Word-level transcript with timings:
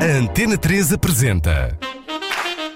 A 0.00 0.18
Antena 0.18 0.56
3 0.58 0.92
apresenta 0.92 1.76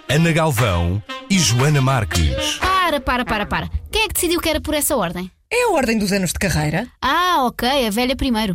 Ana 0.08 0.32
Galvão 0.32 1.02
e 1.28 1.38
Joana 1.38 1.80
Marques. 1.80 2.58
Para, 2.58 3.00
para, 3.00 3.24
para, 3.24 3.46
para. 3.46 3.70
Quem 3.90 4.02
é 4.04 4.08
que 4.08 4.14
decidiu 4.14 4.40
que 4.40 4.48
era 4.48 4.60
por 4.60 4.74
essa 4.74 4.96
ordem? 4.96 5.30
É 5.52 5.64
a 5.64 5.70
ordem 5.70 5.98
dos 5.98 6.12
anos 6.12 6.32
de 6.32 6.38
carreira? 6.38 6.86
Ah, 7.02 7.44
ok, 7.46 7.86
a 7.86 7.90
velha 7.90 8.16
primeiro. 8.16 8.54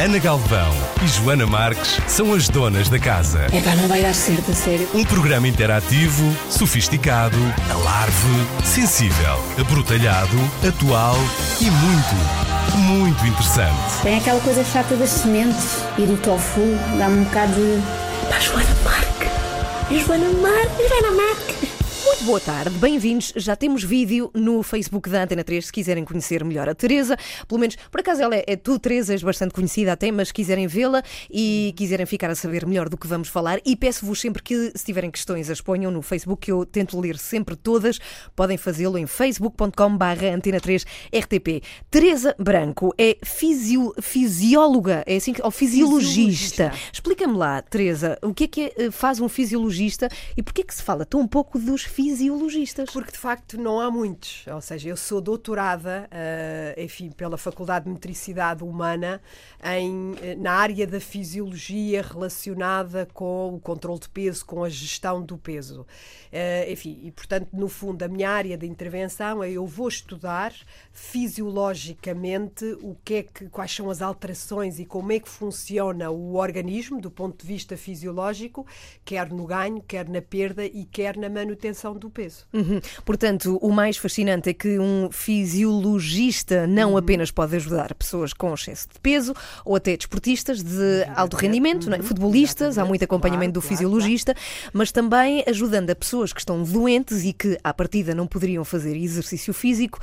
Ana 0.00 0.20
Galvão 0.20 0.72
e 1.02 1.08
Joana 1.08 1.44
Marques 1.44 1.98
são 2.06 2.32
as 2.32 2.48
donas 2.48 2.88
da 2.88 3.00
casa. 3.00 3.40
É 3.52 3.60
pá, 3.60 3.74
não 3.74 3.88
vai 3.88 4.00
dar 4.00 4.14
certo, 4.14 4.52
a 4.52 4.54
sério. 4.54 4.88
Um 4.94 5.04
programa 5.04 5.48
interativo, 5.48 6.36
sofisticado, 6.48 7.36
alarve, 7.68 8.46
sensível, 8.64 9.42
abrutalhado, 9.58 10.36
atual 10.66 11.16
e 11.60 11.68
muito, 11.68 12.76
muito 12.76 13.26
interessante. 13.26 14.00
Tem 14.04 14.18
aquela 14.18 14.40
coisa 14.40 14.62
chata 14.62 14.94
das 14.94 15.10
sementes 15.10 15.82
e 15.98 16.06
do 16.06 16.16
tofu, 16.18 16.78
dá-me 16.96 17.18
um 17.18 17.24
bocado 17.24 17.54
de. 17.54 17.82
Pá, 18.28 18.38
Joana 18.38 18.76
Marque! 18.84 19.98
Joana 19.98 20.30
Marque! 20.30 20.88
Joana 20.88 21.16
Marque! 21.16 21.67
Muito 22.08 22.24
boa 22.24 22.40
tarde, 22.40 22.70
bem-vindos. 22.78 23.34
Já 23.36 23.54
temos 23.54 23.84
vídeo 23.84 24.30
no 24.32 24.62
Facebook 24.62 25.10
da 25.10 25.24
Antena 25.24 25.44
3, 25.44 25.66
se 25.66 25.70
quiserem 25.70 26.06
conhecer 26.06 26.42
melhor 26.42 26.66
a 26.66 26.74
Teresa. 26.74 27.18
Pelo 27.46 27.60
menos, 27.60 27.76
por 27.90 28.00
acaso 28.00 28.22
ela 28.22 28.34
é, 28.34 28.44
é 28.46 28.56
tu, 28.56 28.78
Teresa, 28.78 29.12
és 29.12 29.22
bastante 29.22 29.52
conhecida 29.52 29.92
até, 29.92 30.10
mas 30.10 30.28
se 30.28 30.34
quiserem 30.34 30.66
vê-la 30.66 31.02
e 31.30 31.74
quiserem 31.76 32.06
ficar 32.06 32.30
a 32.30 32.34
saber 32.34 32.66
melhor 32.66 32.88
do 32.88 32.96
que 32.96 33.06
vamos 33.06 33.28
falar, 33.28 33.60
e 33.62 33.76
peço-vos 33.76 34.18
sempre 34.20 34.42
que, 34.42 34.72
se 34.74 34.84
tiverem 34.86 35.10
questões, 35.10 35.50
as 35.50 35.60
ponham 35.60 35.92
no 35.92 36.00
Facebook, 36.00 36.46
que 36.46 36.50
eu 36.50 36.64
tento 36.64 36.98
ler 36.98 37.18
sempre 37.18 37.54
todas. 37.54 37.98
Podem 38.34 38.56
fazê-lo 38.56 38.96
em 38.96 39.06
facebook.com.br 39.06 40.24
antena 40.34 40.60
3 40.60 40.86
RTP. 41.14 41.62
Teresa 41.90 42.34
Branco 42.38 42.92
é 42.96 43.18
fisio, 43.22 43.92
fisióloga, 44.00 45.04
é 45.06 45.16
assim 45.16 45.34
que, 45.34 45.42
ou 45.42 45.50
fisiologista. 45.50 46.72
Explica-me 46.90 47.36
lá, 47.36 47.60
Teresa, 47.60 48.18
o 48.22 48.32
que 48.32 48.44
é 48.44 48.48
que 48.48 48.72
é, 48.76 48.90
faz 48.90 49.20
um 49.20 49.28
fisiologista 49.28 50.08
e 50.34 50.42
porquê 50.42 50.62
é 50.62 50.64
que 50.64 50.74
se 50.74 50.82
fala 50.82 51.04
tão 51.04 51.28
pouco 51.28 51.58
dos 51.58 51.82
fisiologistas? 51.98 52.88
Porque 52.92 53.10
de 53.10 53.18
facto 53.18 53.60
não 53.60 53.80
há 53.80 53.90
muitos. 53.90 54.46
Ou 54.46 54.60
seja, 54.60 54.88
eu 54.88 54.96
sou 54.96 55.20
doutorada, 55.20 56.08
uh, 56.12 56.80
enfim, 56.80 57.10
pela 57.10 57.36
Faculdade 57.36 57.86
de 57.86 57.90
Metricidade 57.90 58.62
Humana 58.62 59.20
em, 59.64 60.14
na 60.36 60.52
área 60.52 60.86
da 60.86 61.00
fisiologia 61.00 62.00
relacionada 62.00 63.08
com 63.12 63.56
o 63.56 63.58
controle 63.58 63.98
de 63.98 64.08
peso, 64.10 64.46
com 64.46 64.62
a 64.62 64.68
gestão 64.68 65.20
do 65.20 65.36
peso. 65.36 65.80
Uh, 65.80 66.70
enfim, 66.70 67.00
e 67.02 67.10
portanto, 67.10 67.48
no 67.52 67.68
fundo, 67.68 68.00
a 68.04 68.06
minha 68.06 68.30
área 68.30 68.56
de 68.56 68.66
intervenção 68.66 69.42
é 69.42 69.50
eu 69.50 69.66
vou 69.66 69.88
estudar 69.88 70.54
fisiologicamente 70.92 72.64
o 72.80 72.96
que 73.04 73.14
é 73.14 73.22
que, 73.24 73.48
quais 73.48 73.74
são 73.74 73.90
as 73.90 74.02
alterações 74.02 74.78
e 74.78 74.84
como 74.84 75.10
é 75.10 75.18
que 75.18 75.28
funciona 75.28 76.10
o 76.10 76.36
organismo 76.36 77.00
do 77.00 77.10
ponto 77.10 77.42
de 77.42 77.46
vista 77.46 77.76
fisiológico, 77.76 78.64
quer 79.04 79.32
no 79.32 79.46
ganho, 79.46 79.82
quer 79.82 80.08
na 80.08 80.22
perda 80.22 80.64
e 80.64 80.84
quer 80.84 81.16
na 81.16 81.28
manutenção 81.28 81.87
do 81.96 82.10
peso. 82.10 82.46
Uhum. 82.52 82.80
Portanto, 83.04 83.56
o 83.62 83.70
mais 83.70 83.96
fascinante 83.96 84.50
é 84.50 84.52
que 84.54 84.78
um 84.78 85.10
fisiologista 85.12 86.66
não 86.66 86.92
Uhum. 86.92 86.96
apenas 86.98 87.30
pode 87.30 87.54
ajudar 87.56 87.94
pessoas 87.94 88.32
com 88.32 88.52
excesso 88.54 88.88
de 88.92 88.98
peso 89.00 89.34
ou 89.64 89.76
até 89.76 89.96
desportistas 89.96 90.62
de 90.62 91.04
alto 91.14 91.36
rendimento, 91.36 91.88
não 91.88 91.96
é? 91.96 91.98
Uhum. 92.00 92.04
futebolistas, 92.04 92.60
há 92.60 92.70
Exatamente. 92.70 92.88
muito 92.88 93.04
acompanhamento 93.04 93.52
do 93.52 93.60
Claro, 93.60 93.68
claro, 93.76 93.90
fisiologista, 93.92 94.34
mas 94.72 94.90
também 94.90 95.44
ajudando 95.46 95.90
a 95.90 95.94
pessoas 95.94 96.32
que 96.32 96.40
estão 96.40 96.62
doentes 96.62 97.24
e 97.24 97.32
que, 97.32 97.58
à 97.62 97.72
partida, 97.72 98.14
não 98.14 98.26
poderiam 98.26 98.64
fazer 98.64 98.96
exercício 98.96 99.52
físico. 99.54 100.00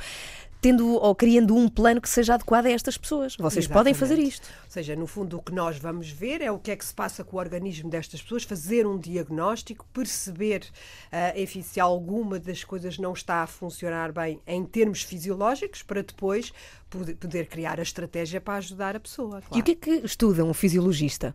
Tendo 0.66 0.94
ou 0.94 1.14
criando 1.14 1.54
um 1.54 1.68
plano 1.68 2.00
que 2.00 2.08
seja 2.08 2.34
adequado 2.34 2.66
a 2.66 2.70
estas 2.70 2.98
pessoas. 2.98 3.36
Vocês 3.38 3.68
podem 3.68 3.94
fazer 3.94 4.14
Exatamente. 4.14 4.34
isto. 4.34 4.48
Ou 4.64 4.70
seja, 4.70 4.96
no 4.96 5.06
fundo, 5.06 5.36
o 5.36 5.40
que 5.40 5.54
nós 5.54 5.78
vamos 5.78 6.10
ver 6.10 6.40
é 6.42 6.50
o 6.50 6.58
que 6.58 6.72
é 6.72 6.76
que 6.76 6.84
se 6.84 6.92
passa 6.92 7.22
com 7.22 7.36
o 7.36 7.38
organismo 7.38 7.88
destas 7.88 8.20
pessoas, 8.20 8.42
fazer 8.42 8.84
um 8.84 8.98
diagnóstico, 8.98 9.86
perceber 9.92 10.66
ah, 11.12 11.32
enfim, 11.36 11.62
se 11.62 11.78
alguma 11.78 12.40
das 12.40 12.64
coisas 12.64 12.98
não 12.98 13.12
está 13.12 13.44
a 13.44 13.46
funcionar 13.46 14.10
bem 14.10 14.40
em 14.44 14.64
termos 14.64 15.02
fisiológicos, 15.02 15.84
para 15.84 16.02
depois 16.02 16.52
poder, 16.90 17.14
poder 17.14 17.46
criar 17.46 17.78
a 17.78 17.82
estratégia 17.84 18.40
para 18.40 18.54
ajudar 18.54 18.96
a 18.96 19.00
pessoa. 19.00 19.38
E 19.38 19.42
claro. 19.42 19.60
o 19.60 19.62
que 19.62 19.70
é 19.70 19.74
que 19.76 19.90
estuda 20.04 20.44
um 20.44 20.52
fisiologista? 20.52 21.32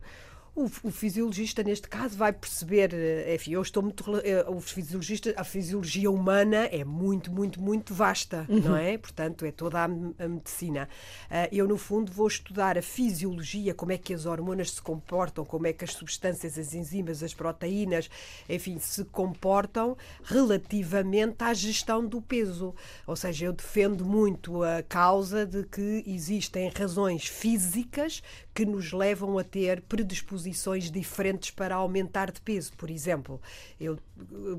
O, 0.53 0.65
o 0.83 0.91
fisiologista, 0.91 1.63
neste 1.63 1.87
caso, 1.87 2.17
vai 2.17 2.33
perceber, 2.33 2.93
eh, 2.93 3.35
enfim, 3.35 3.53
eu 3.53 3.61
estou 3.61 3.81
muito. 3.81 4.03
eh, 4.17 4.43
O 4.49 4.59
fisiologista, 4.59 5.33
a 5.37 5.45
fisiologia 5.45 6.11
humana 6.11 6.65
é 6.65 6.83
muito, 6.83 7.31
muito, 7.31 7.61
muito 7.61 7.93
vasta, 7.93 8.45
não 8.49 8.75
é? 8.75 8.97
Portanto, 8.97 9.45
é 9.45 9.51
toda 9.53 9.79
a, 9.79 9.85
a 9.85 10.27
medicina. 10.27 10.89
Ah, 11.29 11.47
eu, 11.53 11.65
no 11.69 11.77
fundo, 11.77 12.11
vou 12.11 12.27
estudar 12.27 12.77
a 12.77 12.81
fisiologia, 12.81 13.73
como 13.73 13.93
é 13.93 13.97
que 13.97 14.13
as 14.13 14.25
hormonas 14.25 14.71
se 14.71 14.81
comportam, 14.81 15.45
como 15.45 15.67
é 15.67 15.71
que 15.73 15.85
as 15.85 15.93
substâncias, 15.93 16.57
as 16.57 16.73
enzimas, 16.73 17.23
as 17.23 17.33
proteínas, 17.33 18.09
enfim, 18.49 18.77
se 18.77 19.05
comportam 19.05 19.95
relativamente 20.21 21.45
à 21.45 21.53
gestão 21.53 22.05
do 22.05 22.21
peso. 22.21 22.75
Ou 23.07 23.15
seja, 23.15 23.45
eu 23.45 23.53
defendo 23.53 24.03
muito 24.03 24.61
a 24.63 24.83
causa 24.83 25.45
de 25.45 25.63
que 25.63 26.03
existem 26.05 26.69
razões 26.75 27.25
físicas 27.25 28.21
que 28.53 28.65
nos 28.65 28.91
levam 28.91 29.37
a 29.37 29.43
ter 29.43 29.81
predisposições 29.81 30.91
diferentes 30.91 31.51
para 31.51 31.75
aumentar 31.75 32.31
de 32.31 32.41
peso. 32.41 32.73
Por 32.77 32.89
exemplo, 32.89 33.41
eu 33.79 33.97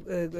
eh, 0.06 0.30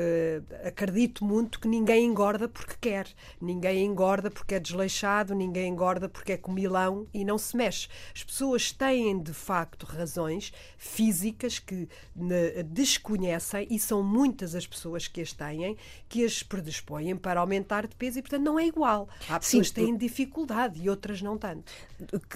eh, 0.51 0.69
acredito 0.69 1.25
muito 1.25 1.61
que 1.61 1.69
ninguém 1.69 2.07
engorda 2.07 2.49
porque 2.49 2.75
quer, 2.81 3.07
ninguém 3.41 3.85
engorda 3.85 4.31
porque 4.31 4.55
é 4.55 4.61
desleixado, 4.61 5.35
ninguém 5.35 5.69
engorda 5.69 6.09
porque 6.09 6.33
é 6.33 6.37
comilão 6.37 7.07
e 7.13 7.25
não 7.25 7.37
se 7.37 7.57
mexe. 7.57 7.89
As 8.15 8.25
pessoas 8.25 8.73
têm 8.73 9.23
de 9.23 9.33
facto 9.35 9.85
razões 9.85 10.53
físicas 10.79 11.59
que 11.59 11.89
ne- 12.17 12.63
desconhecem 12.63 13.67
e 13.71 13.79
são 13.79 14.03
muitas 14.03 14.55
as 14.55 14.67
pessoas 14.67 15.07
que 15.07 15.21
as 15.21 15.33
têm 15.33 15.77
que 16.09 16.25
as 16.25 16.43
predispõem 16.43 17.17
para 17.17 17.41
aumentar 17.41 17.87
de 17.87 17.95
peso 17.97 18.19
e 18.19 18.23
portanto 18.23 18.43
não 18.43 18.59
é 18.59 18.67
igual. 18.67 19.09
Há 19.29 19.39
pessoas 19.39 19.69
Sim. 19.69 19.75
que 19.75 19.81
têm 19.81 19.97
dificuldade 19.97 20.81
e 20.83 20.89
outras 20.89 21.21
não 21.23 21.37
tanto. 21.39 21.71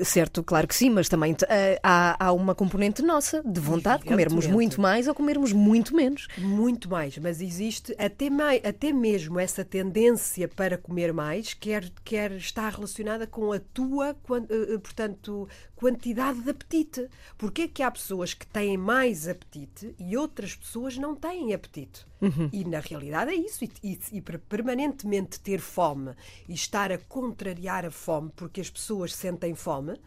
Certo, 0.04 0.42
claro 0.42 0.68
que 0.68 0.74
sim, 0.74 0.90
mas 0.90 1.05
também 1.08 1.36
eh, 1.48 1.78
há, 1.82 2.26
há 2.26 2.32
uma 2.32 2.54
componente 2.54 3.02
nossa 3.02 3.42
de 3.42 3.60
vontade 3.60 4.02
de 4.02 4.08
comermos 4.08 4.46
muito 4.46 4.80
mais 4.80 5.08
ou 5.08 5.14
comermos 5.14 5.52
muito 5.52 5.94
menos. 5.94 6.28
Muito 6.38 6.88
mais, 6.88 7.16
mas 7.18 7.40
existe 7.40 7.94
até, 7.98 8.30
mai, 8.30 8.60
até 8.64 8.92
mesmo 8.92 9.38
essa 9.38 9.64
tendência 9.64 10.48
para 10.48 10.78
comer 10.78 11.12
mais, 11.12 11.54
quer, 11.54 11.90
quer 12.04 12.32
está 12.32 12.68
relacionada 12.68 13.26
com 13.26 13.52
a 13.52 13.58
tua, 13.58 14.10
eh, 14.10 14.74
eh, 14.74 14.78
portanto, 14.78 15.48
quantidade 15.74 16.40
de 16.40 16.50
apetite. 16.50 17.08
Porque 17.36 17.62
é 17.62 17.68
que 17.68 17.82
há 17.82 17.90
pessoas 17.90 18.34
que 18.34 18.46
têm 18.46 18.76
mais 18.76 19.28
apetite 19.28 19.94
e 19.98 20.16
outras 20.16 20.54
pessoas 20.54 20.96
não 20.96 21.14
têm 21.14 21.52
apetite? 21.52 22.06
E 22.52 22.64
na 22.64 22.80
realidade 22.80 23.30
é 23.30 23.34
isso. 23.34 23.64
E, 23.64 23.70
e, 23.82 23.98
e 24.12 24.20
para 24.20 24.38
permanentemente 24.38 25.38
ter 25.40 25.60
fome 25.60 26.12
e 26.48 26.54
estar 26.54 26.90
a 26.90 26.98
contrariar 26.98 27.84
a 27.84 27.90
fome 27.90 28.30
porque 28.34 28.60
as 28.60 28.70
pessoas 28.70 29.14
sentem 29.14 29.54
fome, 29.54 29.98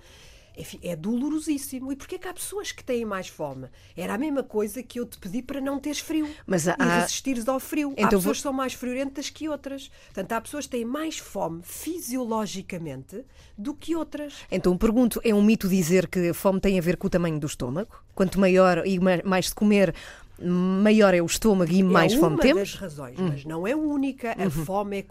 enfim, 0.59 0.79
é 0.83 0.95
dolorosíssimo. 0.95 1.91
E 1.91 1.95
porquê 1.95 2.19
que 2.19 2.27
há 2.27 2.33
pessoas 2.33 2.71
que 2.71 2.83
têm 2.83 3.05
mais 3.05 3.27
fome? 3.27 3.67
Era 3.95 4.13
a 4.13 4.17
mesma 4.17 4.43
coisa 4.43 4.83
que 4.83 4.99
eu 4.99 5.05
te 5.05 5.17
pedi 5.17 5.41
para 5.41 5.61
não 5.61 5.79
teres 5.79 5.99
frio 5.99 6.29
Mas 6.45 6.67
há- 6.67 6.75
e 6.79 6.83
resistires 6.83 7.47
ao 7.47 7.59
frio. 7.59 7.89
há 7.91 7.93
Então 7.93 8.09
pessoas 8.09 8.23
vou- 8.25 8.33
que 8.33 8.41
são 8.41 8.53
mais 8.53 8.73
friorentas 8.73 9.29
que 9.29 9.47
outras. 9.49 9.89
Portanto, 10.05 10.31
há 10.33 10.41
pessoas 10.41 10.65
que 10.65 10.71
têm 10.71 10.85
mais 10.85 11.17
fome 11.17 11.61
fisiologicamente 11.63 13.23
do 13.57 13.73
que 13.73 13.95
outras. 13.95 14.33
Então 14.51 14.77
pergunto, 14.77 15.19
é 15.23 15.33
um 15.33 15.41
mito 15.41 15.67
dizer 15.67 16.07
que 16.07 16.29
a 16.29 16.33
fome 16.33 16.59
tem 16.59 16.77
a 16.77 16.81
ver 16.81 16.97
com 16.97 17.07
o 17.07 17.09
tamanho 17.09 17.39
do 17.39 17.47
estômago? 17.47 17.89
Quanto 18.13 18.39
maior 18.39 18.85
e 18.85 18.99
ma- 18.99 19.21
mais 19.23 19.47
se 19.49 19.55
comer, 19.55 19.93
maior 20.41 21.13
é 21.13 21.21
o 21.21 21.25
estômago 21.25 21.71
e 21.71 21.83
mais 21.83 22.13
é 22.13 22.17
fome 22.17 22.35
uma 22.35 22.41
temos? 22.41 22.59
das 22.59 22.75
razões, 22.75 23.17
mas 23.17 23.45
não 23.45 23.67
é 23.67 23.75
única. 23.75 24.31
A 24.31 24.49
fome 24.49 24.99
é 24.99 25.05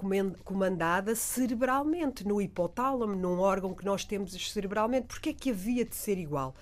comandada 0.44 1.14
cerebralmente, 1.14 2.26
no 2.26 2.40
hipotálamo, 2.40 3.14
num 3.14 3.38
órgão 3.38 3.74
que 3.74 3.84
nós 3.84 4.04
temos 4.04 4.32
cerebralmente. 4.52 5.06
Porquê 5.06 5.30
é 5.30 5.32
que 5.32 5.50
havia 5.50 5.84
de 5.84 5.94
ser 5.94 6.18
igual? 6.18 6.54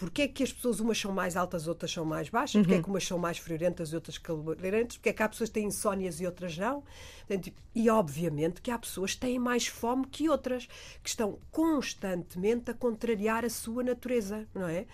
Porquê 0.00 0.22
é 0.22 0.28
que 0.28 0.42
as 0.42 0.50
pessoas, 0.50 0.80
umas 0.80 0.96
são 0.96 1.12
mais 1.12 1.36
altas, 1.36 1.68
outras 1.68 1.92
são 1.92 2.06
mais 2.06 2.30
baixas? 2.30 2.62
Porquê 2.62 2.76
é 2.76 2.82
que 2.82 2.88
umas 2.88 3.06
são 3.06 3.18
mais 3.18 3.36
friorentas 3.36 3.92
e 3.92 3.94
outras 3.94 4.16
calorentas? 4.16 4.96
Porquê 4.96 5.10
é 5.10 5.12
que 5.12 5.22
há 5.22 5.28
pessoas 5.28 5.50
que 5.50 5.54
têm 5.54 5.66
insónias 5.66 6.22
e 6.22 6.26
outras 6.26 6.56
não? 6.56 6.82
Portanto, 7.28 7.52
e 7.74 7.90
obviamente 7.90 8.62
que 8.62 8.70
há 8.70 8.78
pessoas 8.78 9.12
que 9.12 9.20
têm 9.20 9.38
mais 9.38 9.66
fome 9.66 10.06
que 10.06 10.26
outras, 10.26 10.66
que 11.02 11.10
estão 11.10 11.38
constantemente 11.50 12.70
a 12.70 12.74
contrariar 12.74 13.44
a 13.44 13.50
sua 13.50 13.82
natureza, 13.82 14.48
não 14.54 14.66
é? 14.66 14.86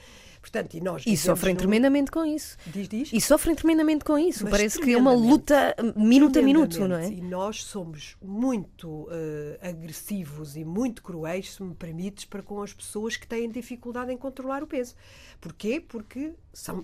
Portanto, 0.46 0.74
e 0.74 0.80
nós 0.80 1.02
E 1.04 1.16
sofrem 1.16 1.54
num- 1.54 1.58
tremendamente 1.58 2.08
com 2.08 2.24
isso. 2.24 2.56
Diz, 2.66 2.88
diz? 2.88 3.12
E 3.12 3.20
sofrem 3.20 3.52
tremendamente 3.56 4.04
com 4.04 4.16
isso. 4.16 4.44
Mas 4.44 4.52
Parece 4.52 4.78
que 4.80 4.92
é 4.92 4.96
uma 4.96 5.12
luta 5.12 5.74
minuto 5.96 6.38
a 6.38 6.42
minuto, 6.42 6.86
não 6.86 6.94
é? 6.96 7.08
E 7.08 7.20
nós 7.20 7.64
somos 7.64 8.16
muito 8.22 9.08
eh, 9.10 9.58
agressivos 9.60 10.56
e 10.56 10.64
muito 10.64 11.02
cruéis, 11.02 11.54
se 11.54 11.62
me 11.64 11.74
permites, 11.74 12.24
para 12.24 12.44
com 12.44 12.62
as 12.62 12.72
pessoas 12.72 13.16
que 13.16 13.26
têm 13.26 13.50
dificuldade 13.50 14.12
em 14.12 14.16
controlar 14.16 14.62
o 14.62 14.68
peso. 14.68 14.94
Porquê? 15.40 15.80
Porque 15.80 16.32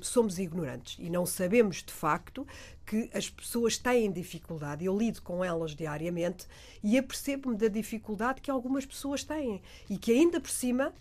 somos 0.00 0.41
ignorantes 0.41 0.97
e 0.99 1.08
não 1.08 1.25
sabemos 1.25 1.85
de 1.85 1.93
facto 1.93 2.44
que 2.85 3.08
as 3.15 3.31
pessoas 3.31 3.79
têm 3.79 4.11
dificuldade. 4.11 4.85
Eu 4.85 4.99
lido 4.99 5.23
com 5.23 5.44
elas 5.44 5.75
diariamente 5.75 6.47
e 6.82 6.99
apercebo-me 6.99 7.56
da 7.56 7.69
dificuldade 7.69 8.41
que 8.41 8.50
algumas 8.50 8.85
pessoas 8.85 9.23
têm 9.23 9.62
e 9.88 9.97
que 9.97 10.11
ainda 10.12 10.41
por 10.41 10.50
cima 10.50 10.93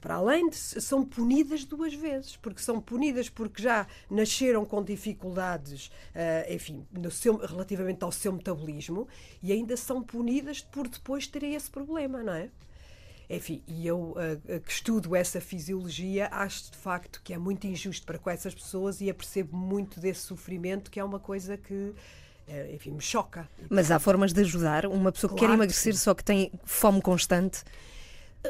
para 0.00 0.14
além 0.14 0.48
de 0.48 0.56
são 0.56 1.04
punidas 1.04 1.64
duas 1.64 1.92
vezes, 1.92 2.36
porque 2.36 2.60
são 2.60 2.80
punidas 2.80 3.28
porque 3.28 3.62
já 3.62 3.86
nasceram 4.10 4.64
com 4.64 4.82
dificuldades, 4.82 5.88
uh, 6.14 6.52
enfim, 6.52 6.86
seu, 7.10 7.36
relativamente 7.36 8.02
ao 8.02 8.10
seu 8.10 8.32
metabolismo, 8.32 9.06
e 9.42 9.52
ainda 9.52 9.76
são 9.76 10.02
punidas 10.02 10.60
por 10.60 10.88
depois 10.88 11.26
terem 11.26 11.54
esse 11.54 11.70
problema, 11.70 12.22
não 12.22 12.32
é? 12.32 12.48
Enfim, 13.28 13.62
e 13.68 13.86
eu 13.86 14.16
uh, 14.16 14.60
que 14.60 14.72
estudo 14.72 15.14
essa 15.14 15.40
fisiologia, 15.40 16.28
acho 16.32 16.72
de 16.72 16.78
facto 16.78 17.20
que 17.22 17.32
é 17.32 17.38
muito 17.38 17.66
injusto 17.66 18.04
para 18.06 18.18
com 18.18 18.30
essas 18.30 18.54
pessoas 18.54 19.00
e 19.00 19.10
apercebo 19.10 19.56
muito 19.56 20.00
desse 20.00 20.22
sofrimento, 20.22 20.90
que 20.90 20.98
é 20.98 21.04
uma 21.04 21.20
coisa 21.20 21.56
que 21.56 21.94
enfim, 22.74 22.90
me 22.90 23.00
choca. 23.00 23.48
Mas 23.68 23.92
há 23.92 24.00
formas 24.00 24.32
de 24.32 24.40
ajudar 24.40 24.84
uma 24.84 25.12
pessoa 25.12 25.32
que 25.32 25.38
claro 25.38 25.52
quer 25.52 25.56
emagrecer, 25.56 25.92
que 25.92 26.00
só 26.00 26.12
que 26.14 26.24
tem 26.24 26.50
fome 26.64 27.00
constante. 27.00 27.62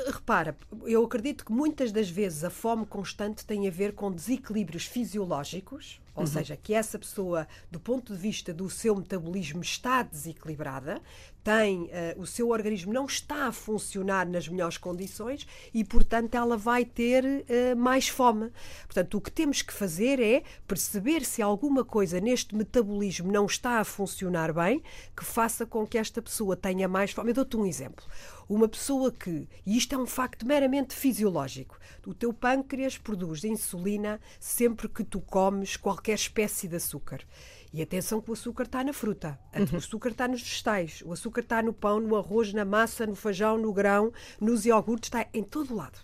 Repara, 0.06 0.56
eu 0.84 1.04
acredito 1.04 1.44
que 1.44 1.52
muitas 1.52 1.90
das 1.90 2.08
vezes 2.08 2.44
a 2.44 2.50
fome 2.50 2.86
constante 2.86 3.44
tem 3.44 3.66
a 3.66 3.70
ver 3.70 3.92
com 3.92 4.12
desequilíbrios 4.12 4.84
fisiológicos, 4.86 6.00
ou 6.14 6.22
uhum. 6.22 6.26
seja, 6.28 6.56
que 6.56 6.72
essa 6.74 6.96
pessoa, 6.96 7.48
do 7.70 7.80
ponto 7.80 8.14
de 8.14 8.18
vista 8.18 8.54
do 8.54 8.70
seu 8.70 8.94
metabolismo, 8.94 9.60
está 9.60 10.02
desequilibrada, 10.02 11.00
tem 11.42 11.84
uh, 11.84 11.90
o 12.20 12.26
seu 12.26 12.50
organismo 12.50 12.92
não 12.92 13.06
está 13.06 13.46
a 13.46 13.52
funcionar 13.52 14.28
nas 14.28 14.48
melhores 14.48 14.76
condições 14.76 15.46
e, 15.72 15.84
portanto, 15.84 16.34
ela 16.34 16.56
vai 16.56 16.84
ter 16.84 17.24
uh, 17.24 17.76
mais 17.76 18.08
fome. 18.08 18.50
Portanto, 18.86 19.16
o 19.16 19.20
que 19.20 19.30
temos 19.30 19.62
que 19.62 19.72
fazer 19.72 20.20
é 20.20 20.42
perceber 20.66 21.24
se 21.24 21.42
alguma 21.42 21.84
coisa 21.84 22.20
neste 22.20 22.54
metabolismo 22.54 23.30
não 23.32 23.46
está 23.46 23.80
a 23.80 23.84
funcionar 23.84 24.52
bem, 24.52 24.82
que 25.16 25.24
faça 25.24 25.64
com 25.66 25.86
que 25.86 25.98
esta 25.98 26.20
pessoa 26.20 26.56
tenha 26.56 26.88
mais 26.88 27.12
fome. 27.12 27.30
Eu 27.30 27.34
dou-te 27.34 27.56
um 27.56 27.66
exemplo. 27.66 28.04
Uma 28.48 28.68
pessoa 28.68 29.12
que, 29.12 29.48
e 29.64 29.76
isto 29.76 29.94
é 29.94 29.98
um 29.98 30.06
facto 30.06 30.44
meramente 30.44 30.92
fisiológico, 30.92 31.78
o 32.04 32.12
teu 32.12 32.32
pâncreas 32.32 32.98
produz 32.98 33.44
insulina 33.44 34.20
sempre 34.40 34.88
que 34.88 35.04
tu 35.04 35.20
comes 35.20 35.76
qualquer 35.76 36.14
espécie 36.14 36.66
de 36.66 36.74
açúcar. 36.74 37.24
E 37.72 37.80
atenção 37.80 38.20
que 38.20 38.30
o 38.30 38.32
açúcar 38.32 38.64
está 38.64 38.82
na 38.82 38.92
fruta, 38.92 39.38
uhum. 39.54 39.64
o 39.74 39.76
açúcar 39.76 40.10
está 40.10 40.26
nos 40.26 40.42
vegetais, 40.42 41.02
o 41.06 41.12
açúcar 41.12 41.42
está 41.42 41.62
no 41.62 41.72
pão, 41.72 42.00
no 42.00 42.16
arroz, 42.16 42.52
na 42.52 42.64
massa, 42.64 43.06
no 43.06 43.14
feijão, 43.14 43.56
no 43.58 43.72
grão, 43.72 44.12
nos 44.40 44.66
iogurtes, 44.66 45.06
está 45.06 45.26
em 45.32 45.44
todo 45.44 45.74
lado. 45.74 45.98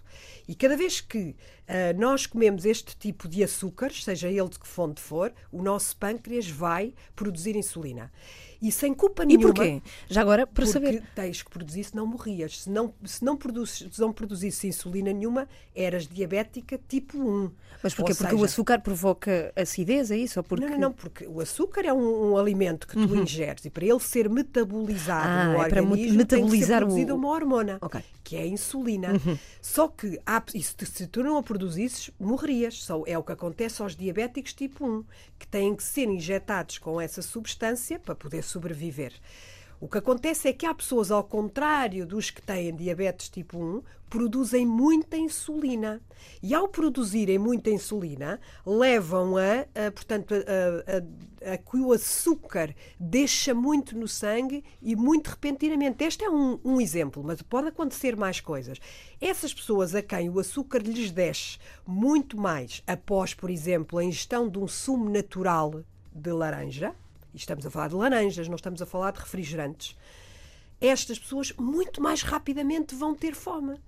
E 0.47 0.55
cada 0.55 0.77
vez 0.77 1.01
que 1.01 1.19
uh, 1.19 1.99
nós 1.99 2.25
comemos 2.25 2.65
este 2.65 2.97
tipo 2.97 3.29
de 3.29 3.43
açúcares, 3.43 4.05
seja 4.05 4.29
ele 4.29 4.49
de 4.49 4.61
que 4.61 4.69
fonte 4.69 5.01
for, 5.01 5.33
o 5.51 5.61
nosso 5.61 5.97
pâncreas 5.97 6.49
vai 6.49 6.95
produzir 7.17 7.57
insulina. 7.57 8.13
E 8.61 8.73
sem 8.73 8.95
culpa 8.95 9.23
e 9.25 9.27
nenhuma. 9.27 9.51
E 9.51 9.55
porquê? 9.55 9.83
Já 10.09 10.21
agora, 10.21 10.47
para 10.47 10.65
porque 10.65 10.73
saber. 10.73 11.03
tens 11.15 11.43
que 11.43 11.51
produzir, 11.51 11.85
se 11.85 11.95
não 11.95 12.07
morrias. 12.07 12.63
Se 12.63 12.71
não, 12.71 12.95
se 13.05 13.25
não, 13.25 13.37
produzis, 13.37 13.89
se 13.91 14.01
não 14.01 14.13
produzisse 14.13 14.67
insulina 14.67 15.13
nenhuma, 15.13 15.49
eras 15.75 16.07
diabética 16.07 16.79
tipo 16.89 17.19
1. 17.19 17.51
Mas 17.83 17.95
porquê? 17.95 18.13
Ou 18.13 18.17
porque 18.17 18.31
seja, 18.31 18.43
o 18.43 18.45
açúcar 18.45 18.81
provoca 18.81 19.53
acidez, 19.55 20.11
é 20.11 20.17
isso? 20.17 20.39
Ou 20.39 20.45
porque... 20.45 20.65
Não, 20.65 20.73
não, 20.73 20.79
não, 20.79 20.93
porque 20.93 21.27
o 21.27 21.41
açúcar 21.41 21.83
é 21.85 21.93
um, 21.93 22.33
um 22.33 22.37
alimento 22.37 22.87
que 22.87 22.95
tu 22.95 23.13
uhum. 23.13 23.23
ingeres 23.23 23.65
e 23.65 23.71
para 23.71 23.85
ele 23.85 24.01
ser 24.01 24.29
metabolizado 24.29 25.29
ah, 25.29 25.45
no 25.45 25.55
é 25.55 25.59
organismo 25.59 25.69
para 25.69 26.17
metabolizar 26.17 26.27
tem 26.27 26.49
que 26.49 26.67
ser 26.67 26.77
produzida 26.79 27.15
o... 27.15 27.19
uma 27.19 27.29
hormona, 27.29 27.79
okay. 27.81 28.03
que 28.25 28.37
é 28.37 28.43
a 28.43 28.47
insulina. 28.47 29.13
Uhum. 29.13 29.39
Só 29.61 29.89
que 29.89 30.19
há, 30.25 30.43
se, 30.47 30.87
se 30.87 31.07
tu 31.07 31.23
não 31.23 31.37
a 31.37 31.43
produzisses, 31.43 32.11
morrias. 32.19 32.83
Só 32.83 33.03
é 33.07 33.17
o 33.19 33.23
que 33.23 33.33
acontece 33.33 33.83
aos 33.83 33.95
diabéticos 33.95 34.53
tipo 34.53 34.87
1, 34.87 35.05
que 35.39 35.47
têm 35.47 35.75
que 35.75 35.83
ser 35.83 36.07
injetados 36.09 36.79
com 36.79 37.01
essa 37.01 37.23
substância 37.23 37.99
para 37.99 38.15
poder 38.15 38.43
sobreviver. 38.47 39.13
O 39.79 39.89
que 39.89 39.99
acontece 39.99 40.49
é 40.49 40.55
que 40.55 40.65
há 40.65 40.75
pessoas, 40.75 41.11
ao 41.11 41.23
contrário 41.23 42.07
dos 42.07 42.31
que 42.31 42.41
têm 42.41 42.75
diabetes 42.75 43.29
tipo 43.29 43.59
1, 43.59 43.83
produzem 44.09 44.65
muita 44.65 45.19
insulina. 45.19 46.01
E 46.43 46.55
ao 46.55 46.67
produzirem 46.67 47.39
muita 47.39 47.69
insulina, 47.69 48.41
levam 48.65 49.37
a, 49.37 49.87
a 49.87 49.91
portanto, 49.91 50.33
a, 50.35 51.51
a, 51.51 51.53
a, 51.53 51.59
que 51.59 51.77
o 51.77 51.93
açúcar 51.93 52.75
deixa 52.99 53.53
muito 53.53 53.97
no 53.99 54.09
sangue 54.09 54.65
e 54.81 54.97
muito 54.97 55.29
repentinamente. 55.29 56.05
Este 56.05 56.25
é 56.25 56.31
um, 56.31 56.59
um 56.65 56.81
exemplo, 56.81 57.23
mas 57.23 57.43
pode 57.43 57.69
acontecer 57.69 58.17
mais 58.17 58.41
coisas. 58.41 58.81
Essas 59.21 59.53
pessoas 59.53 59.95
a 59.95 60.01
quem 60.01 60.31
o 60.31 60.39
açúcar 60.39 60.79
lhes 60.79 61.11
desce 61.11 61.59
muito 61.87 62.39
mais 62.39 62.83
após, 62.87 63.35
por 63.35 63.51
exemplo, 63.51 63.99
a 63.99 64.05
ingestão 64.05 64.49
de 64.49 64.59
um 64.59 64.67
sumo 64.67 65.11
natural 65.11 65.83
de 66.11 66.33
laranja, 66.33 66.95
e 67.37 67.39
estamos 67.39 67.67
a 67.67 67.71
falar 67.71 67.89
de 67.89 67.95
laranjas, 67.95 68.49
não 68.49 68.57
estamos 68.57 68.81
a 68.81 68.87
falar 68.87 69.13
de 69.13 69.21
refrigerantes, 69.21 69.95
estas 70.81 71.19
pessoas 71.19 71.53
muito 71.53 72.03
mais 72.03 72.23
rapidamente 72.23 72.95
vão 72.95 73.15
ter 73.15 73.35
fome. 73.35 73.79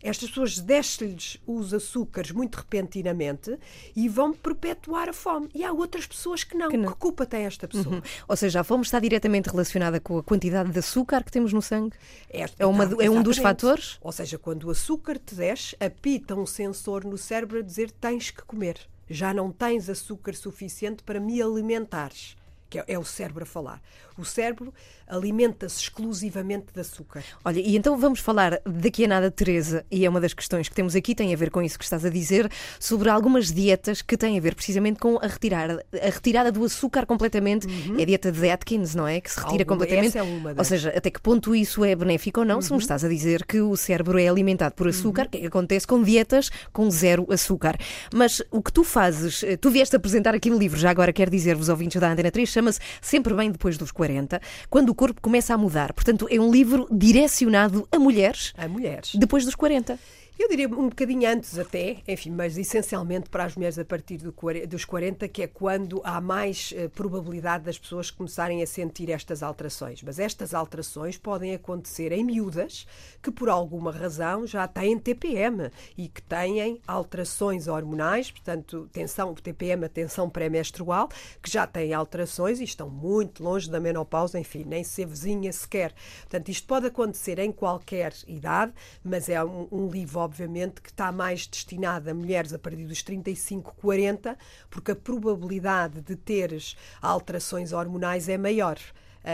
Estas 0.00 0.30
pessoas 0.30 0.58
descem-lhes 0.58 1.38
os 1.46 1.72
açúcares 1.72 2.32
muito 2.32 2.56
repentinamente 2.56 3.56
e 3.94 4.08
vão 4.08 4.32
perpetuar 4.32 5.08
a 5.08 5.12
fome. 5.12 5.48
E 5.54 5.62
há 5.62 5.72
outras 5.72 6.06
pessoas 6.06 6.42
que 6.42 6.56
não. 6.56 6.68
Que, 6.68 6.76
não. 6.76 6.90
que 6.90 6.96
culpa 6.96 7.24
tem 7.24 7.44
esta 7.44 7.68
pessoa? 7.68 7.96
Uhum. 7.96 8.02
Ou 8.26 8.36
seja, 8.36 8.60
a 8.60 8.64
fome 8.64 8.82
está 8.82 8.98
diretamente 8.98 9.48
relacionada 9.48 10.00
com 10.00 10.18
a 10.18 10.22
quantidade 10.22 10.72
de 10.72 10.78
açúcar 10.78 11.22
que 11.22 11.30
temos 11.30 11.52
no 11.52 11.62
sangue? 11.62 11.96
É, 12.28 12.46
é, 12.58 12.66
uma, 12.66 12.84
é 13.00 13.08
um 13.08 13.22
dos 13.22 13.38
fatores? 13.38 13.98
Ou 14.00 14.10
seja, 14.10 14.38
quando 14.38 14.64
o 14.64 14.70
açúcar 14.70 15.18
te 15.18 15.36
desce, 15.36 15.76
apita 15.78 16.34
um 16.34 16.46
sensor 16.46 17.04
no 17.04 17.16
cérebro 17.16 17.60
a 17.60 17.62
dizer 17.62 17.92
tens 17.92 18.32
que 18.32 18.42
comer. 18.42 18.80
Já 19.08 19.32
não 19.32 19.52
tens 19.52 19.88
açúcar 19.88 20.34
suficiente 20.34 21.04
para 21.04 21.20
me 21.20 21.40
alimentares 21.40 22.36
que 22.72 22.78
é, 22.78 22.84
é 22.88 22.98
o 22.98 23.04
cérebro 23.04 23.42
a 23.42 23.46
falar. 23.46 23.82
O 24.16 24.24
cérebro 24.24 24.72
alimenta-se 25.12 25.78
exclusivamente 25.78 26.72
de 26.74 26.80
açúcar. 26.80 27.22
Olha, 27.44 27.60
e 27.60 27.76
então 27.76 27.98
vamos 27.98 28.18
falar 28.18 28.60
daqui 28.64 29.04
a 29.04 29.08
nada, 29.08 29.30
Teresa, 29.30 29.84
e 29.90 30.06
é 30.06 30.08
uma 30.08 30.20
das 30.20 30.32
questões 30.32 30.70
que 30.70 30.74
temos 30.74 30.96
aqui, 30.96 31.14
tem 31.14 31.34
a 31.34 31.36
ver 31.36 31.50
com 31.50 31.60
isso 31.60 31.78
que 31.78 31.84
estás 31.84 32.04
a 32.04 32.08
dizer, 32.08 32.50
sobre 32.80 33.10
algumas 33.10 33.52
dietas 33.52 34.00
que 34.00 34.16
têm 34.16 34.38
a 34.38 34.40
ver 34.40 34.54
precisamente 34.54 34.98
com 34.98 35.18
a 35.22 35.26
retirada, 35.26 35.84
a 35.92 36.06
retirada 36.10 36.50
do 36.50 36.64
açúcar 36.64 37.04
completamente. 37.04 37.66
Uhum. 37.66 37.98
É 37.98 38.02
a 38.02 38.06
dieta 38.06 38.32
de 38.32 38.50
Atkins, 38.50 38.94
não 38.94 39.06
é? 39.06 39.20
Que 39.20 39.30
se 39.30 39.38
retira 39.38 39.64
Alguma, 39.64 39.78
completamente. 39.86 40.16
É 40.16 40.22
uma 40.22 40.54
ou 40.56 40.64
seja, 40.64 40.88
até 40.96 41.10
que 41.10 41.20
ponto 41.20 41.54
isso 41.54 41.84
é 41.84 41.94
benéfico 41.94 42.40
ou 42.40 42.46
não, 42.46 42.56
uhum. 42.56 42.62
se 42.62 42.70
me 42.70 42.76
uhum. 42.76 42.80
estás 42.80 43.04
a 43.04 43.08
dizer 43.08 43.44
que 43.44 43.60
o 43.60 43.76
cérebro 43.76 44.18
é 44.18 44.28
alimentado 44.28 44.74
por 44.74 44.88
açúcar, 44.88 45.24
uhum. 45.24 45.28
que 45.28 45.36
é 45.36 45.40
que 45.42 45.46
acontece 45.46 45.86
com 45.86 46.02
dietas 46.02 46.50
com 46.72 46.90
zero 46.90 47.26
açúcar. 47.30 47.76
Mas 48.14 48.42
o 48.50 48.62
que 48.62 48.72
tu 48.72 48.82
fazes, 48.82 49.42
eh, 49.42 49.58
tu 49.58 49.70
vieste 49.70 49.94
apresentar 49.94 50.34
aqui 50.34 50.48
no 50.48 50.58
livro, 50.58 50.78
já 50.78 50.90
agora 50.90 51.12
quero 51.12 51.30
dizer-vos, 51.30 51.68
ouvintes 51.68 52.00
da 52.00 52.10
Antena 52.10 52.30
3, 52.30 52.48
chama-se 52.48 52.80
Sempre 53.00 53.34
Bem 53.34 53.50
Depois 53.50 53.76
dos 53.76 53.92
40, 53.92 54.40
quando 54.70 54.88
o 54.88 54.94
corpo 55.02 55.20
começa 55.20 55.52
a 55.52 55.58
mudar. 55.58 55.92
Portanto, 55.92 56.28
é 56.30 56.38
um 56.38 56.52
livro 56.52 56.86
direcionado 56.88 57.88
a 57.90 57.98
mulheres. 57.98 58.54
A 58.56 58.68
mulheres. 58.68 59.16
Depois 59.16 59.44
dos 59.44 59.56
40. 59.56 59.98
Eu 60.42 60.48
diria 60.48 60.66
um 60.66 60.88
bocadinho 60.88 61.30
antes 61.30 61.56
até, 61.56 61.98
enfim, 62.08 62.30
mas 62.30 62.58
essencialmente 62.58 63.30
para 63.30 63.44
as 63.44 63.54
mulheres 63.54 63.78
a 63.78 63.84
partir 63.84 64.16
do, 64.16 64.34
dos 64.66 64.84
40, 64.84 65.28
que 65.28 65.42
é 65.42 65.46
quando 65.46 66.00
há 66.02 66.20
mais 66.20 66.72
uh, 66.72 66.90
probabilidade 66.90 67.62
das 67.62 67.78
pessoas 67.78 68.10
começarem 68.10 68.60
a 68.60 68.66
sentir 68.66 69.08
estas 69.10 69.40
alterações. 69.40 70.02
Mas 70.02 70.18
estas 70.18 70.52
alterações 70.52 71.16
podem 71.16 71.54
acontecer 71.54 72.10
em 72.10 72.24
miúdas 72.24 72.88
que, 73.22 73.30
por 73.30 73.48
alguma 73.48 73.92
razão, 73.92 74.44
já 74.44 74.66
têm 74.66 74.98
TPM 74.98 75.70
e 75.96 76.08
que 76.08 76.20
têm 76.20 76.80
alterações 76.88 77.68
hormonais, 77.68 78.32
portanto, 78.32 78.90
tensão, 78.92 79.32
TPM, 79.34 79.88
tensão 79.88 80.28
pré-menstrual, 80.28 81.08
que 81.40 81.52
já 81.52 81.68
têm 81.68 81.94
alterações 81.94 82.58
e 82.58 82.64
estão 82.64 82.90
muito 82.90 83.44
longe 83.44 83.70
da 83.70 83.78
menopausa, 83.78 84.40
enfim, 84.40 84.64
nem 84.66 84.82
ser 84.82 85.06
vizinha 85.06 85.52
sequer. 85.52 85.94
Portanto, 86.22 86.48
isto 86.48 86.66
pode 86.66 86.88
acontecer 86.88 87.38
em 87.38 87.52
qualquer 87.52 88.12
idade, 88.26 88.72
mas 89.04 89.28
é 89.28 89.42
um, 89.44 89.68
um 89.70 89.88
livro 89.88 90.31
obviamente, 90.32 90.80
que 90.80 90.88
está 90.88 91.12
mais 91.12 91.46
destinada 91.46 92.10
a 92.10 92.14
mulheres 92.14 92.54
a 92.54 92.58
partir 92.58 92.86
dos 92.86 93.02
35, 93.02 93.74
40, 93.76 94.36
porque 94.70 94.92
a 94.92 94.96
probabilidade 94.96 96.00
de 96.00 96.16
teres 96.16 96.74
alterações 97.02 97.72
hormonais 97.74 98.30
é 98.30 98.38
maior. 98.38 98.78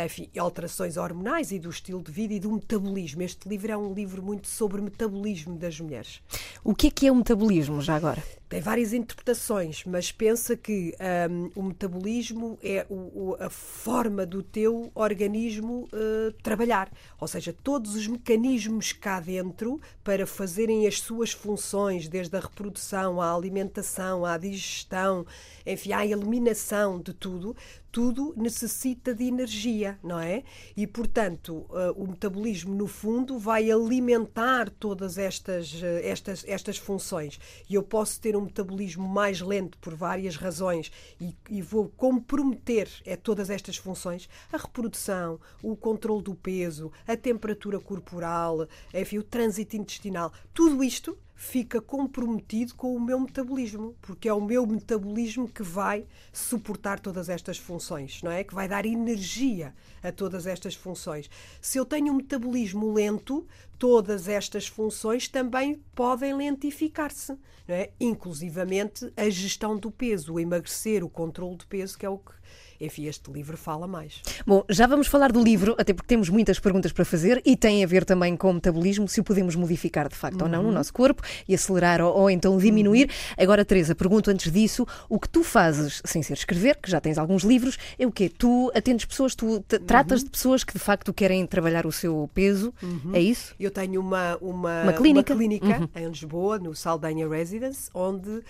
Enfim, 0.05 0.29
alterações 0.39 0.97
hormonais 0.97 1.51
e 1.51 1.59
do 1.59 1.71
estilo 1.71 2.03
de 2.03 2.13
vida 2.13 2.35
e 2.35 2.41
do 2.41 2.53
metabolismo. 2.53 3.23
Este 3.23 3.49
livro 3.49 3.73
é 3.73 3.77
um 3.77 3.95
livro 3.95 4.23
muito 4.23 4.49
sobre 4.49 4.81
metabolismo 4.81 5.57
das 5.57 5.81
mulheres. 5.81 6.21
O 6.63 6.75
que 6.75 6.89
é 6.89 6.91
que 6.91 7.07
é 7.07 7.13
o 7.13 7.17
metabolismo, 7.17 7.81
já 7.81 7.97
agora? 7.97 8.23
tem 8.49 8.61
várias 8.63 8.95
interpretações, 8.95 9.85
mas 9.85 10.11
pensa 10.11 10.57
que 10.57 10.95
um, 11.31 11.51
o 11.55 11.63
metabolismo 11.63 12.59
é 12.63 12.87
o, 12.89 12.95
o, 12.95 13.37
a 13.39 13.51
forma 13.51 14.25
do 14.25 14.43
teu 14.43 14.91
organismo 14.95 15.87
uh, 15.93 16.33
trabalhar. 16.43 16.91
Ou 17.21 17.29
seja, 17.29 17.55
todos 17.63 17.95
os 17.95 18.07
mecanismos 18.07 18.93
cá 18.93 19.21
dentro 19.21 19.79
para 20.03 20.27
fazerem 20.27 20.87
as 20.87 20.99
suas 20.99 21.33
funções, 21.33 22.09
desde 22.09 22.35
a 22.37 22.41
reprodução, 22.41 23.21
à 23.21 23.35
alimentação, 23.35 24.25
à 24.25 24.39
digestão, 24.39 25.27
enfim, 25.67 25.93
à 25.93 26.07
eliminação 26.07 26.99
de 26.99 27.13
tudo, 27.13 27.55
tudo 27.91 28.35
necessita 28.37 29.15
de 29.15 29.25
energia, 29.25 29.99
não 30.03 30.19
é? 30.19 30.43
E, 30.77 30.87
portanto, 30.87 31.67
uh, 31.71 31.93
o 31.97 32.07
metabolismo, 32.07 32.75
no 32.75 32.87
fundo, 32.87 33.39
vai 33.39 33.71
alimentar 33.71 34.71
todas 34.71 35.19
estas, 35.19 35.73
uh, 35.75 35.87
estas, 36.03 36.45
estas 36.47 36.77
funções. 36.77 37.39
E 37.69 37.75
eu 37.75 37.83
posso 37.83 38.21
ter 38.21 38.37
um 38.37 38.43
metabolismo 38.43 39.09
mais 39.09 39.41
lento 39.41 39.79
por 39.79 39.95
várias 39.95 40.37
razões 40.37 40.93
e, 41.21 41.35
e 41.49 41.63
vou 41.63 41.89
comprometer 41.97 42.89
é, 43.05 43.17
todas 43.17 43.51
estas 43.51 43.77
funções, 43.77 44.29
a 44.53 44.57
reprodução, 44.57 45.41
o 45.63 45.77
controle 45.77 46.23
do 46.23 46.35
peso, 46.35 46.93
a 47.07 47.17
temperatura 47.17 47.81
corporal, 47.81 48.69
enfim, 48.93 49.19
o 49.19 49.23
trânsito 49.23 49.77
intestinal, 49.77 50.33
tudo 50.53 50.85
isto 50.85 51.19
fica 51.41 51.81
comprometido 51.81 52.75
com 52.75 52.97
o 52.97 53.01
meu 53.01 53.21
metabolismo, 53.21 53.95
porque 54.03 54.29
é 54.29 54.35
o 54.35 54.41
meu 54.41 54.67
metabolismo 54.67 55.49
que 55.49 55.63
vai 55.63 56.05
suportar 56.33 56.99
todas 56.99 57.29
estas 57.29 57.57
funções, 57.57 58.21
não 58.25 58.33
é? 58.33 58.43
Que 58.43 58.53
vai 58.53 58.67
dar 58.67 58.85
energia 58.85 59.73
a 60.03 60.11
todas 60.11 60.49
estas 60.49 60.75
funções. 60.75 61.31
Se 61.61 61.79
eu 61.79 61.85
tenho 61.85 62.13
um 62.13 62.17
metabolismo 62.17 62.93
lento, 62.93 63.47
todas 63.79 64.27
estas 64.27 64.67
funções 64.67 65.29
também 65.29 65.81
podem 65.95 66.35
lentificar-se, 66.35 67.39
é? 67.69 67.93
Inclusivamente 68.01 69.13
a 69.17 69.31
gestão 69.31 69.77
do 69.77 69.93
peso, 69.93 70.35
o 70.35 70.41
emagrecer, 70.41 71.05
o 71.05 71.09
controle 71.09 71.57
do 71.57 71.67
peso, 71.69 71.97
que 71.97 72.05
é 72.05 72.09
o 72.09 72.19
que 72.19 72.33
enfim, 72.81 73.07
este 73.07 73.31
livro 73.31 73.57
fala 73.57 73.87
mais. 73.87 74.23
Bom, 74.47 74.65
já 74.69 74.87
vamos 74.87 75.07
falar 75.07 75.33
do 75.33 75.43
livro, 75.43 75.75
até 75.79 75.93
porque 75.93 76.07
temos 76.07 76.29
muitas 76.29 76.59
perguntas 76.59 76.93
para 76.93 77.05
fazer 77.05 77.43
e 77.45 77.57
tem 77.57 77.83
a 77.83 77.87
ver 77.87 78.05
também 78.05 78.37
com 78.37 78.51
o 78.51 78.55
metabolismo, 78.55 79.09
se 79.09 79.21
o 79.21 79.25
podemos 79.25 79.57
modificar 79.57 80.09
de 80.09 80.15
facto 80.15 80.41
uhum. 80.43 80.47
ou 80.47 80.53
não 80.53 80.63
no 80.63 80.73
nosso 80.73 80.93
corpo 80.93 81.23
e 81.49 81.55
acelerar 81.55 82.01
ou, 82.01 82.15
ou 82.15 82.31
então 82.31 82.57
diminuir. 82.57 83.07
Uhum. 83.09 83.45
Agora, 83.45 83.65
Teresa, 83.65 83.95
pergunto 83.95 84.31
antes 84.31 84.51
disso, 84.53 84.87
o 85.09 85.19
que 85.19 85.29
tu 85.29 85.43
fazes 85.43 86.01
sem 86.05 86.23
ser 86.23 86.35
escrever, 86.35 86.77
que 86.77 86.91
já 86.91 87.01
tens 87.01 87.19
alguns 87.19 87.43
livros, 87.43 87.79
é 87.99 88.07
o 88.07 88.13
quê? 88.13 88.29
Tu 88.29 88.71
atendes 88.75 89.05
pessoas, 89.05 89.35
tu 89.35 89.61
tratas 89.61 90.21
uhum. 90.21 90.27
de 90.27 90.31
pessoas 90.31 90.63
que 90.63 90.73
de 90.73 90.79
facto 90.79 91.13
querem 91.13 91.45
trabalhar 91.47 91.87
o 91.87 91.93
seu 91.93 92.31
peso, 92.33 92.73
uhum. 92.83 93.13
é 93.13 93.21
isso? 93.21 93.55
Eu 93.59 93.71
tenho 93.71 94.01
uma, 94.01 94.37
uma, 94.41 94.83
uma 94.83 94.93
clínica, 94.93 95.33
uma 95.33 95.39
clínica 95.39 95.91
em 95.97 96.07
Lisboa, 96.07 96.59
no 96.59 96.75
Saldanha 96.75 97.29
Residence, 97.29 97.91
onde, 97.93 98.31
uh, 98.31 98.45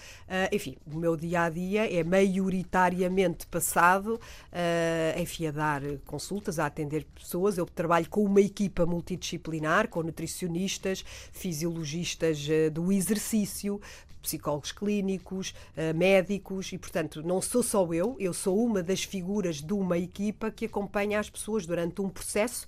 enfim, 0.53 0.77
o 0.87 0.99
meu 0.99 1.17
dia 1.17 1.45
a 1.45 1.51
dia 1.51 1.91
é 1.91 2.05
maioritariamente 2.05 3.47
passado. 3.89 4.21
Uh, 4.53 5.21
enfim, 5.21 5.47
a 5.47 5.51
dar 5.51 5.83
consultas, 6.07 6.59
a 6.59 6.67
atender 6.67 7.05
pessoas. 7.15 7.57
Eu 7.57 7.67
trabalho 7.67 8.09
com 8.09 8.23
uma 8.23 8.41
equipa 8.41 8.85
multidisciplinar, 8.85 9.89
com 9.89 10.03
nutricionistas, 10.03 11.05
fisiologistas 11.33 12.47
eh, 12.49 12.71
do 12.71 12.93
exercício, 12.93 13.81
psicólogos 14.23 14.73
clínicos, 14.73 15.55
eh, 15.77 15.93
médicos 15.93 16.73
e, 16.73 16.79
portanto, 16.79 17.23
não 17.23 17.41
sou 17.41 17.63
só 17.63 17.87
eu, 17.93 18.17
eu 18.19 18.35
sou 18.35 18.63
uma 18.63 18.83
das 18.83 19.05
figuras 19.05 19.57
de 19.57 19.73
uma 19.73 19.97
equipa 19.97 20.51
que 20.51 20.67
acompanha 20.67 21.21
as 21.21 21.31
pessoas 21.31 21.67
durante 21.67 22.01
um 22.01 22.09
processo 22.09 22.67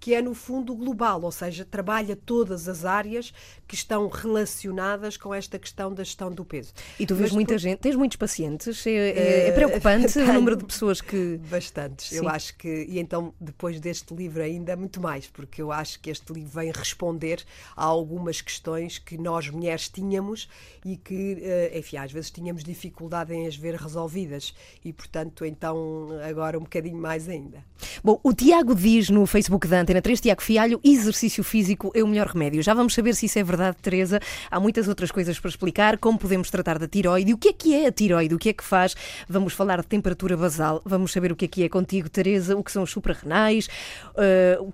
que 0.00 0.14
é, 0.14 0.22
no 0.22 0.34
fundo, 0.34 0.74
global, 0.74 1.22
ou 1.22 1.30
seja, 1.30 1.64
trabalha 1.64 2.16
todas 2.16 2.68
as 2.68 2.84
áreas 2.84 3.32
que 3.72 3.76
estão 3.76 4.06
relacionadas 4.06 5.16
com 5.16 5.32
esta 5.32 5.58
questão 5.58 5.94
da 5.94 6.04
gestão 6.04 6.30
do 6.30 6.44
peso. 6.44 6.74
E 7.00 7.06
tu 7.06 7.14
vês 7.14 7.30
Mas, 7.30 7.32
muita 7.32 7.54
por... 7.54 7.58
gente, 7.58 7.78
tens 7.78 7.96
muitos 7.96 8.18
pacientes, 8.18 8.86
é, 8.86 8.90
é, 8.90 9.48
é 9.48 9.52
preocupante 9.52 10.18
o 10.20 10.30
número 10.30 10.56
de 10.56 10.64
pessoas 10.66 11.00
que. 11.00 11.40
Bastantes, 11.50 12.10
Sim. 12.10 12.16
eu 12.16 12.28
acho 12.28 12.54
que. 12.58 12.84
E 12.86 12.98
então, 12.98 13.32
depois 13.40 13.80
deste 13.80 14.14
livro, 14.14 14.42
ainda 14.42 14.76
muito 14.76 15.00
mais, 15.00 15.26
porque 15.26 15.62
eu 15.62 15.72
acho 15.72 15.98
que 16.00 16.10
este 16.10 16.30
livro 16.34 16.50
vem 16.50 16.70
responder 16.70 17.42
a 17.74 17.82
algumas 17.82 18.42
questões 18.42 18.98
que 18.98 19.16
nós 19.16 19.48
mulheres 19.48 19.88
tínhamos 19.88 20.50
e 20.84 20.98
que, 20.98 21.38
eh, 21.40 21.78
enfim, 21.78 21.96
às 21.96 22.12
vezes 22.12 22.30
tínhamos 22.30 22.62
dificuldade 22.62 23.32
em 23.32 23.46
as 23.46 23.56
ver 23.56 23.76
resolvidas 23.76 24.54
e, 24.84 24.92
portanto, 24.92 25.46
então 25.46 26.08
agora 26.28 26.58
um 26.58 26.62
bocadinho 26.64 26.98
mais 26.98 27.26
ainda. 27.26 27.64
Bom, 28.04 28.20
o 28.22 28.34
Tiago 28.34 28.74
diz 28.74 29.08
no 29.08 29.24
Facebook 29.24 29.66
da 29.66 29.80
Antena 29.80 30.02
3, 30.02 30.20
Tiago 30.20 30.42
Fialho, 30.42 30.78
exercício 30.84 31.42
físico 31.42 31.90
é 31.94 32.02
o 32.02 32.06
melhor 32.06 32.26
remédio. 32.26 32.62
Já 32.62 32.74
vamos 32.74 32.92
saber 32.92 33.14
se 33.14 33.26
isso 33.26 33.38
é 33.38 33.42
verdade, 33.42 33.61
Teresa. 33.74 34.20
Há 34.50 34.58
muitas 34.58 34.88
outras 34.88 35.10
coisas 35.10 35.38
para 35.38 35.50
explicar, 35.50 35.98
como 35.98 36.18
podemos 36.18 36.50
tratar 36.50 36.78
da 36.78 36.88
tiroide, 36.88 37.32
o 37.32 37.38
que 37.38 37.48
é 37.48 37.52
que 37.52 37.74
é 37.74 37.86
a 37.86 37.92
tiroide, 37.92 38.34
o 38.34 38.38
que 38.38 38.48
é 38.48 38.52
que 38.52 38.64
faz. 38.64 38.94
Vamos 39.28 39.52
falar 39.52 39.80
de 39.80 39.86
temperatura 39.86 40.36
basal, 40.36 40.80
vamos 40.84 41.12
saber 41.12 41.32
o 41.32 41.36
que 41.36 41.44
é 41.44 41.48
que 41.48 41.64
é 41.64 41.68
contigo, 41.68 42.08
Teresa, 42.08 42.56
o 42.56 42.64
que 42.64 42.72
são 42.72 42.82
os 42.82 42.90
suprarrenais, 42.90 43.68
uh, 44.16 44.72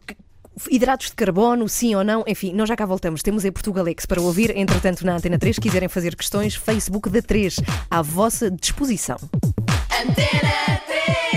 Hidratos 0.70 1.08
de 1.08 1.14
carbono, 1.14 1.68
sim 1.68 1.94
ou 1.94 2.02
não? 2.02 2.24
Enfim, 2.26 2.52
nós 2.52 2.68
já 2.68 2.74
cá 2.74 2.84
voltamos. 2.84 3.22
Temos 3.22 3.44
em 3.44 3.52
Portugalex 3.52 4.04
para 4.06 4.20
ouvir. 4.20 4.56
Entretanto, 4.56 5.06
na 5.06 5.14
Antena 5.14 5.38
3, 5.38 5.58
quiserem 5.58 5.88
fazer 5.88 6.16
questões, 6.16 6.56
Facebook 6.56 7.08
da 7.10 7.22
3, 7.22 7.60
à 7.88 8.02
vossa 8.02 8.50
disposição. 8.50 9.18
Antena 9.88 10.80
3! 10.86 11.27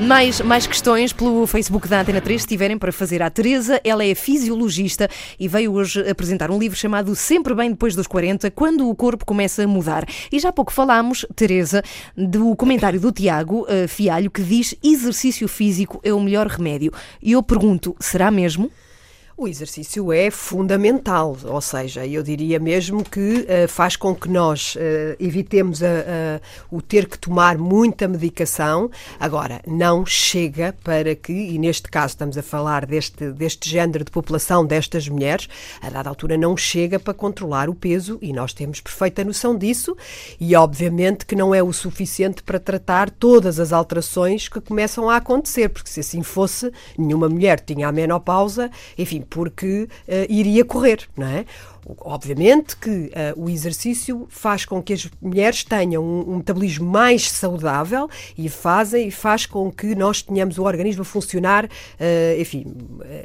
Mais, 0.00 0.40
mais 0.40 0.64
questões 0.64 1.12
pelo 1.12 1.44
Facebook 1.44 1.88
da 1.88 2.00
Antena 2.00 2.20
3, 2.20 2.42
se 2.42 2.46
tiverem 2.46 2.78
para 2.78 2.92
fazer 2.92 3.20
à 3.20 3.28
Teresa. 3.28 3.80
Ela 3.82 4.04
é 4.04 4.14
fisiologista 4.14 5.08
e 5.40 5.48
veio 5.48 5.72
hoje 5.72 6.08
apresentar 6.08 6.52
um 6.52 6.58
livro 6.58 6.78
chamado 6.78 7.16
Sempre 7.16 7.52
Bem 7.52 7.70
Depois 7.70 7.96
dos 7.96 8.06
40, 8.06 8.48
quando 8.52 8.88
o 8.88 8.94
corpo 8.94 9.26
começa 9.26 9.64
a 9.64 9.66
mudar. 9.66 10.06
E 10.30 10.38
já 10.38 10.50
há 10.50 10.52
pouco 10.52 10.72
falámos, 10.72 11.26
Teresa, 11.34 11.82
do 12.16 12.54
comentário 12.54 13.00
do 13.00 13.10
Tiago 13.10 13.62
uh, 13.62 13.88
Fialho, 13.88 14.30
que 14.30 14.42
diz 14.42 14.72
exercício 14.84 15.48
físico 15.48 16.00
é 16.04 16.14
o 16.14 16.20
melhor 16.20 16.46
remédio. 16.46 16.92
E 17.20 17.32
eu 17.32 17.42
pergunto, 17.42 17.96
será 17.98 18.30
mesmo? 18.30 18.70
O 19.40 19.46
exercício 19.46 20.12
é 20.12 20.32
fundamental, 20.32 21.36
ou 21.44 21.60
seja, 21.60 22.04
eu 22.04 22.24
diria 22.24 22.58
mesmo 22.58 23.04
que 23.04 23.46
uh, 23.46 23.68
faz 23.68 23.94
com 23.94 24.12
que 24.12 24.28
nós 24.28 24.74
uh, 24.74 24.78
evitemos 25.20 25.80
a, 25.80 25.86
a, 25.86 26.40
o 26.68 26.82
ter 26.82 27.06
que 27.06 27.16
tomar 27.16 27.56
muita 27.56 28.08
medicação. 28.08 28.90
Agora, 29.20 29.62
não 29.64 30.04
chega 30.04 30.74
para 30.82 31.14
que, 31.14 31.32
e 31.32 31.56
neste 31.56 31.88
caso 31.88 32.14
estamos 32.14 32.36
a 32.36 32.42
falar 32.42 32.84
deste, 32.84 33.30
deste 33.30 33.70
género 33.70 34.04
de 34.04 34.10
população, 34.10 34.66
destas 34.66 35.08
mulheres, 35.08 35.48
a 35.80 35.88
dada 35.88 36.08
altura 36.08 36.36
não 36.36 36.56
chega 36.56 36.98
para 36.98 37.14
controlar 37.14 37.68
o 37.68 37.76
peso 37.76 38.18
e 38.20 38.32
nós 38.32 38.52
temos 38.52 38.80
perfeita 38.80 39.22
noção 39.22 39.56
disso 39.56 39.96
e, 40.40 40.56
obviamente, 40.56 41.24
que 41.24 41.36
não 41.36 41.54
é 41.54 41.62
o 41.62 41.72
suficiente 41.72 42.42
para 42.42 42.58
tratar 42.58 43.08
todas 43.08 43.60
as 43.60 43.72
alterações 43.72 44.48
que 44.48 44.60
começam 44.60 45.08
a 45.08 45.14
acontecer, 45.14 45.68
porque 45.68 45.90
se 45.90 46.00
assim 46.00 46.24
fosse, 46.24 46.72
nenhuma 46.98 47.28
mulher 47.28 47.60
tinha 47.60 47.86
a 47.86 47.92
menopausa, 47.92 48.68
enfim, 48.98 49.27
porque 49.28 49.88
uh, 50.06 50.12
iria 50.28 50.64
correr, 50.64 51.08
não 51.16 51.26
é? 51.26 51.44
Obviamente 52.00 52.76
que 52.76 52.90
uh, 52.90 53.10
o 53.36 53.48
exercício 53.48 54.26
faz 54.28 54.66
com 54.66 54.82
que 54.82 54.92
as 54.92 55.08
mulheres 55.22 55.64
tenham 55.64 56.04
um, 56.04 56.32
um, 56.32 56.36
metabolismo 56.36 56.86
mais 56.86 57.30
saudável 57.30 58.10
e 58.36 58.48
fazem 58.48 59.08
e 59.08 59.10
faz 59.10 59.46
com 59.46 59.70
que 59.72 59.94
nós 59.94 60.20
tenhamos 60.20 60.58
o 60.58 60.64
organismo 60.64 61.02
a 61.02 61.04
funcionar, 61.04 61.64
uh, 61.64 62.40
enfim, 62.40 62.66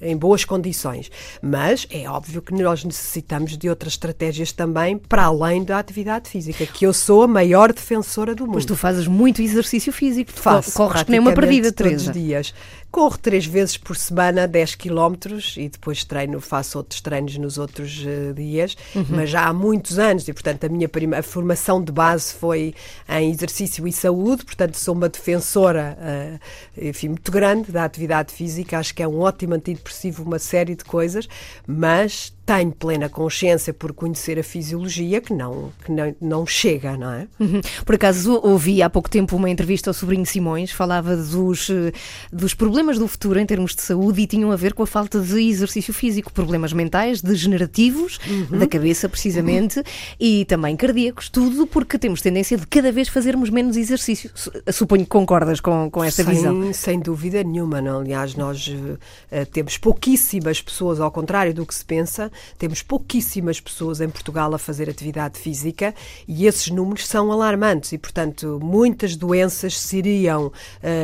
em 0.01 0.15
boas 0.15 0.45
condições. 0.45 1.11
Mas 1.41 1.85
é 1.89 2.09
óbvio 2.09 2.41
que 2.41 2.53
nós 2.53 2.85
necessitamos 2.85 3.57
de 3.57 3.69
outras 3.69 3.93
estratégias 3.93 4.53
também 4.53 4.97
para 4.97 5.25
além 5.25 5.63
da 5.63 5.79
atividade 5.79 6.29
física, 6.29 6.65
que 6.65 6.85
eu 6.85 6.93
sou 6.93 7.23
a 7.23 7.27
maior 7.27 7.73
defensora 7.73 8.33
do 8.33 8.45
mundo. 8.45 8.53
Pois 8.53 8.65
tu 8.65 8.75
fazes 8.75 9.07
muito 9.07 9.41
exercício 9.41 9.91
físico, 9.91 10.31
Faço, 10.31 10.71
corres 10.73 11.03
nem 11.07 11.19
uma 11.19 11.33
perdida, 11.33 11.71
todos 11.71 12.07
os 12.07 12.13
dias. 12.13 12.53
Corro 12.93 13.17
três 13.17 13.43
vezes 13.43 13.75
por 13.75 13.97
semana, 13.97 14.47
10 14.47 14.75
km 14.75 15.15
e 15.57 15.67
depois 15.67 16.03
treino, 16.03 16.39
faço 16.39 16.77
outros 16.77 17.01
treinos 17.01 17.35
nos 17.39 17.57
outros 17.57 18.05
uh, 18.05 18.35
dias, 18.35 18.77
uhum. 18.93 19.03
mas 19.09 19.31
já 19.31 19.47
há 19.47 19.51
muitos 19.51 19.97
anos 19.97 20.27
e, 20.27 20.31
portanto, 20.31 20.65
a 20.65 20.69
minha 20.69 20.87
prima, 20.87 21.17
a 21.17 21.23
formação 21.23 21.83
de 21.83 21.91
base 21.91 22.31
foi 22.35 22.75
em 23.09 23.31
exercício 23.31 23.87
e 23.87 23.91
saúde, 23.91 24.45
portanto, 24.45 24.75
sou 24.75 24.93
uma 24.93 25.09
defensora, 25.09 25.97
uh, 25.99 26.39
enfim, 26.79 27.07
muito 27.07 27.31
grande 27.31 27.71
da 27.71 27.83
atividade 27.83 28.31
física, 28.31 28.77
acho 28.77 28.93
que 28.93 29.01
é 29.01 29.07
um 29.07 29.21
ótimo 29.21 29.55
antidepressivo, 29.55 30.21
uma 30.21 30.37
série 30.37 30.75
de 30.75 30.85
coisas, 30.85 31.27
mas 31.65 32.31
tenho 32.45 32.71
plena 32.71 33.07
consciência 33.07 33.73
por 33.73 33.93
conhecer 33.93 34.37
a 34.37 34.43
fisiologia 34.43 35.21
que 35.21 35.33
não, 35.33 35.71
que 35.83 35.91
não, 35.91 36.15
não 36.19 36.45
chega, 36.45 36.97
não 36.97 37.11
é? 37.11 37.27
Uhum. 37.39 37.61
Por 37.85 37.95
acaso 37.95 38.39
ouvi 38.43 38.81
há 38.81 38.89
pouco 38.89 39.09
tempo 39.09 39.35
uma 39.35 39.49
entrevista 39.49 39.89
ao 39.89 39.93
sobrinho 39.93 40.25
Simões, 40.25 40.71
falava 40.71 41.15
dos, 41.15 41.69
eh, 41.69 41.93
dos 42.31 42.53
problemas 42.53 42.99
do 42.99 43.07
futuro 43.07 43.39
em 43.39 43.45
termos 43.45 43.73
de 43.73 43.81
saúde 43.81 44.21
e 44.21 44.27
tinham 44.27 44.51
a 44.51 44.57
ver 44.57 44.73
com 44.73 44.83
a 44.83 44.87
falta 44.87 45.21
de 45.21 45.41
exercício 45.41 45.93
físico, 45.93 46.33
problemas 46.33 46.73
mentais, 46.73 47.21
degenerativos, 47.21 48.19
uhum. 48.27 48.59
da 48.59 48.67
cabeça 48.67 49.07
precisamente, 49.07 49.79
uhum. 49.79 49.85
e 50.19 50.43
também 50.45 50.75
cardíacos, 50.75 51.29
tudo 51.29 51.65
porque 51.65 51.97
temos 51.97 52.21
tendência 52.21 52.57
de 52.57 52.67
cada 52.67 52.91
vez 52.91 53.07
fazermos 53.07 53.49
menos 53.49 53.77
exercício. 53.77 54.29
Suponho 54.71 55.03
que 55.03 55.09
concordas 55.09 55.61
com, 55.61 55.89
com 55.89 56.03
esta 56.03 56.23
sem, 56.23 56.33
visão. 56.33 56.73
Sem 56.73 56.99
dúvida 56.99 57.41
nenhuma, 57.41 57.81
não? 57.81 57.99
aliás, 57.99 58.35
nós 58.35 58.67
uh, 58.67 59.45
temos 59.51 59.77
pouquíssimas 59.77 60.61
pessoas, 60.61 60.99
ao 60.99 61.11
contrário 61.11 61.53
do 61.53 61.65
que 61.65 61.73
se 61.73 61.85
pensa, 61.85 62.32
temos 62.57 62.81
pouquíssimas 62.81 63.59
pessoas 63.59 64.01
em 64.01 64.09
Portugal 64.09 64.53
a 64.53 64.57
fazer 64.57 64.89
atividade 64.89 65.39
física 65.39 65.93
e 66.27 66.45
esses 66.45 66.69
números 66.69 67.07
são 67.07 67.31
alarmantes 67.31 67.91
e, 67.91 67.97
portanto, 67.97 68.59
muitas 68.61 69.15
doenças 69.15 69.79
seriam 69.79 70.47
uh, 70.47 70.51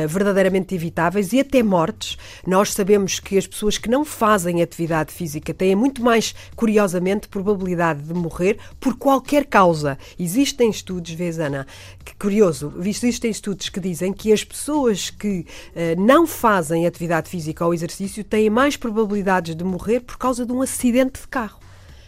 verdadeiramente 0.08 0.74
evitáveis 0.74 1.32
e 1.32 1.40
até 1.40 1.62
mortes. 1.62 2.16
Nós 2.46 2.72
sabemos 2.72 3.20
que 3.20 3.38
as 3.38 3.46
pessoas 3.46 3.78
que 3.78 3.88
não 3.88 4.04
fazem 4.04 4.62
atividade 4.62 5.12
física 5.12 5.52
têm 5.54 5.74
muito 5.74 6.02
mais, 6.02 6.34
curiosamente, 6.56 7.28
probabilidade 7.28 8.02
de 8.02 8.14
morrer 8.14 8.58
por 8.78 8.96
qualquer 8.96 9.46
causa. 9.46 9.98
Existem 10.18 10.70
estudos, 10.70 11.12
vês, 11.12 11.38
Ana, 11.38 11.66
que 12.04 12.14
curioso, 12.16 12.72
existem 12.84 13.30
estudos 13.30 13.68
que 13.68 13.80
dizem 13.80 14.12
que 14.12 14.32
as 14.32 14.44
pessoas 14.44 15.10
que 15.10 15.46
uh, 15.74 16.00
não 16.00 16.26
fazem 16.26 16.86
atividade 16.86 17.28
física 17.28 17.64
ou 17.64 17.74
exercício 17.74 18.24
têm 18.24 18.50
mais 18.50 18.76
probabilidades 18.76 19.54
de 19.54 19.64
morrer 19.64 20.00
por 20.00 20.16
causa 20.16 20.44
de 20.44 20.52
um 20.52 20.62
acidente 20.62 21.19
de 21.20 21.28
carro, 21.28 21.58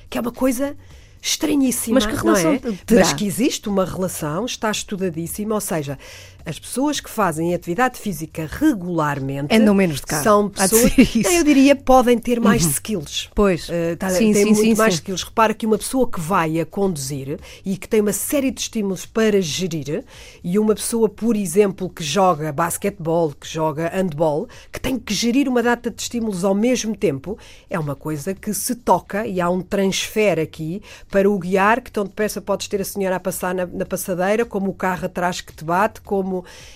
que 0.08 0.18
é 0.18 0.20
uma 0.20 0.32
coisa 0.32 0.76
estranhíssima. 1.22 1.94
Mas 1.94 2.06
que 2.06 2.14
relação 2.14 2.50
não 2.50 2.70
é? 2.72 2.78
terá? 2.84 3.00
Mas 3.00 3.12
que 3.12 3.24
existe 3.24 3.68
uma 3.68 3.84
relação, 3.84 4.44
está 4.44 4.70
estudadíssima, 4.70 5.54
ou 5.54 5.60
seja, 5.60 5.98
as 6.44 6.58
pessoas 6.58 7.00
que 7.00 7.08
fazem 7.10 7.54
atividade 7.54 7.98
física 7.98 8.48
regularmente 8.50 9.54
Andam 9.54 9.74
menos 9.74 9.96
de 9.96 10.06
carro. 10.06 10.22
são 10.22 10.48
pessoas. 10.48 10.82
Uhum. 10.96 11.32
eu 11.32 11.44
diria, 11.44 11.76
podem 11.76 12.18
ter 12.18 12.40
mais 12.40 12.64
skills. 12.64 13.30
Pois. 13.34 13.68
Eh, 13.70 13.96
tá- 13.96 14.10
Sim, 14.10 14.32
tem 14.32 14.44
sim, 14.44 14.52
muito 14.52 14.60
sim, 14.60 14.74
mais 14.74 14.94
sim. 14.94 14.98
skills. 15.00 15.22
Repara 15.22 15.54
que 15.54 15.66
uma 15.66 15.78
pessoa 15.78 16.08
que 16.10 16.20
vai 16.20 16.60
a 16.60 16.66
conduzir 16.66 17.38
e 17.64 17.76
que 17.76 17.88
tem 17.88 18.00
uma 18.00 18.12
série 18.12 18.50
de 18.50 18.60
estímulos 18.60 19.06
para 19.06 19.40
gerir, 19.40 20.04
e 20.42 20.58
uma 20.58 20.74
pessoa, 20.74 21.08
por 21.08 21.36
exemplo, 21.36 21.88
que 21.88 22.02
joga 22.02 22.52
basquetebol, 22.52 23.32
que 23.32 23.46
joga 23.48 23.88
handball, 23.94 24.48
que 24.72 24.80
tem 24.80 24.98
que 24.98 25.12
gerir 25.14 25.48
uma 25.48 25.62
data 25.62 25.90
de 25.90 26.00
estímulos 26.02 26.44
ao 26.44 26.54
mesmo 26.54 26.96
tempo, 26.96 27.38
é 27.68 27.78
uma 27.78 27.94
coisa 27.94 28.34
que 28.34 28.52
se 28.54 28.74
toca 28.74 29.26
e 29.26 29.40
há 29.40 29.48
um 29.50 29.60
transfer 29.60 30.38
aqui 30.38 30.82
para 31.10 31.30
o 31.30 31.38
guiar, 31.38 31.80
que 31.80 31.90
tão 31.90 32.04
depressa 32.04 32.40
podes 32.40 32.68
ter 32.68 32.80
a 32.80 32.84
senhora 32.84 33.16
a 33.16 33.20
passar 33.20 33.54
na, 33.54 33.66
na 33.66 33.84
passadeira, 33.84 34.44
como 34.44 34.70
o 34.70 34.74
carro 34.74 35.06
atrás 35.06 35.40
que 35.40 35.52
te 35.54 35.64
bate, 35.64 36.00
como. 36.00 36.31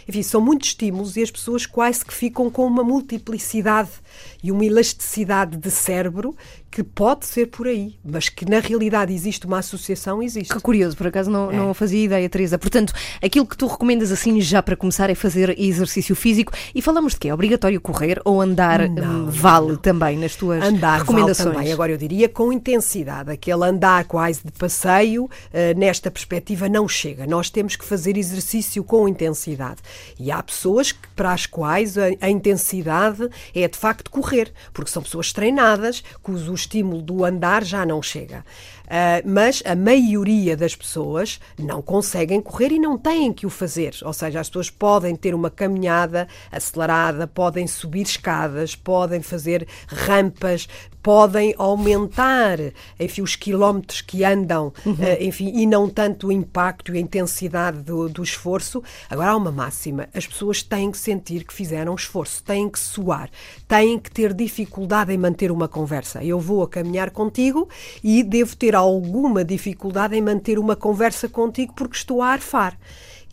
Enfim, 0.08 0.22
são 0.22 0.40
muitos 0.40 0.68
estímulos 0.68 1.16
e 1.16 1.22
as 1.22 1.30
pessoas 1.30 1.66
quase 1.66 2.04
que 2.04 2.12
ficam 2.12 2.50
com 2.50 2.66
uma 2.66 2.84
multiplicidade 2.84 3.90
e 4.42 4.50
uma 4.52 4.64
elasticidade 4.64 5.56
de 5.56 5.70
cérebro 5.70 6.34
que 6.70 6.82
pode 6.82 7.24
ser 7.24 7.46
por 7.46 7.66
aí, 7.66 7.94
mas 8.04 8.28
que 8.28 8.44
na 8.44 8.60
realidade 8.60 9.10
existe 9.14 9.46
uma 9.46 9.60
associação, 9.60 10.22
existe. 10.22 10.52
Que 10.52 10.60
curioso, 10.60 10.94
por 10.94 11.06
acaso 11.06 11.30
não, 11.30 11.50
É. 11.50 11.56
não 11.56 11.72
fazia 11.72 12.04
ideia, 12.04 12.28
Teresa. 12.28 12.58
Portanto, 12.58 12.92
aquilo 13.22 13.46
que 13.46 13.56
tu 13.56 13.66
recomendas 13.66 14.12
assim 14.12 14.38
já 14.42 14.62
para 14.62 14.76
começar 14.76 15.08
é 15.08 15.14
fazer 15.14 15.58
exercício 15.58 16.14
físico. 16.14 16.52
E 16.74 16.82
falamos 16.82 17.14
de 17.14 17.20
quê? 17.20 17.28
É 17.28 17.34
obrigatório 17.34 17.80
correr 17.80 18.20
ou 18.26 18.42
andar 18.42 18.82
hum, 18.82 19.26
vale 19.30 19.78
também 19.78 20.18
nas 20.18 20.36
tuas 20.36 20.62
Andar 20.62 20.98
vale 20.98 21.00
recomendações? 21.00 21.54
também, 21.56 21.72
agora 21.72 21.92
eu 21.92 21.96
diria 21.96 22.28
com 22.28 22.52
intensidade. 22.52 23.30
Aquele 23.30 23.64
andar 23.64 24.04
quase 24.04 24.40
de 24.44 24.52
passeio, 24.52 25.30
eh, 25.54 25.72
nesta 25.72 26.10
perspectiva, 26.10 26.68
não 26.68 26.86
chega. 26.86 27.26
Nós 27.26 27.48
temos 27.48 27.74
que 27.76 27.86
fazer 27.86 28.18
exercício 28.18 28.84
com 28.84 29.08
intensidade. 29.08 29.80
E 30.20 30.30
há 30.30 30.42
pessoas 30.42 30.92
que, 30.92 31.05
para 31.16 31.32
as 31.32 31.46
quais 31.46 31.96
a, 31.96 32.04
a 32.20 32.28
intensidade 32.30 33.28
é 33.54 33.66
de 33.66 33.76
facto 33.76 34.10
correr, 34.10 34.52
porque 34.72 34.90
são 34.90 35.02
pessoas 35.02 35.32
treinadas, 35.32 36.04
cujo 36.22 36.54
estímulo 36.54 37.02
do 37.02 37.24
andar 37.24 37.64
já 37.64 37.84
não 37.84 38.02
chega. 38.02 38.44
Ah, 38.88 39.20
mas 39.24 39.62
a 39.66 39.74
maioria 39.74 40.56
das 40.56 40.76
pessoas 40.76 41.40
não 41.58 41.82
conseguem 41.82 42.40
correr 42.40 42.72
e 42.72 42.78
não 42.78 42.96
têm 42.96 43.32
que 43.32 43.46
o 43.46 43.50
fazer. 43.50 43.94
Ou 44.02 44.12
seja, 44.12 44.40
as 44.40 44.48
pessoas 44.48 44.70
podem 44.70 45.16
ter 45.16 45.34
uma 45.34 45.50
caminhada 45.50 46.28
acelerada, 46.50 47.26
podem 47.26 47.66
subir 47.66 48.02
escadas, 48.02 48.76
podem 48.76 49.20
fazer 49.22 49.66
rampas, 49.88 50.68
podem 51.02 51.54
aumentar 51.56 52.58
enfim, 52.98 53.22
os 53.22 53.36
quilómetros 53.36 54.00
que 54.00 54.24
andam, 54.24 54.72
eh, 55.00 55.24
enfim, 55.24 55.52
e 55.54 55.64
não 55.64 55.88
tanto 55.88 56.28
o 56.28 56.32
impacto 56.32 56.92
e 56.92 56.98
a 56.98 57.00
intensidade 57.00 57.78
do, 57.78 58.08
do 58.08 58.22
esforço. 58.22 58.82
Agora 59.08 59.30
há 59.30 59.36
uma 59.36 59.52
máxima: 59.52 60.08
as 60.14 60.26
pessoas 60.26 60.62
têm 60.62 60.90
que 60.90 60.98
sentir 61.06 61.44
que 61.44 61.54
fizeram 61.54 61.94
esforço, 61.94 62.42
têm 62.42 62.68
que 62.68 62.78
suar, 62.78 63.30
têm 63.68 63.96
que 63.98 64.10
ter 64.10 64.34
dificuldade 64.34 65.12
em 65.12 65.18
manter 65.18 65.52
uma 65.52 65.68
conversa. 65.68 66.24
Eu 66.24 66.40
vou 66.40 66.64
a 66.64 66.68
caminhar 66.68 67.10
contigo 67.10 67.68
e 68.02 68.24
devo 68.24 68.56
ter 68.56 68.74
alguma 68.74 69.44
dificuldade 69.44 70.16
em 70.16 70.22
manter 70.22 70.58
uma 70.58 70.74
conversa 70.74 71.28
contigo 71.28 71.72
porque 71.74 71.96
estou 71.96 72.20
a 72.20 72.30
arfar. 72.30 72.76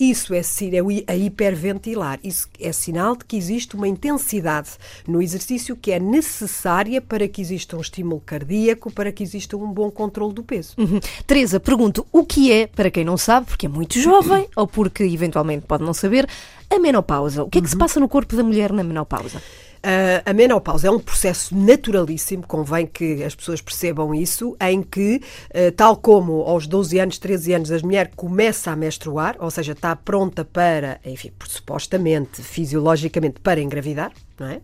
Isso 0.09 0.33
é 0.33 0.39
é 0.39 1.13
a 1.13 1.15
hiperventilar. 1.15 2.19
Isso 2.21 2.49
é 2.59 2.73
sinal 2.73 3.15
de 3.15 3.23
que 3.23 3.37
existe 3.37 3.73
uma 3.75 3.87
intensidade 3.87 4.71
no 5.07 5.21
exercício 5.21 5.77
que 5.77 5.91
é 5.93 5.99
necessária 5.99 7.01
para 7.01 7.25
que 7.25 7.41
exista 7.41 7.77
um 7.77 7.81
estímulo 7.81 8.21
cardíaco, 8.25 8.91
para 8.91 9.13
que 9.13 9.23
exista 9.23 9.55
um 9.55 9.71
bom 9.71 9.89
controle 9.89 10.33
do 10.33 10.43
peso. 10.43 10.73
Uhum. 10.77 10.99
Teresa, 11.25 11.57
pergunto 11.57 12.05
o 12.11 12.25
que 12.25 12.51
é, 12.51 12.67
para 12.67 12.91
quem 12.91 13.05
não 13.05 13.15
sabe, 13.15 13.45
porque 13.45 13.65
é 13.65 13.69
muito 13.69 13.97
jovem 13.97 14.45
ou 14.57 14.67
porque 14.67 15.03
eventualmente 15.03 15.65
pode 15.65 15.83
não 15.83 15.93
saber, 15.93 16.27
a 16.69 16.77
menopausa. 16.79 17.43
O 17.43 17.49
que 17.49 17.59
é 17.59 17.61
que 17.61 17.69
se 17.69 17.77
passa 17.77 17.99
no 17.99 18.09
corpo 18.09 18.35
da 18.35 18.43
mulher 18.43 18.73
na 18.73 18.83
menopausa? 18.83 19.41
Uh, 19.85 20.23
a 20.25 20.31
menopausa 20.31 20.87
é 20.87 20.91
um 20.91 20.97
processo 20.97 21.53
naturalíssimo, 21.53 22.47
convém 22.47 22.87
que 22.87 23.21
as 23.21 23.35
pessoas 23.35 23.59
percebam 23.59 24.15
isso, 24.15 24.55
em 24.61 24.81
que, 24.81 25.21
uh, 25.49 25.71
tal 25.75 25.97
como 25.97 26.41
aos 26.43 26.65
12 26.65 26.99
anos, 26.99 27.17
13 27.17 27.53
anos, 27.53 27.71
a 27.71 27.79
mulher 27.79 28.11
começa 28.15 28.71
a 28.71 28.77
menstruar, 28.77 29.35
ou 29.39 29.51
seja, 29.51 29.73
está 29.73 29.93
pronta 29.93 30.45
para, 30.45 31.01
enfim, 31.03 31.31
supostamente, 31.45 32.41
fisiologicamente, 32.41 33.41
para 33.41 33.59
engravidar, 33.59 34.13
não 34.39 34.47
é? 34.47 34.61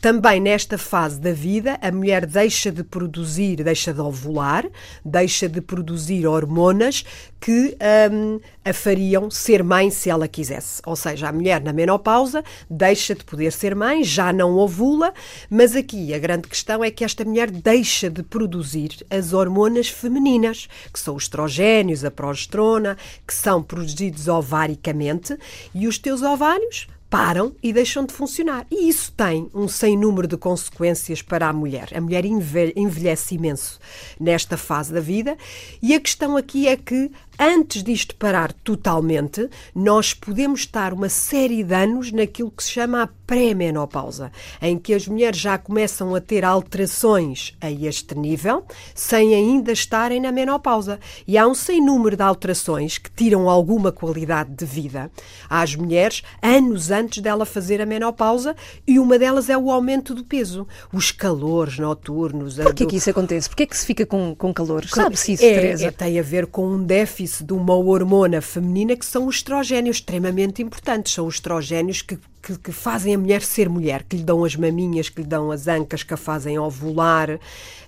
Também 0.00 0.38
nesta 0.38 0.76
fase 0.76 1.18
da 1.18 1.32
vida, 1.32 1.78
a 1.80 1.90
mulher 1.90 2.26
deixa 2.26 2.70
de 2.70 2.84
produzir, 2.84 3.56
deixa 3.64 3.92
de 3.92 4.00
ovular, 4.00 4.66
deixa 5.04 5.48
de 5.48 5.60
produzir 5.60 6.26
hormonas 6.26 7.04
que 7.40 7.76
hum, 8.12 8.38
a 8.64 8.72
fariam 8.72 9.30
ser 9.30 9.62
mãe 9.62 9.90
se 9.90 10.10
ela 10.10 10.28
quisesse. 10.28 10.82
Ou 10.86 10.94
seja, 10.94 11.28
a 11.28 11.32
mulher 11.32 11.62
na 11.62 11.72
menopausa 11.72 12.44
deixa 12.68 13.14
de 13.14 13.24
poder 13.24 13.52
ser 13.52 13.74
mãe, 13.74 14.04
já 14.04 14.32
não 14.32 14.56
ovula, 14.56 15.12
mas 15.48 15.74
aqui 15.74 16.12
a 16.12 16.18
grande 16.18 16.48
questão 16.48 16.84
é 16.84 16.90
que 16.90 17.04
esta 17.04 17.24
mulher 17.24 17.50
deixa 17.50 18.10
de 18.10 18.22
produzir 18.22 19.06
as 19.08 19.32
hormonas 19.32 19.88
femininas, 19.88 20.68
que 20.92 20.98
são 20.98 21.16
os 21.16 21.24
estrogénios, 21.24 22.04
a 22.04 22.10
progesterona, 22.10 22.96
que 23.26 23.34
são 23.34 23.62
produzidos 23.62 24.28
ovaricamente, 24.28 25.36
e 25.74 25.86
os 25.86 25.98
teus 25.98 26.22
ovários 26.22 26.88
param 27.14 27.54
e 27.62 27.72
deixam 27.72 28.04
de 28.04 28.12
funcionar. 28.12 28.66
E 28.68 28.88
isso 28.88 29.12
tem 29.12 29.48
um 29.54 29.68
sem 29.68 29.96
número 29.96 30.26
de 30.26 30.36
consequências 30.36 31.22
para 31.22 31.46
a 31.48 31.52
mulher. 31.52 31.90
A 31.94 32.00
mulher 32.00 32.24
envelhe- 32.24 32.72
envelhece 32.74 33.36
imenso 33.36 33.78
nesta 34.18 34.56
fase 34.56 34.92
da 34.92 34.98
vida 34.98 35.38
e 35.80 35.94
a 35.94 36.00
questão 36.00 36.36
aqui 36.36 36.66
é 36.66 36.76
que 36.76 37.12
antes 37.38 37.82
disto 37.82 38.14
parar 38.16 38.52
totalmente, 38.52 39.48
nós 39.74 40.14
podemos 40.14 40.60
estar 40.60 40.92
uma 40.92 41.08
série 41.08 41.62
de 41.64 41.74
anos 41.74 42.12
naquilo 42.12 42.50
que 42.50 42.62
se 42.62 42.70
chama 42.70 43.02
a 43.02 43.08
pré-menopausa, 43.26 44.30
em 44.60 44.78
que 44.78 44.94
as 44.94 45.08
mulheres 45.08 45.38
já 45.38 45.56
começam 45.58 46.14
a 46.14 46.20
ter 46.20 46.44
alterações 46.44 47.54
a 47.60 47.70
este 47.70 48.14
nível, 48.16 48.64
sem 48.94 49.34
ainda 49.34 49.72
estarem 49.72 50.20
na 50.20 50.30
menopausa. 50.30 51.00
E 51.26 51.36
há 51.38 51.46
um 51.46 51.54
sem 51.54 51.80
número 51.84 52.16
de 52.16 52.22
alterações 52.22 52.98
que 52.98 53.10
tiram 53.10 53.48
alguma 53.48 53.90
qualidade 53.90 54.50
de 54.50 54.64
vida 54.64 55.10
às 55.48 55.74
mulheres 55.74 56.22
anos 56.42 56.90
antes 56.90 57.22
dela 57.22 57.44
fazer 57.46 57.80
a 57.80 57.86
menopausa, 57.86 58.54
e 58.86 58.98
uma 58.98 59.18
delas 59.18 59.48
é 59.48 59.56
o 59.56 59.70
aumento 59.70 60.14
do 60.14 60.24
peso, 60.24 60.66
os 60.92 61.10
calores 61.10 61.78
noturnos. 61.78 62.60
a 62.60 62.64
Porquê 62.64 62.84
do- 62.84 62.90
que 62.90 62.96
isso 62.96 63.10
acontece? 63.10 63.48
Porquê 63.48 63.66
que 63.66 63.76
se 63.76 63.86
fica 63.86 64.04
com, 64.06 64.34
com 64.34 64.52
calor? 64.52 64.84
Sabe-se 64.86 65.32
isso, 65.32 65.44
é, 65.44 65.54
Teresa? 65.54 65.86
é, 65.86 65.90
tem 65.90 66.18
a 66.18 66.22
ver 66.22 66.46
com 66.46 66.66
um 66.68 66.82
déficit 66.84 67.23
de 67.26 67.52
uma 67.52 67.74
hormona 67.74 68.40
feminina 68.40 68.96
que 68.96 69.06
são 69.06 69.26
os 69.26 69.36
estrogénios, 69.36 69.96
extremamente 69.96 70.62
importantes. 70.62 71.12
São 71.12 71.26
os 71.26 71.34
estrogénios 71.34 72.02
que, 72.02 72.18
que, 72.42 72.58
que 72.58 72.72
fazem 72.72 73.14
a 73.14 73.18
mulher 73.18 73.42
ser 73.42 73.68
mulher, 73.68 74.02
que 74.02 74.16
lhe 74.16 74.22
dão 74.22 74.44
as 74.44 74.56
maminhas, 74.56 75.08
que 75.08 75.22
lhe 75.22 75.26
dão 75.26 75.50
as 75.50 75.66
ancas, 75.66 76.02
que 76.02 76.12
a 76.12 76.16
fazem 76.16 76.58
ovular, 76.58 77.38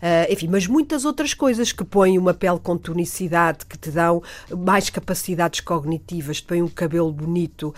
ah, 0.00 0.26
enfim, 0.30 0.48
mas 0.48 0.66
muitas 0.66 1.04
outras 1.04 1.34
coisas 1.34 1.72
que 1.72 1.84
põem 1.84 2.18
uma 2.18 2.34
pele 2.34 2.58
com 2.58 2.76
tonicidade, 2.76 3.64
que 3.66 3.78
te 3.78 3.90
dão 3.90 4.22
mais 4.50 4.90
capacidades 4.90 5.60
cognitivas, 5.60 6.40
te 6.40 6.46
põem 6.46 6.62
um 6.62 6.68
cabelo 6.68 7.12
bonito. 7.12 7.74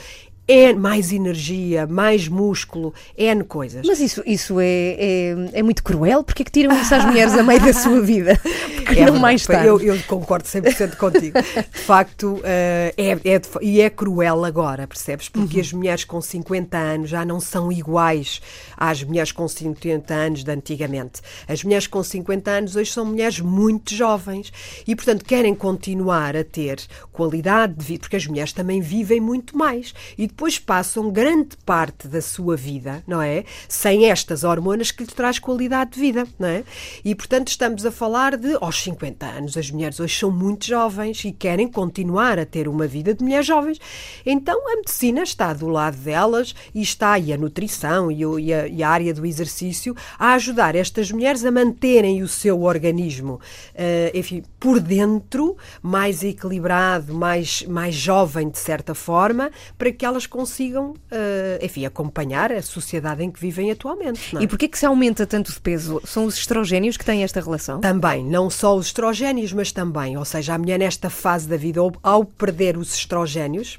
É 0.49 0.73
mais 0.73 1.13
energia, 1.13 1.87
mais 1.87 2.27
músculo, 2.27 2.95
N 3.17 3.45
coisas. 3.45 3.87
Mas 3.87 4.01
isso, 4.01 4.23
isso 4.25 4.59
é, 4.59 4.65
é, 4.99 5.37
é 5.53 5.63
muito 5.63 5.83
cruel. 5.85 6.25
Porquê 6.25 6.43
que 6.43 6.51
tiram 6.51 6.75
isso 6.81 6.95
às 6.95 7.05
mulheres 7.05 7.35
a 7.35 7.43
meio 7.43 7.61
da 7.61 7.73
sua 7.75 8.01
vida? 8.01 8.41
Porque 8.89 9.05
não 9.05 9.19
mais 9.19 9.47
tarde. 9.47 9.67
Eu, 9.67 9.79
eu 9.81 10.03
concordo 10.07 10.47
100% 10.49 10.97
contigo. 10.97 11.39
De 11.39 11.81
facto, 11.81 12.41
eh, 12.43 12.95
é, 12.97 13.11
é 13.11 13.41
e 13.61 13.83
é 13.83 13.91
cruel 13.91 14.45
agora, 14.47 14.87
percebes? 14.87 15.29
Porque 15.29 15.57
Uhum. 15.57 15.61
as 15.61 15.73
mulheres 15.73 16.05
com 16.05 16.21
50 16.21 16.79
anos 16.79 17.11
já 17.11 17.25
não 17.25 17.39
são 17.41 17.71
iguais 17.71 18.41
às 18.77 19.03
mulheres 19.03 19.31
com 19.33 19.47
50 19.47 20.15
anos 20.15 20.45
de 20.45 20.51
antigamente. 20.51 21.21
As 21.47 21.63
mulheres 21.63 21.87
com 21.87 22.03
50 22.03 22.51
anos 22.51 22.77
hoje 22.77 22.91
são 22.91 23.05
mulheres 23.05 23.41
muito 23.41 23.95
jovens 23.95 24.51
e, 24.87 24.97
portanto, 24.97 25.25
querem 25.25 25.55
continuar 25.55 26.35
a 26.35 26.45
ter 26.45 26.81
qualidade 27.13 27.75
de 27.75 27.85
vida, 27.85 28.01
porque 28.01 28.17
as 28.17 28.27
mulheres 28.27 28.53
também 28.55 28.81
vivem 28.81 29.21
muito 29.21 29.57
mais 29.57 29.93
e 30.17 30.27
depois 30.38 30.57
passam 30.57 31.11
grande 31.11 31.57
parte 31.66 32.07
da 32.07 32.22
sua 32.22 32.57
vida, 32.57 33.03
não 33.09 33.20
é? 33.20 33.42
Sem 33.68 34.09
estas 34.09 34.44
hormonas 34.44 34.92
que 34.92 35.03
lhe 35.03 35.11
traz 35.11 35.40
qualidade 35.40 35.90
de 35.94 36.01
vida, 36.01 36.29
não 36.38 36.46
é? 36.46 36.62
E, 37.05 37.12
portanto, 37.12 37.48
estamos 37.48 37.85
a 37.85 37.90
falar 37.90 38.37
de 38.37 38.55
aos 38.61 38.81
50 38.81 39.27
anos. 39.27 39.57
As 39.57 39.68
mulheres 39.68 39.98
hoje 39.98 40.16
são 40.16 40.31
muito 40.31 40.64
jovens 40.64 41.24
e 41.24 41.33
querem 41.33 41.66
continuar 41.66 42.38
a 42.38 42.46
ter 42.46 42.68
uma 42.68 42.87
vida 42.87 43.12
de 43.14 43.24
mulheres 43.24 43.46
jovens. 43.46 43.81
Então, 44.24 44.57
a 44.70 44.77
medicina 44.77 45.24
está 45.24 45.53
do 45.53 45.66
lado 45.66 45.96
delas 45.96 46.55
e 46.72 46.83
está, 46.83 47.18
e 47.18 47.33
a 47.33 47.37
nutrição 47.37 48.09
e, 48.09 48.24
o- 48.24 48.38
e 48.38 48.55
a, 48.55 48.68
e 48.68 48.81
a 48.81 48.88
área 48.88 49.12
do 49.12 49.27
exercício, 49.27 49.96
a 50.16 50.35
ajudar 50.35 50.77
estas 50.77 51.11
mulheres 51.11 51.44
a 51.44 51.51
manterem 51.51 52.22
o 52.22 52.29
seu 52.29 52.62
organismo, 52.62 53.40
eh, 53.74 54.12
enfim, 54.14 54.44
por 54.61 54.79
dentro, 54.79 55.57
mais 55.83 56.22
equilibrado, 56.22 57.12
mais, 57.12 57.62
mais 57.64 57.92
jovem, 57.96 58.48
de 58.48 58.59
certa 58.61 58.94
forma, 58.94 59.51
para 59.77 59.90
que 59.90 60.07
elas 60.07 60.28
consigam, 60.29 60.91
uh, 60.91 61.64
enfim, 61.64 61.85
acompanhar 61.85 62.53
a 62.53 62.62
sociedade 62.62 63.23
em 63.23 63.31
que 63.31 63.41
vivem 63.41 63.71
atualmente. 63.71 64.37
É? 64.37 64.43
E 64.43 64.47
porquê 64.47 64.69
que 64.69 64.79
se 64.79 64.87
aumenta 64.87 65.27
tanto 65.27 65.53
de 65.53 65.61
peso? 65.61 66.01
São 66.05 66.25
os 66.25 66.37
estrogénios 66.37 66.97
que 66.97 67.05
têm 67.05 67.23
esta 67.23 67.41
relação? 67.41 67.81
Também, 67.81 68.25
não 68.25 68.51
só 68.51 68.77
os 68.77 68.87
estrogénios, 68.87 69.53
mas 69.53 69.73
também, 69.73 70.17
ou 70.17 70.25
seja, 70.25 70.55
a 70.55 70.59
mulher 70.59 70.79
nesta 70.79 71.11
fase 71.11 71.49
da 71.49 71.57
vida, 71.57 71.81
ao 72.03 72.25
perder 72.25 72.77
os 72.77 72.95
estrogénios, 72.95 73.79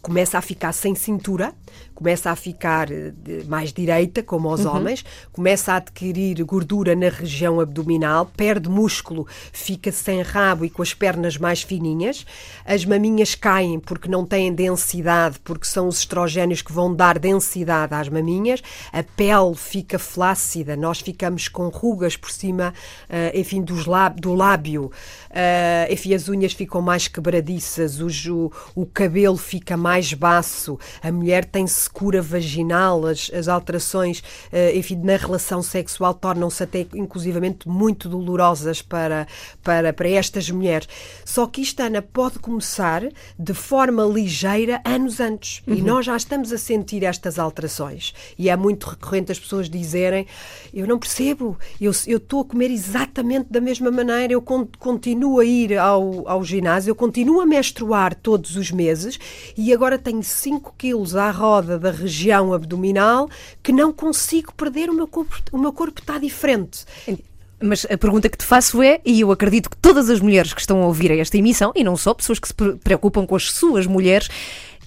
começa 0.00 0.38
a 0.38 0.42
ficar 0.42 0.72
sem 0.72 0.94
cintura, 0.94 1.54
começa 2.00 2.30
a 2.30 2.36
ficar 2.36 2.90
eh, 2.90 3.12
mais 3.46 3.74
direita, 3.74 4.22
como 4.22 4.48
aos 4.48 4.64
uhum. 4.64 4.74
homens, 4.74 5.04
começa 5.30 5.74
a 5.74 5.76
adquirir 5.76 6.42
gordura 6.44 6.96
na 6.96 7.10
região 7.10 7.60
abdominal, 7.60 8.24
perde 8.34 8.70
músculo, 8.70 9.26
fica 9.52 9.92
sem 9.92 10.22
rabo 10.22 10.64
e 10.64 10.70
com 10.70 10.80
as 10.80 10.94
pernas 10.94 11.36
mais 11.36 11.60
fininhas, 11.60 12.24
as 12.64 12.86
maminhas 12.86 13.34
caem 13.34 13.78
porque 13.78 14.08
não 14.08 14.24
têm 14.24 14.50
densidade, 14.50 15.38
porque 15.40 15.66
são 15.66 15.88
os 15.88 15.98
estrogénios 15.98 16.62
que 16.62 16.72
vão 16.72 16.94
dar 16.94 17.18
densidade 17.18 17.94
às 17.94 18.08
maminhas, 18.08 18.62
a 18.90 19.02
pele 19.02 19.54
fica 19.54 19.98
flácida, 19.98 20.74
nós 20.76 21.00
ficamos 21.00 21.48
com 21.48 21.68
rugas 21.68 22.16
por 22.16 22.30
cima, 22.30 22.72
uh, 23.10 23.38
enfim, 23.38 23.60
dos 23.60 23.84
do 24.18 24.32
lábio, 24.32 24.86
uh, 25.30 25.92
enfim, 25.92 26.14
as 26.14 26.30
unhas 26.30 26.54
ficam 26.54 26.80
mais 26.80 27.08
quebradiças, 27.08 28.00
o, 28.00 28.50
o 28.74 28.86
cabelo 28.86 29.36
fica 29.36 29.76
mais 29.76 30.14
baço, 30.14 30.78
a 31.02 31.12
mulher 31.12 31.44
tem 31.44 31.66
secura 31.90 32.22
vaginal, 32.22 33.04
as, 33.04 33.30
as 33.34 33.48
alterações, 33.48 34.20
uh, 34.20 34.76
enfim, 34.76 34.96
na 35.02 35.16
relação 35.16 35.60
sexual 35.60 36.14
tornam-se 36.14 36.62
até 36.62 36.86
inclusivamente 36.94 37.68
muito 37.68 38.08
dolorosas 38.08 38.80
para, 38.80 39.26
para, 39.62 39.92
para 39.92 40.08
estas 40.08 40.48
mulheres. 40.50 40.88
Só 41.24 41.46
que 41.46 41.60
isto, 41.60 41.80
Ana, 41.80 42.00
pode 42.00 42.38
começar 42.38 43.02
de 43.38 43.54
forma 43.54 44.04
ligeira 44.04 44.80
anos 44.84 45.18
antes. 45.20 45.62
Uhum. 45.66 45.74
E 45.74 45.82
nós 45.82 46.06
já 46.06 46.16
estamos 46.16 46.52
a 46.52 46.58
sentir 46.58 47.02
estas 47.02 47.38
alterações. 47.38 48.14
E 48.38 48.48
é 48.48 48.56
muito 48.56 48.88
recorrente 48.88 49.32
as 49.32 49.38
pessoas 49.38 49.68
dizerem: 49.68 50.26
Eu 50.72 50.86
não 50.86 50.98
percebo, 50.98 51.58
eu 51.80 51.90
estou 51.90 52.42
a 52.42 52.44
comer 52.44 52.70
exatamente 52.70 53.48
da 53.50 53.60
mesma 53.60 53.90
maneira, 53.90 54.32
eu 54.32 54.42
continuo 54.42 55.40
a 55.40 55.44
ir 55.44 55.76
ao, 55.76 56.28
ao 56.28 56.44
ginásio, 56.44 56.90
eu 56.90 56.94
continuo 56.94 57.40
a 57.40 57.46
menstruar 57.46 58.14
todos 58.14 58.56
os 58.56 58.70
meses 58.70 59.18
e 59.56 59.72
agora 59.72 59.98
tenho 59.98 60.22
5 60.22 60.74
quilos 60.78 61.16
à 61.16 61.30
roda 61.30 61.79
da 61.80 61.90
região 61.90 62.52
abdominal 62.52 63.28
que 63.62 63.72
não 63.72 63.92
consigo 63.92 64.52
perder, 64.54 64.90
o 64.90 64.94
meu 64.94 65.08
corpo, 65.08 65.36
o 65.50 65.58
meu 65.58 65.72
corpo 65.72 66.00
está 66.00 66.18
diferente. 66.18 66.84
Mas 67.62 67.86
a 67.90 67.98
pergunta 67.98 68.28
que 68.28 68.38
te 68.38 68.44
faço 68.44 68.82
é, 68.82 69.00
e 69.04 69.20
eu 69.20 69.30
acredito 69.30 69.68
que 69.68 69.76
todas 69.76 70.08
as 70.08 70.20
mulheres 70.20 70.54
que 70.54 70.60
estão 70.60 70.82
a 70.82 70.86
ouvir 70.86 71.10
esta 71.10 71.36
emissão, 71.36 71.72
e 71.74 71.84
não 71.84 71.96
só 71.96 72.14
pessoas 72.14 72.38
que 72.38 72.48
se 72.48 72.54
preocupam 72.54 73.26
com 73.26 73.36
as 73.36 73.50
suas 73.50 73.86
mulheres, 73.86 74.28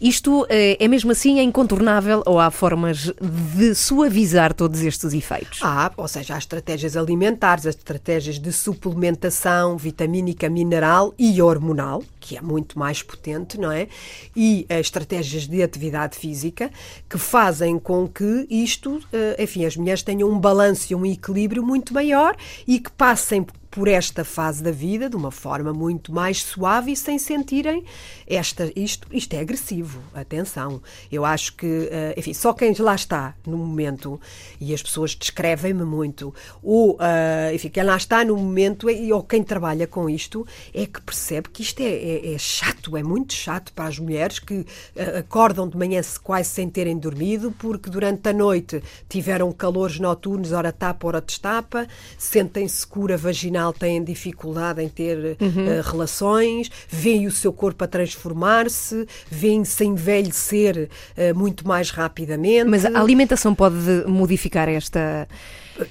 isto 0.03 0.45
eh, 0.49 0.75
é 0.83 0.87
mesmo 0.89 1.13
assim 1.13 1.39
é 1.39 1.43
incontornável 1.43 2.21
ou 2.25 2.37
há 2.37 2.51
formas 2.51 3.09
de 3.55 3.73
suavizar 3.73 4.53
todos 4.53 4.81
estes 4.81 5.13
efeitos? 5.13 5.59
Há, 5.61 5.93
ou 5.95 6.09
seja, 6.09 6.35
há 6.35 6.37
estratégias 6.37 6.97
alimentares, 6.97 7.65
as 7.65 7.73
estratégias 7.73 8.37
de 8.37 8.51
suplementação 8.51 9.77
vitamínica, 9.77 10.49
mineral 10.49 11.13
e 11.17 11.41
hormonal, 11.41 12.03
que 12.19 12.35
é 12.35 12.41
muito 12.41 12.77
mais 12.77 13.01
potente, 13.01 13.57
não 13.57 13.71
é? 13.71 13.87
E 14.35 14.65
eh, 14.67 14.81
estratégias 14.81 15.47
de 15.47 15.63
atividade 15.63 16.17
física 16.17 16.69
que 17.09 17.17
fazem 17.17 17.79
com 17.79 18.05
que 18.05 18.45
isto, 18.49 19.01
eh, 19.13 19.41
enfim, 19.41 19.63
as 19.63 19.77
mulheres 19.77 20.03
tenham 20.03 20.29
um 20.29 20.37
balanço 20.37 20.91
e 20.91 20.95
um 20.95 21.05
equilíbrio 21.05 21.63
muito 21.63 21.93
maior 21.93 22.35
e 22.67 22.77
que 22.77 22.91
passem 22.91 23.45
por 23.73 23.87
esta 23.87 24.23
fase 24.23 24.61
da 24.61 24.69
vida 24.69 25.09
de 25.09 25.15
uma 25.15 25.31
forma 25.31 25.73
muito 25.73 26.13
mais 26.13 26.43
suave 26.43 26.91
e 26.91 26.95
sem 26.95 27.17
sentirem 27.17 27.83
esta, 28.27 28.71
isto, 28.75 29.07
isto 29.11 29.33
é 29.33 29.39
agressivo. 29.39 29.99
Atenção. 30.13 30.79
Eu 31.11 31.25
acho 31.25 31.55
que, 31.55 31.89
eh, 31.91 32.13
enfim, 32.15 32.35
só 32.35 32.53
quem 32.53 32.71
lá 32.77 32.93
está 32.93 33.35
no 33.47 33.57
momento, 33.57 34.21
e 34.61 34.75
as 34.75 34.83
pessoas 34.83 35.15
descrevem-me 35.15 35.83
muito, 35.83 36.31
ou, 36.61 36.97
eh, 37.01 37.51
enfim, 37.55 37.69
quem 37.69 37.83
lá 37.83 37.97
está 37.97 38.23
no 38.23 38.37
momento, 38.37 38.85
ou 39.11 39.23
quem 39.23 39.43
trabalha 39.43 39.87
com 39.87 40.07
isto, 40.07 40.45
é 40.71 40.85
que 40.85 41.01
percebe 41.01 41.49
que 41.49 41.63
isto 41.63 41.81
é, 41.81 41.85
é, 41.85 42.33
é 42.35 42.37
chato, 42.37 42.95
é 42.95 43.01
muito 43.01 43.33
chato 43.33 43.73
para 43.73 43.85
as 43.85 43.97
mulheres 43.97 44.37
que 44.37 44.67
eh, 44.95 45.17
acordam 45.17 45.67
de 45.67 45.75
manhã 45.75 45.99
quase 46.21 46.49
sem 46.49 46.69
terem 46.69 46.97
dormido, 46.97 47.51
porque 47.57 47.89
durante 47.89 48.29
a 48.29 48.33
noite 48.33 48.83
tiveram 49.09 49.51
calores 49.51 49.99
noturnos, 49.99 50.51
ora 50.51 50.71
tapa, 50.71 51.07
ora 51.07 51.21
destapa, 51.21 51.87
sentem-se 52.19 52.85
cura 52.85 53.17
vaginal 53.17 53.62
têm 53.71 54.03
dificuldade 54.03 54.81
em 54.81 54.89
ter 54.89 55.37
uhum. 55.39 55.79
uh, 55.79 55.81
relações, 55.83 56.69
veem 56.89 57.27
o 57.27 57.31
seu 57.31 57.53
corpo 57.53 57.83
a 57.83 57.87
transformar-se, 57.87 59.07
veem-se 59.29 59.85
envelhecer 59.85 60.89
uh, 61.15 61.37
muito 61.37 61.67
mais 61.67 61.91
rapidamente. 61.91 62.69
Mas 62.69 62.85
a 62.85 62.99
alimentação 62.99 63.53
pode 63.53 63.75
modificar 64.07 64.67
esta 64.67 65.27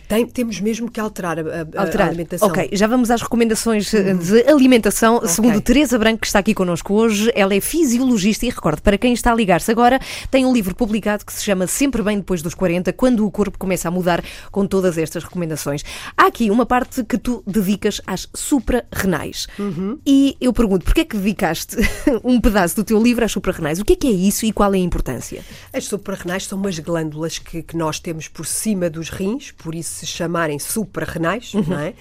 tem, 0.08 0.26
temos 0.26 0.60
mesmo 0.60 0.90
que 0.90 1.00
alterar 1.00 1.38
a, 1.38 1.42
a, 1.42 1.82
alterar. 1.82 2.08
a, 2.08 2.10
alimentação. 2.10 2.48
Ok, 2.48 2.70
já 2.72 2.86
vamos 2.86 3.10
às 3.10 3.22
recomendações 3.22 3.92
eh, 3.94 4.14
de 4.14 4.48
alimentação. 4.48 5.16
Okay. 5.16 5.28
Segundo 5.28 5.60
Teresa 5.60 5.98
Branco, 5.98 6.20
que 6.20 6.26
está 6.26 6.38
aqui 6.38 6.54
connosco 6.54 6.94
hoje, 6.94 7.30
ela 7.34 7.54
é 7.54 7.60
fisiologista 7.60 8.46
e 8.46 8.50
recordo, 8.50 8.80
para 8.80 8.96
quem 8.96 9.12
está 9.12 9.32
a 9.32 9.34
ligar-se 9.34 9.70
agora, 9.70 10.00
tem 10.30 10.46
um 10.46 10.52
livro 10.52 10.74
publicado 10.74 11.24
que 11.24 11.32
se 11.32 11.42
chama 11.42 11.66
Sempre 11.66 12.02
Bem 12.02 12.18
Depois 12.18 12.42
dos 12.42 12.54
40, 12.54 12.92
quando 12.92 13.26
o 13.26 13.30
corpo 13.30 13.58
começa 13.58 13.88
a 13.88 13.90
mudar 13.90 14.22
com 14.50 14.66
todas 14.66 14.98
estas 14.98 15.24
recomendações. 15.24 15.82
Há 16.16 16.26
aqui 16.26 16.50
uma 16.50 16.66
parte 16.66 17.04
que 17.04 17.18
tu 17.18 17.42
dedicas 17.46 18.00
às 18.06 18.28
suprarrenais. 18.34 19.46
Uhum. 19.58 19.98
E 20.06 20.36
eu 20.40 20.52
pergunto, 20.52 20.84
porquê 20.84 21.00
é 21.00 21.04
que 21.04 21.16
dedicaste 21.16 21.76
um 22.22 22.40
pedaço 22.40 22.76
do 22.76 22.84
teu 22.84 23.02
livro 23.02 23.24
às 23.24 23.32
suprarrenais? 23.32 23.80
O 23.80 23.84
que 23.84 23.94
é 23.94 23.96
que 23.96 24.06
é 24.06 24.12
isso 24.12 24.46
e 24.46 24.52
qual 24.52 24.72
é 24.74 24.76
a 24.76 24.80
importância? 24.80 25.42
As 25.72 25.84
suprarrenais 25.84 26.46
são 26.46 26.58
umas 26.58 26.78
glândulas 26.78 27.38
que, 27.38 27.62
que 27.62 27.76
nós 27.76 27.98
temos 27.98 28.28
por 28.28 28.46
cima 28.46 28.88
dos 28.88 29.08
rins, 29.08 29.50
por 29.50 29.71
por 29.72 29.76
isso 29.76 30.00
se 30.00 30.06
chamarem 30.06 30.58
suprarrenais, 30.58 31.54
uhum. 31.54 31.64
não 31.66 31.78
é? 31.78 31.94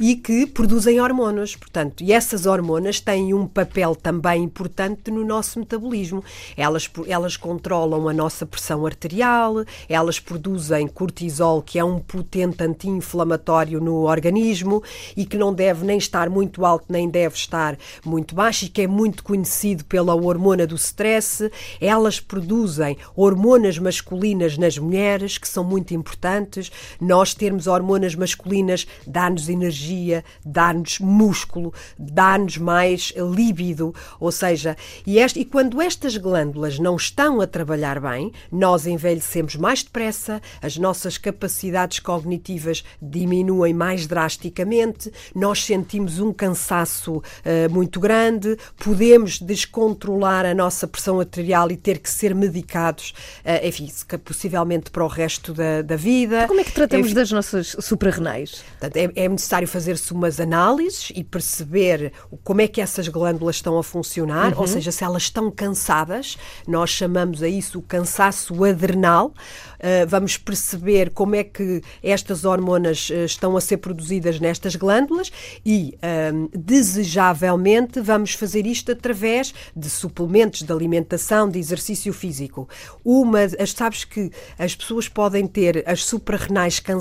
E 0.00 0.16
que 0.16 0.46
produzem 0.46 0.98
hormonas, 0.98 1.54
portanto, 1.54 2.02
e 2.02 2.10
essas 2.10 2.46
hormonas 2.46 3.00
têm 3.00 3.34
um 3.34 3.46
papel 3.46 3.94
também 3.94 4.44
importante 4.44 5.10
no 5.10 5.22
nosso 5.22 5.58
metabolismo. 5.58 6.24
Elas, 6.56 6.88
elas 7.06 7.36
controlam 7.36 8.08
a 8.08 8.14
nossa 8.14 8.46
pressão 8.46 8.86
arterial, 8.86 9.62
elas 9.90 10.18
produzem 10.18 10.88
cortisol, 10.88 11.60
que 11.60 11.78
é 11.78 11.84
um 11.84 12.00
potente 12.00 12.62
anti-inflamatório 12.62 13.78
no 13.78 14.04
organismo 14.04 14.82
e 15.14 15.26
que 15.26 15.36
não 15.36 15.52
deve 15.52 15.84
nem 15.84 15.98
estar 15.98 16.30
muito 16.30 16.64
alto 16.64 16.86
nem 16.88 17.10
deve 17.10 17.34
estar 17.34 17.76
muito 18.06 18.34
baixo 18.34 18.64
e 18.64 18.68
que 18.70 18.82
é 18.82 18.86
muito 18.86 19.22
conhecido 19.22 19.84
pela 19.84 20.14
hormona 20.14 20.66
do 20.66 20.76
stress. 20.76 21.50
Elas 21.78 22.20
produzem 22.20 22.96
hormonas 23.14 23.78
masculinas 23.78 24.56
nas 24.56 24.78
mulheres, 24.78 25.36
que 25.36 25.46
são 25.46 25.62
muito 25.62 25.92
importantes. 25.92 26.72
Nós 26.98 27.17
nós 27.18 27.34
termos 27.34 27.66
hormonas 27.66 28.14
masculinas 28.14 28.86
dá-nos 29.04 29.48
energia, 29.48 30.24
dá-nos 30.44 31.00
músculo, 31.00 31.74
dá-nos 31.98 32.56
mais 32.58 33.12
líbido, 33.16 33.92
ou 34.20 34.30
seja, 34.30 34.76
e, 35.04 35.18
este, 35.18 35.40
e 35.40 35.44
quando 35.44 35.82
estas 35.82 36.16
glândulas 36.16 36.78
não 36.78 36.94
estão 36.94 37.40
a 37.40 37.46
trabalhar 37.46 37.98
bem, 37.98 38.30
nós 38.52 38.86
envelhecemos 38.86 39.56
mais 39.56 39.82
depressa, 39.82 40.40
as 40.62 40.76
nossas 40.76 41.18
capacidades 41.18 41.98
cognitivas 41.98 42.84
diminuem 43.02 43.74
mais 43.74 44.06
drasticamente, 44.06 45.12
nós 45.34 45.64
sentimos 45.64 46.20
um 46.20 46.32
cansaço 46.32 47.16
uh, 47.16 47.22
muito 47.68 47.98
grande, 47.98 48.56
podemos 48.76 49.40
descontrolar 49.40 50.46
a 50.46 50.54
nossa 50.54 50.86
pressão 50.86 51.18
arterial 51.18 51.68
e 51.72 51.76
ter 51.76 51.98
que 51.98 52.08
ser 52.08 52.32
medicados, 52.32 53.12
uh, 53.44 53.66
enfim, 53.66 53.90
possivelmente 54.24 54.92
para 54.92 55.04
o 55.04 55.08
resto 55.08 55.52
da, 55.52 55.82
da 55.82 55.96
vida. 55.96 56.46
Como 56.46 56.60
é 56.60 56.64
que 56.64 56.70
tratamos 56.70 57.07
das 57.12 57.30
nossas 57.30 57.76
suprarrenais? 57.80 58.64
É, 58.80 59.24
é 59.24 59.28
necessário 59.28 59.68
fazer-se 59.68 60.12
umas 60.12 60.40
análises 60.40 61.12
e 61.14 61.22
perceber 61.22 62.12
como 62.42 62.60
é 62.60 62.68
que 62.68 62.80
essas 62.80 63.08
glândulas 63.08 63.56
estão 63.56 63.78
a 63.78 63.82
funcionar, 63.82 64.54
uhum. 64.54 64.60
ou 64.60 64.66
seja, 64.66 64.92
se 64.92 65.04
elas 65.04 65.24
estão 65.24 65.50
cansadas, 65.50 66.38
nós 66.66 66.90
chamamos 66.90 67.42
a 67.42 67.48
isso 67.48 67.78
o 67.78 67.82
cansaço 67.82 68.64
adrenal. 68.64 69.32
Uh, 69.78 70.06
vamos 70.08 70.36
perceber 70.36 71.10
como 71.10 71.36
é 71.36 71.44
que 71.44 71.82
estas 72.02 72.44
hormonas 72.44 73.10
uh, 73.10 73.24
estão 73.24 73.56
a 73.56 73.60
ser 73.60 73.76
produzidas 73.76 74.40
nestas 74.40 74.74
glândulas 74.74 75.30
e, 75.64 75.96
uh, 75.96 76.50
desejavelmente, 76.52 78.00
vamos 78.00 78.32
fazer 78.32 78.66
isto 78.66 78.90
através 78.90 79.54
de 79.76 79.88
suplementos 79.88 80.62
de 80.62 80.72
alimentação, 80.72 81.48
de 81.48 81.60
exercício 81.60 82.12
físico. 82.12 82.68
Uma, 83.04 83.40
sabes 83.66 84.04
que 84.04 84.32
as 84.58 84.74
pessoas 84.74 85.08
podem 85.08 85.46
ter 85.46 85.84
as 85.86 86.04
suprarrenais 86.04 86.80
cansadas 86.80 86.97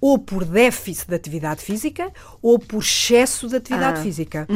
ou 0.00 0.18
por 0.18 0.44
déficit 0.44 1.08
de 1.08 1.14
atividade 1.14 1.62
física 1.62 2.12
ou 2.42 2.58
por 2.58 2.82
excesso 2.82 3.48
de 3.48 3.56
atividade 3.56 4.00
Ah. 4.00 4.02
física. 4.02 4.46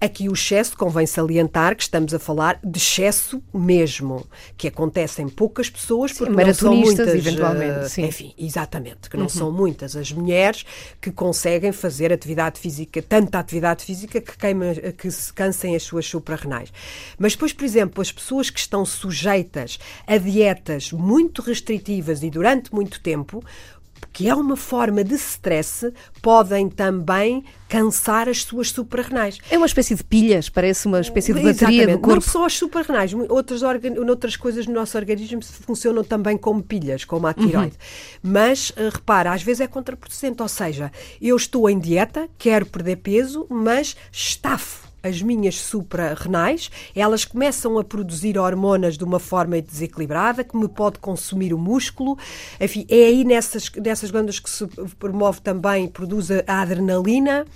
Aqui 0.00 0.28
o 0.28 0.32
excesso, 0.32 0.76
convém 0.76 1.06
salientar 1.06 1.76
que 1.76 1.82
estamos 1.82 2.14
a 2.14 2.18
falar 2.18 2.58
de 2.64 2.78
excesso 2.78 3.42
mesmo, 3.52 4.26
que 4.56 4.68
acontece 4.68 5.22
em 5.22 5.28
poucas 5.28 5.68
pessoas, 5.68 6.12
porque 6.12 6.32
não 6.32 6.54
são 6.54 6.74
muitas, 6.74 7.08
eventualmente, 7.14 7.84
eh, 7.84 7.88
sim. 7.88 8.02
Uhum. 8.02 8.08
enfim, 8.08 8.34
exatamente, 8.38 9.10
que 9.10 9.16
não 9.16 9.28
são 9.28 9.50
muitas 9.52 9.96
as 9.96 10.10
mulheres 10.12 10.64
que 11.00 11.10
conseguem 11.10 11.72
fazer 11.72 12.12
atividade 12.12 12.58
física, 12.60 13.02
tanta 13.02 13.38
atividade 13.38 13.84
física 13.84 14.20
que, 14.20 14.36
queima, 14.36 14.74
que 14.96 15.10
se 15.10 15.32
cansem 15.32 15.74
as 15.76 15.82
suas 15.82 16.06
suprarrenais. 16.06 16.72
Mas 17.18 17.32
depois, 17.32 17.52
por 17.52 17.64
exemplo, 17.64 18.00
as 18.00 18.10
pessoas 18.12 18.50
que 18.50 18.58
estão 18.60 18.84
sujeitas 18.84 19.78
a 20.06 20.16
dietas 20.16 20.92
muito 20.92 21.42
restritivas 21.42 22.22
e 22.22 22.30
durante 22.30 22.74
muito 22.74 23.00
tempo, 23.00 23.42
que 24.12 24.28
é 24.28 24.34
uma 24.34 24.56
forma 24.56 25.02
de 25.02 25.14
stress, 25.14 25.92
podem 26.22 26.68
também 26.68 27.44
cansar 27.68 28.28
as 28.28 28.42
suas 28.42 28.70
suprarrenais. 28.70 29.38
É 29.50 29.56
uma 29.56 29.66
espécie 29.66 29.94
de 29.94 30.04
pilhas, 30.04 30.48
parece 30.48 30.86
uma 30.86 31.00
espécie 31.00 31.32
de 31.32 31.40
bateria 31.40 31.50
Exatamente. 31.50 31.92
do 31.92 31.98
corpo. 31.98 32.14
Não 32.14 32.20
só 32.20 32.46
as 32.46 32.54
suprarrenais, 32.54 33.12
outras, 33.28 33.62
outras 33.62 34.36
coisas 34.36 34.66
no 34.66 34.74
nosso 34.74 34.96
organismo 34.96 35.42
funcionam 35.42 36.04
também 36.04 36.36
como 36.36 36.62
pilhas, 36.62 37.04
como 37.04 37.26
a 37.26 37.34
tiroide. 37.34 37.76
Uhum. 38.22 38.30
Mas, 38.32 38.72
eh, 38.76 38.88
repara, 38.92 39.32
às 39.32 39.42
vezes 39.42 39.60
é 39.60 39.66
contraproducente, 39.66 40.40
ou 40.42 40.48
seja, 40.48 40.92
eu 41.20 41.36
estou 41.36 41.68
em 41.68 41.78
dieta, 41.78 42.28
quero 42.38 42.66
perder 42.66 42.96
peso, 42.96 43.46
mas 43.50 43.96
estafo 44.12 44.85
as 45.06 45.22
minhas 45.22 45.56
suprarrenais, 45.60 46.70
elas 46.94 47.24
começam 47.24 47.78
a 47.78 47.84
produzir 47.84 48.38
hormonas 48.38 48.98
de 48.98 49.04
uma 49.04 49.18
forma 49.18 49.60
desequilibrada 49.60 50.44
que 50.44 50.56
me 50.56 50.68
pode 50.68 50.98
consumir 50.98 51.54
o 51.54 51.58
músculo. 51.58 52.18
Enfim, 52.60 52.86
é 52.88 53.06
aí 53.06 53.24
nessas, 53.24 53.70
nessas 53.72 54.10
glândulas 54.10 54.38
que 54.38 54.50
se 54.50 54.66
promove 54.98 55.40
também, 55.40 55.88
produz 55.88 56.30
a 56.30 56.62
adrenalina. 56.62 57.46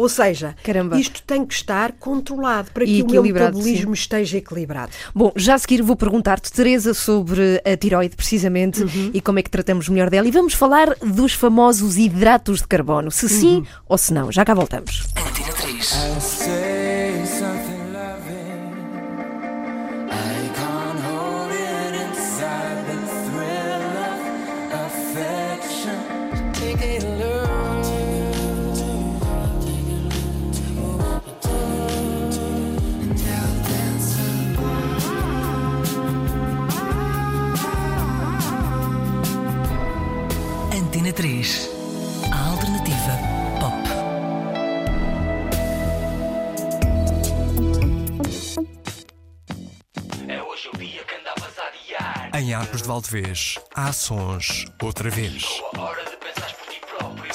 Ou 0.00 0.08
seja, 0.08 0.56
Caramba. 0.64 0.98
isto 0.98 1.22
tem 1.26 1.44
que 1.44 1.52
estar 1.52 1.92
controlado 1.92 2.70
para 2.72 2.84
E 2.84 2.96
que 2.96 3.02
o 3.02 3.10
meu 3.10 3.22
metabolismo 3.22 3.92
esteja 3.92 4.38
equilibrado. 4.38 4.92
Bom, 5.14 5.30
já 5.36 5.54
a 5.54 5.58
seguir 5.58 5.82
vou 5.82 5.94
perguntar-te, 5.94 6.50
Teresa, 6.50 6.94
sobre 6.94 7.60
a 7.70 7.76
tiroide, 7.76 8.16
precisamente, 8.16 8.82
Uhum. 8.82 9.10
e 9.12 9.20
como 9.20 9.38
é 9.38 9.42
que 9.42 9.50
tratamos 9.50 9.88
melhor 9.90 10.08
dela. 10.08 10.26
E 10.26 10.30
vamos 10.30 10.54
falar 10.54 10.94
dos 11.04 11.34
famosos 11.34 11.98
hidratos 11.98 12.60
de 12.60 12.66
carbono, 12.66 13.10
se 13.10 13.28
sim 13.28 13.56
Uhum. 13.56 13.66
ou 13.88 13.98
se 13.98 14.12
não. 14.14 14.32
Já 14.32 14.42
cá 14.44 14.54
voltamos. 14.54 15.06
Antena 15.16 15.52
3. 15.52 16.99
3. 41.20 41.70
A 42.32 42.48
alternativa 42.48 43.18
pop. 43.60 43.76
Em 52.38 52.54
Arcos 52.54 52.80
de 52.80 52.88
Valdevez, 52.88 53.58
há 53.74 53.92
sons 53.92 54.64
outra 54.82 55.10
vez. 55.10 55.44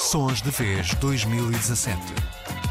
Sons 0.00 0.42
de 0.42 0.50
Vez 0.50 0.92
2017. 0.96 1.96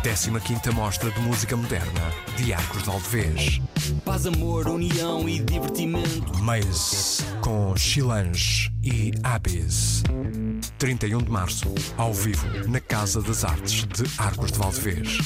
15ª 0.04 0.74
Mostra 0.74 1.10
de 1.12 1.22
Música 1.22 1.56
Moderna 1.56 2.12
de 2.36 2.54
Arcos 2.54 2.80
de 2.80 2.90
Valdevez. 2.90 3.62
Paz, 4.04 4.26
amor, 4.26 4.68
união 4.68 5.30
e 5.30 5.40
divertimento. 5.40 6.38
Maze 6.40 7.24
com 7.40 7.74
Chilange 7.78 8.75
e 8.86 9.12
Abyss. 9.24 10.04
31 10.78 11.18
de 11.18 11.32
março, 11.32 11.74
ao 11.98 12.14
vivo, 12.14 12.48
na 12.70 12.80
Casa 12.80 13.22
das 13.22 13.44
Artes 13.44 13.86
de 13.86 14.04
Arcos 14.20 14.52
de 14.52 14.60
Valdevez. 14.60 15.18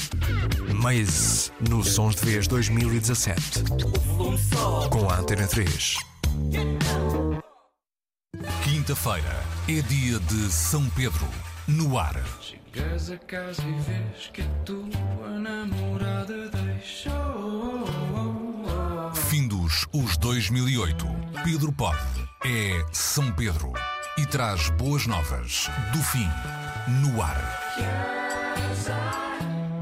Maze 0.74 1.52
no 1.68 1.84
Sons 1.84 2.16
de 2.16 2.24
Vez 2.24 2.48
2017. 2.48 3.64
Com 4.90 5.10
a 5.10 5.18
Antena 5.18 5.46
3. 5.46 5.96
Quinta-feira 8.64 9.44
é 9.68 9.82
dia 9.82 10.18
de 10.18 10.50
São 10.50 10.88
Pedro, 10.90 11.28
no 11.68 11.98
ar. 11.98 12.16
Chegas 12.40 13.10
a 13.10 13.18
casa 13.18 13.62
e 13.62 13.72
vês 13.82 14.30
que 14.32 14.40
a 14.40 14.48
tua 14.64 15.38
namorada 15.38 16.48
deixou. 16.48 17.84
Findos 19.28 19.86
os 19.92 20.16
2008. 20.16 21.06
Pedro 21.44 21.72
Pode 21.72 22.29
é 22.44 22.84
São 22.92 23.30
Pedro 23.32 23.72
e 24.16 24.24
traz 24.24 24.70
boas 24.70 25.06
novas 25.06 25.68
do 25.92 26.02
fim, 26.02 26.28
no 27.02 27.22
ar. 27.22 27.60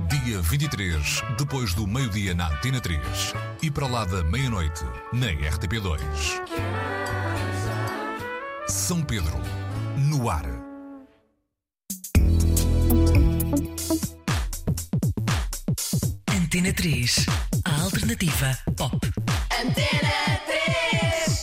Dia 0.08 0.40
23, 0.42 1.22
depois 1.38 1.72
do 1.74 1.86
meio-dia 1.86 2.34
na 2.34 2.48
Antena 2.48 2.80
3 2.80 3.00
e 3.62 3.70
para 3.70 3.86
lá 3.86 4.04
da 4.04 4.24
meia-noite 4.24 4.84
na 5.12 5.28
RTP2. 5.28 6.00
São 8.66 9.02
Pedro, 9.02 9.40
no 9.96 10.28
ar. 10.28 10.44
Antena 16.28 16.72
3. 16.72 17.26
A 17.64 17.82
alternativa 17.82 18.58
pop. 18.76 18.98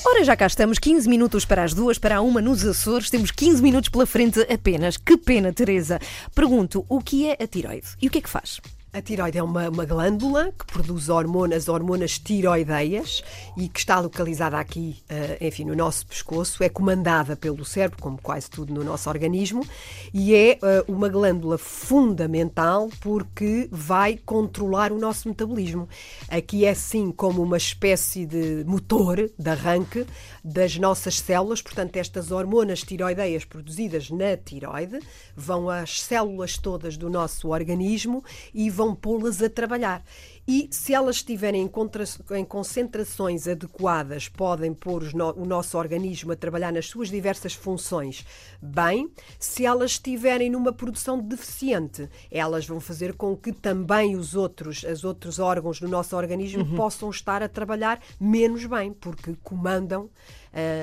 Ora, 0.07 0.23
já 0.23 0.37
cá 0.37 0.45
estamos, 0.45 0.77
15 0.77 1.09
minutos 1.09 1.45
para 1.45 1.63
as 1.63 1.73
duas, 1.73 1.97
para 1.97 2.17
a 2.17 2.21
uma 2.21 2.39
nos 2.39 2.63
Açores. 2.63 3.09
Temos 3.09 3.31
15 3.31 3.59
minutos 3.63 3.89
pela 3.89 4.05
frente 4.05 4.39
apenas. 4.41 4.97
Que 4.97 5.17
pena, 5.17 5.51
Teresa. 5.51 5.99
Pergunto, 6.35 6.85
o 6.87 7.01
que 7.01 7.27
é 7.27 7.43
a 7.43 7.47
tiroide 7.47 7.87
e 7.99 8.07
o 8.07 8.11
que 8.11 8.19
é 8.19 8.21
que 8.21 8.29
faz? 8.29 8.61
A 8.95 9.01
tiroide 9.01 9.37
é 9.37 9.43
uma, 9.43 9.67
uma 9.67 9.83
glândula 9.83 10.53
que 10.57 10.65
produz 10.67 11.09
hormonas, 11.09 11.67
hormonas 11.67 12.17
tiroideias 12.17 13.21
e 13.57 13.67
que 13.67 13.79
está 13.79 13.99
localizada 13.99 14.57
aqui, 14.57 15.03
eh, 15.09 15.37
enfim, 15.41 15.65
no 15.65 15.75
nosso 15.75 16.07
pescoço. 16.07 16.63
É 16.63 16.69
comandada 16.69 17.35
pelo 17.35 17.65
cérebro, 17.65 17.97
como 18.01 18.17
quase 18.17 18.49
tudo 18.49 18.73
no 18.73 18.85
nosso 18.85 19.09
organismo, 19.09 19.67
e 20.13 20.33
é 20.33 20.51
eh, 20.51 20.85
uma 20.87 21.09
glândula 21.09 21.57
fundamental 21.57 22.89
porque 23.01 23.67
vai 23.69 24.17
controlar 24.25 24.93
o 24.93 24.97
nosso 24.97 25.27
metabolismo. 25.27 25.89
Aqui 26.29 26.63
é 26.63 26.73
sim 26.73 27.11
como 27.11 27.43
uma 27.43 27.57
espécie 27.57 28.25
de 28.25 28.63
motor 28.65 29.29
de 29.37 29.49
arranque 29.49 30.07
das 30.47 30.77
nossas 30.77 31.19
células, 31.19 31.59
portanto, 31.59 31.97
estas 31.97 32.29
hormonas 32.29 32.83
tiroideias 32.83 33.43
produzidas 33.43 34.11
na 34.11 34.37
tiroide 34.37 34.99
vão 35.35 35.67
às 35.67 36.03
células 36.03 36.55
todas 36.55 36.97
do 36.97 37.09
nosso 37.09 37.47
organismo 37.47 38.23
e 38.53 38.69
vão 38.69 38.93
pô-las 38.93 39.41
a 39.41 39.49
trabalhar. 39.49 40.05
E 40.47 40.67
se 40.71 40.93
elas 40.93 41.17
estiverem 41.17 41.63
em, 41.63 42.45
concentrações 42.45 43.47
adequadas, 43.47 44.27
podem 44.27 44.75
pôr 44.75 45.01
o 45.35 45.45
nosso 45.45 45.75
organismo 45.75 46.31
a 46.31 46.35
trabalhar 46.35 46.71
nas 46.71 46.85
suas 46.85 47.09
diversas 47.09 47.53
funções 47.53 48.23
bem. 48.61 49.09
Se 49.39 49.65
elas 49.65 49.91
estiverem 49.91 50.51
numa 50.51 50.71
produção 50.71 51.19
deficiente, 51.19 52.07
elas 52.29 52.67
vão 52.67 52.79
fazer 52.79 53.13
com 53.13 53.35
que 53.35 53.51
também 53.51 54.15
os 54.15 54.35
outros, 54.35 54.83
os 54.83 55.03
outros 55.03 55.39
órgãos 55.39 55.79
do 55.79 55.87
nosso 55.87 56.15
organismo 56.15 56.75
possam 56.75 57.09
estar 57.09 57.41
a 57.41 57.49
trabalhar 57.49 57.99
menos 58.19 58.65
bem, 58.67 58.93
porque 58.93 59.35
comandam, 59.41 60.11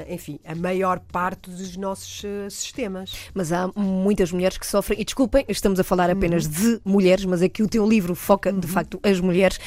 enfim, 0.09 0.39
a 0.45 0.55
maior 0.55 1.01
parte 1.01 1.51
dos 1.51 1.77
nossos 1.77 2.23
ah, 2.25 2.51
sistemas. 2.51 3.13
Mas 3.35 3.53
há 3.53 3.71
muitas 3.75 4.31
mulheres 4.33 4.59
que 4.59 4.67
sofrem, 4.67 5.01
e 5.01 5.05
desculpem, 5.05 5.45
estamos 5.49 5.81
a 5.81 5.85
falar 5.85 6.11
apenas 6.11 6.47
de 6.47 6.81
mulheres, 6.85 7.25
mas 7.25 7.43
é 7.43 7.49
que 7.49 7.63
o 7.63 7.69
teu 7.69 7.89
livro 7.89 8.15
foca 8.15 8.53
de 8.53 8.67
facto 8.67 9.01
as 9.03 9.21
mulheres. 9.21 9.59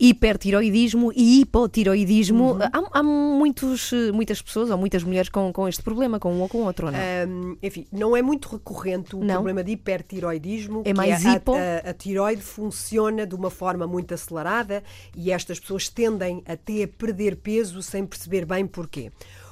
Hipertiroidismo 0.00 1.12
e 1.12 1.40
hipotiroidismo. 1.40 2.56
Há, 2.60 3.00
há 3.00 3.02
muitos, 3.02 3.92
eh, 3.92 4.12
muitas 4.12 4.40
pessoas 4.40 4.70
ou 4.70 4.78
muitas 4.78 5.02
mulheres 5.02 5.28
com, 5.28 5.52
com 5.52 5.66
este 5.66 5.82
problema, 5.82 6.20
com 6.20 6.32
um 6.32 6.40
ou 6.40 6.48
com 6.48 6.58
outro, 6.58 6.86
ou 6.86 6.92
não? 6.92 7.00
Hum, 7.28 7.56
enfim, 7.60 7.84
não 7.90 8.16
é 8.16 8.22
muito 8.22 8.48
recorrente 8.48 9.16
o 9.16 9.24
Não. 9.24 9.34
problema 9.34 9.64
de 9.64 9.72
hipertiroidismo. 9.72 10.82
É 10.84 10.94
mais 10.94 11.26
a, 11.26 11.34
hipo? 11.34 11.52
A, 11.52 11.90
a 11.90 11.92
tiroide 11.92 12.42
funciona 12.42 13.26
de 13.26 13.34
uma 13.34 13.50
forma 13.50 13.88
muito 13.88 14.14
acelerada 14.14 14.84
e 15.16 15.32
estas 15.32 15.58
pessoas 15.58 15.88
tendem 15.88 16.44
até 16.46 16.84
a 16.84 16.88
perder 16.88 17.34
peso 17.34 17.82
sem 17.82 18.06
perceber 18.06 18.44
bem 18.44 18.68
porquê. 18.68 19.10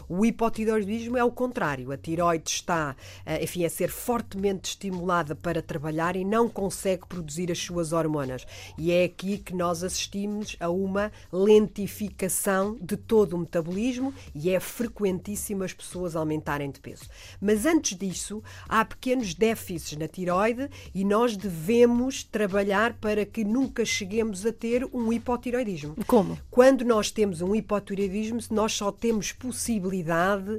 O 0.08 0.24
hipotiroidismo 0.24 1.16
é 1.16 1.24
o 1.24 1.32
contrário. 1.32 1.90
A 1.90 1.96
tiroide 1.96 2.48
está, 2.48 2.94
eh, 3.24 3.42
enfim, 3.42 3.64
a 3.64 3.70
ser 3.70 3.88
fortemente 3.88 4.70
estimulada 4.70 5.34
para 5.34 5.60
trabalhar 5.60 6.14
e 6.14 6.24
não 6.24 6.48
consegue 6.48 7.06
produzir 7.08 7.50
as 7.50 7.58
suas 7.58 7.92
hormonas. 7.92 8.46
E 8.78 8.92
é 8.92 9.04
aqui 9.04 9.38
que 9.38 9.54
nós 9.54 9.82
assistimos 9.82 10.56
a 10.60 10.70
uma 10.70 11.10
lentificação 11.32 12.78
de 12.80 12.96
todo 12.96 13.34
o 13.34 13.38
metabolismo 13.38 14.14
e 14.34 14.50
é 14.50 14.60
frequentíssimo 14.60 15.64
as 15.64 15.72
pessoas 15.72 16.14
aumentarem 16.14 16.70
de 16.70 16.78
peso. 16.78 17.04
Mas 17.40 17.66
antes 17.66 17.98
disso, 17.98 18.42
há 18.68 18.84
pequenos 18.84 19.34
déficits 19.34 19.98
na 19.98 20.06
tiroide 20.06 20.70
e 20.94 21.04
nós 21.04 21.36
devemos 21.36 22.22
trabalhar 22.22 22.94
para 22.94 23.26
que 23.26 23.44
nunca 23.44 23.84
cheguemos 23.84 24.46
a 24.46 24.52
ter 24.52 24.84
um 24.92 25.12
hipotiroidismo. 25.12 25.96
Como? 26.06 26.38
Quando 26.48 26.84
nós 26.84 27.10
temos 27.10 27.40
um 27.40 27.54
hipotiroidismo, 27.54 28.38
nós 28.50 28.72
só 28.72 28.92
temos 28.92 29.32
possibilidade 29.32 29.95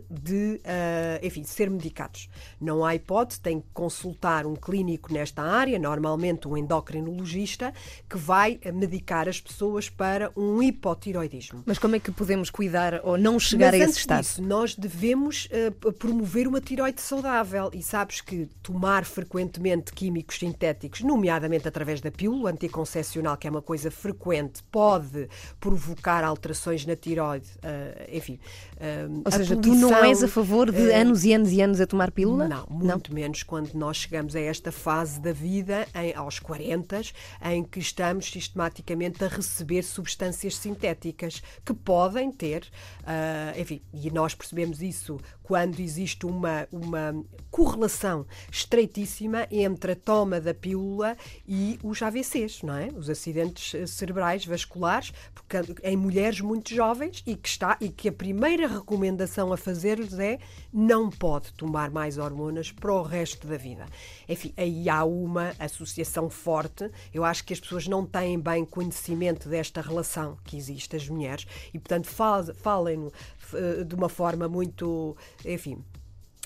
de, 0.09 0.61
uh, 0.63 1.25
enfim, 1.25 1.43
ser 1.43 1.69
medicados. 1.69 2.29
Não 2.59 2.83
há 2.83 2.95
hipótese, 2.95 3.39
tem 3.39 3.59
que 3.59 3.67
consultar 3.73 4.45
um 4.45 4.55
clínico 4.55 5.11
nesta 5.13 5.41
área, 5.41 5.77
normalmente 5.79 6.47
um 6.47 6.57
endocrinologista, 6.57 7.73
que 8.09 8.17
vai 8.17 8.59
medicar 8.73 9.27
as 9.27 9.39
pessoas 9.39 9.89
para 9.89 10.31
um 10.35 10.61
hipotiroidismo. 10.61 11.63
Mas 11.65 11.77
como 11.77 11.95
é 11.95 11.99
que 11.99 12.11
podemos 12.11 12.49
cuidar 12.49 13.01
ou 13.03 13.17
não 13.17 13.39
chegar 13.39 13.71
Mas 13.71 13.81
a 13.81 13.83
esse 13.85 13.99
estado? 13.99 14.21
disso, 14.21 14.41
nós 14.41 14.75
devemos 14.75 15.47
uh, 15.47 15.93
promover 15.93 16.47
uma 16.47 16.61
tiroide 16.61 17.01
saudável 17.01 17.69
e 17.73 17.81
sabes 17.81 18.21
que 18.21 18.47
tomar 18.61 19.05
frequentemente 19.05 19.91
químicos 19.93 20.37
sintéticos, 20.37 21.01
nomeadamente 21.01 21.67
através 21.67 22.01
da 22.01 22.11
pílula 22.11 22.51
anticoncepcional, 22.51 23.37
que 23.37 23.47
é 23.47 23.49
uma 23.49 23.61
coisa 23.61 23.89
frequente, 23.91 24.63
pode 24.71 25.29
provocar 25.59 26.23
alterações 26.23 26.85
na 26.85 26.95
tiroide, 26.95 27.47
uh, 27.57 28.15
enfim. 28.15 28.39
uh, 28.77 29.26
Ou 29.27 29.31
seja, 29.31 29.55
tu 29.55 29.75
não 29.75 29.93
és 30.03 30.23
a 30.23 30.27
favor 30.27 30.71
de 30.71 30.81
uh, 30.81 30.95
anos 30.95 31.23
e 31.23 31.33
anos 31.33 31.51
e 31.51 31.61
anos 31.61 31.81
a 31.81 31.87
tomar 31.87 32.11
pílula? 32.11 32.47
não, 32.47 32.65
muito 32.69 33.13
menos 33.13 33.43
quando 33.43 33.73
nós 33.73 33.97
chegamos 33.97 34.35
a 34.35 34.39
esta 34.39 34.71
fase 34.71 35.19
da 35.19 35.31
vida, 35.31 35.87
em, 35.95 36.13
aos 36.15 36.39
40, 36.39 37.01
em 37.51 37.63
que 37.63 37.79
estamos 37.79 38.31
sistematicamente 38.31 39.23
a 39.23 39.27
receber 39.27 39.83
substâncias 39.83 40.55
sintéticas 40.55 41.41
que 41.65 41.73
podem 41.73 42.31
ter, 42.31 42.67
ah, 43.05 43.53
enfim, 43.57 43.81
e 43.93 44.09
nós 44.09 44.33
percebemos 44.33 44.81
isso 44.81 45.19
quando 45.43 45.79
existe 45.79 46.25
uma, 46.25 46.67
uma 46.71 47.15
correlação 47.49 48.25
estreitíssima 48.51 49.47
entre 49.49 49.93
a 49.93 49.95
toma 49.95 50.41
da 50.41 50.53
pílula 50.53 51.15
e 51.47 51.79
os 51.81 52.01
AVCs, 52.01 52.63
não 52.63 52.75
é? 52.75 52.89
Os 52.95 53.09
acidentes 53.09 53.73
eh, 53.73 53.87
cerebrais 53.87 54.45
vasculares, 54.45 55.13
porque 55.33 55.57
em 55.83 55.95
mulheres 55.95 56.41
muito 56.41 56.75
jovens 56.75 57.23
e 57.25 57.35
que 57.35 57.47
está 57.47 57.77
e 57.79 57.87
que 57.87 58.09
a 58.09 58.11
primeira 58.11 58.67
recomendação 58.67 59.16
a 59.53 59.57
fazer-lhes 59.57 60.17
é 60.19 60.39
não 60.71 61.09
pode 61.09 61.53
tomar 61.53 61.89
mais 61.89 62.17
hormonas 62.17 62.71
para 62.71 62.93
o 62.93 63.01
resto 63.01 63.47
da 63.47 63.57
vida. 63.57 63.85
Enfim, 64.27 64.53
aí 64.57 64.89
há 64.89 65.03
uma 65.03 65.53
associação 65.59 66.29
forte. 66.29 66.89
Eu 67.13 67.23
acho 67.23 67.43
que 67.43 67.53
as 67.53 67.59
pessoas 67.59 67.87
não 67.87 68.05
têm 68.05 68.39
bem 68.39 68.65
conhecimento 68.65 69.49
desta 69.49 69.81
relação 69.81 70.37
que 70.43 70.57
existe 70.57 70.95
as 70.95 71.07
mulheres 71.07 71.45
e, 71.73 71.79
portanto, 71.79 72.07
fal- 72.07 72.53
falem-no 72.55 73.11
eh, 73.53 73.83
de 73.83 73.95
uma 73.95 74.09
forma 74.09 74.47
muito, 74.47 75.15
enfim, 75.45 75.83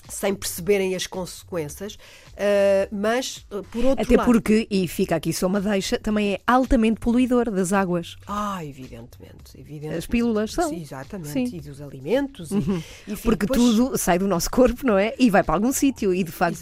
sem 0.08 0.34
perceberem 0.34 0.94
as 0.94 1.06
consequências, 1.06 1.96
eh, 2.36 2.88
mas, 2.90 3.46
eh, 3.50 3.62
por 3.70 3.84
outro 3.84 4.04
Até 4.04 4.16
lado... 4.16 4.26
porque, 4.26 4.66
e 4.70 4.86
fica 4.88 5.16
aqui 5.16 5.32
só 5.32 5.46
uma 5.46 5.60
deixa, 5.60 5.98
também 5.98 6.34
é 6.34 6.40
altamente 6.46 7.00
poluidor 7.00 7.50
das 7.50 7.72
águas. 7.72 8.16
Ah, 8.26 8.64
evidentemente, 8.64 9.52
evidentemente. 9.58 9.98
As 9.98 10.06
pílulas 10.06 10.52
são. 10.52 10.68
Sim, 10.70 10.80
exatamente. 10.82 11.28
Sim. 11.30 11.44
Uhum. 11.46 11.54
E 11.56 11.60
dos 11.60 11.80
alimentos. 11.80 12.50
E, 12.50 12.56
enfim, 12.56 12.82
Porque 13.22 13.46
depois- 13.46 13.60
tudo 13.76 13.98
sai 13.98 14.18
do 14.18 14.26
nosso 14.28 14.50
corpo, 14.50 14.86
não 14.86 14.98
é? 14.98 15.14
E 15.18 15.30
vai 15.30 15.42
para 15.42 15.54
algum 15.54 15.72
sítio. 15.72 16.12
E 16.14 16.22
de 16.24 16.32
facto 16.32 16.58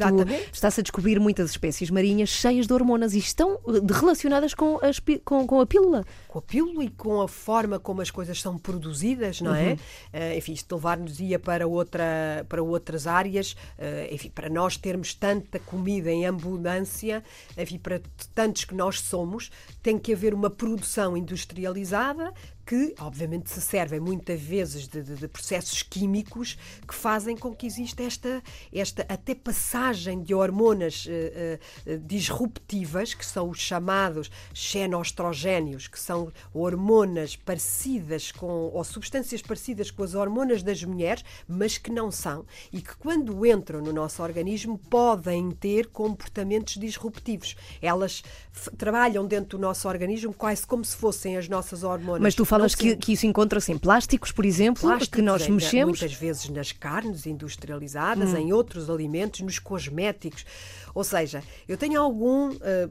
está-se 0.53 0.81
a 0.81 0.83
descobrir 0.83 1.19
muitas 1.21 1.51
espécies 1.51 1.91
marinhas 1.91 2.29
cheias 2.29 2.67
de 2.67 2.73
hormonas 2.73 3.15
e 3.15 3.19
estão 3.19 3.55
eh, 3.69 3.93
relacionadas 3.93 4.55
com, 4.55 4.79
as 4.83 5.01
com, 5.25 5.47
com 5.47 5.61
a 5.61 5.67
pílula. 5.67 6.05
com 6.29 6.39
a 6.39 6.43
pílula 6.43 6.85
e 6.85 6.89
com 6.91 7.21
a 7.21 7.29
forma 7.29 7.79
como 7.79 8.01
as 8.03 8.11
coisas 8.11 8.41
são 8.41 8.57
produzidas, 8.59 9.41
não 9.41 9.51
Uhum. 9.53 9.77
é? 10.13 10.37
Enfim, 10.37 10.53
isto 10.53 10.75
levar-nos-ia 10.75 11.39
para, 11.39 11.67
outra, 11.67 12.45
para 12.49 12.63
outras 12.63 13.07
áreas, 13.07 13.30
eh, 13.79 14.09
enfim, 14.13 14.31
para 14.31 14.49
nós 14.49 14.77
termos 14.77 15.15
tanta 15.15 15.59
comida 15.59 16.11
em 16.11 16.27
abundância, 16.27 17.23
enfim, 17.57 17.79
para 17.79 18.01
tantos 18.35 18.65
que 18.65 18.75
nós 18.75 19.01
somos, 19.01 19.51
tem 19.83 19.99
que 19.99 20.13
haver 20.13 20.35
uma 20.35 20.51
produção 20.51 21.17
industrializada 21.17 22.33
que, 22.71 22.95
obviamente, 23.01 23.51
se 23.51 23.61
servem 23.61 23.99
muitas 23.99 24.41
vezes 24.41 24.87
de, 24.87 25.03
de- 25.03 25.17
de 25.17 25.27
processos 25.27 25.83
químicos 25.83 26.57
que 26.87 26.95
fazem 26.95 27.37
com 27.37 27.53
que 27.53 27.67
exista 27.67 28.01
esta, 28.05 28.41
esta 28.73 29.05
até 29.09 29.35
passagem 29.35 30.23
de 30.23 30.33
hormonas 30.33 31.05
eh, 31.09 31.59
eh, 31.85 31.97
disruptivas, 31.97 33.13
que 33.13 33.27
são 33.27 33.51
os 33.51 33.59
chamados 33.59 34.31
xenoestrogénios, 34.55 35.89
que 35.89 35.99
são 35.99 36.33
hormonas 36.55 37.35
parecidas 37.35 38.31
com, 38.31 38.47
ou 38.73 38.85
substâncias 38.85 39.43
parecidas 39.43 39.91
com 39.91 40.05
as 40.05 40.15
hormonas 40.15 40.63
das 40.63 40.85
mulheres, 40.85 41.25
mas 41.49 41.77
que 41.77 41.91
não 41.91 42.09
são, 42.13 42.47
e 42.73 42.81
que 42.81 42.95
quando 42.97 43.45
entram 43.45 43.81
no 43.81 43.93
nosso 43.93 44.23
organismo 44.23 44.79
podem 44.79 45.51
ter 45.51 45.89
comportamentos 45.89 46.75
disruptivos. 46.75 47.57
Elas 47.83 48.23
trabalham 48.79 49.27
dentro 49.27 49.59
do 49.59 49.63
nosso 49.63 49.89
organismo 49.89 50.33
quase 50.33 50.65
como 50.65 50.85
se 50.85 50.95
fossem 50.97 51.37
as 51.37 51.49
nossas 51.49 51.83
hormonas. 51.83 52.23
Mas 52.23 52.35
tu 52.37 52.45
falas 52.45 52.60
Não 52.63 52.69
que, 52.69 52.97
que 52.97 53.13
isso 53.13 53.27
encontra-se 53.27 53.73
em 53.73 53.79
plásticos, 53.79 54.33
por 54.33 54.45
exemplo, 54.45 54.81
que 54.83 54.87
plásticos, 54.87 55.23
nós 55.25 55.43
ainda, 55.43 55.55
mexemos. 55.55 56.01
Muitas 56.01 56.17
vezes 56.17 56.49
nas 56.49 56.73
carnes 56.73 57.27
Hum. 57.27 57.31
industrializadas, 57.31 58.35
em 58.35 58.53
outros 58.53 58.89
alimentos, 58.91 59.41
nos 59.41 59.59
cosméticos. 59.59 60.45
Ou 60.95 61.05
seja, 61.05 61.43
eu 61.69 61.77
tenho 61.77 62.01
algum. 62.01 62.51
eh, 62.63 62.89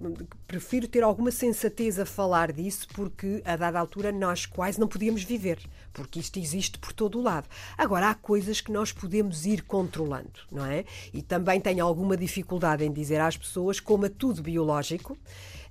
prefiro 0.47 0.87
ter 0.87 1.03
alguma 1.03 1.31
sensatez 1.31 1.99
a 1.99 2.05
falar 2.05 2.51
disso, 2.51 2.87
porque 2.93 3.41
a 3.45 3.55
dada 3.55 3.79
altura 3.79 4.11
nós 4.11 4.45
quase 4.45 4.79
não 4.79 4.87
podíamos 4.87 5.21
viver, 5.23 5.59
porque 5.93 6.19
isto 6.19 6.39
existe 6.39 6.79
por 6.79 6.91
todo 6.93 7.19
o 7.19 7.21
lado. 7.21 7.47
Agora, 7.77 8.09
há 8.09 8.15
coisas 8.15 8.59
que 8.61 8.71
nós 8.71 8.91
podemos 8.91 9.45
ir 9.45 9.61
controlando, 9.63 10.39
não 10.51 10.65
é? 10.65 10.85
E 11.13 11.21
também 11.21 11.59
tenho 11.61 11.85
alguma 11.85 12.17
dificuldade 12.17 12.83
em 12.83 12.91
dizer 12.91 13.19
às 13.21 13.37
pessoas 13.37 13.79
como 13.79 14.05
é 14.05 14.09
tudo 14.09 14.41
biológico. 14.41 15.17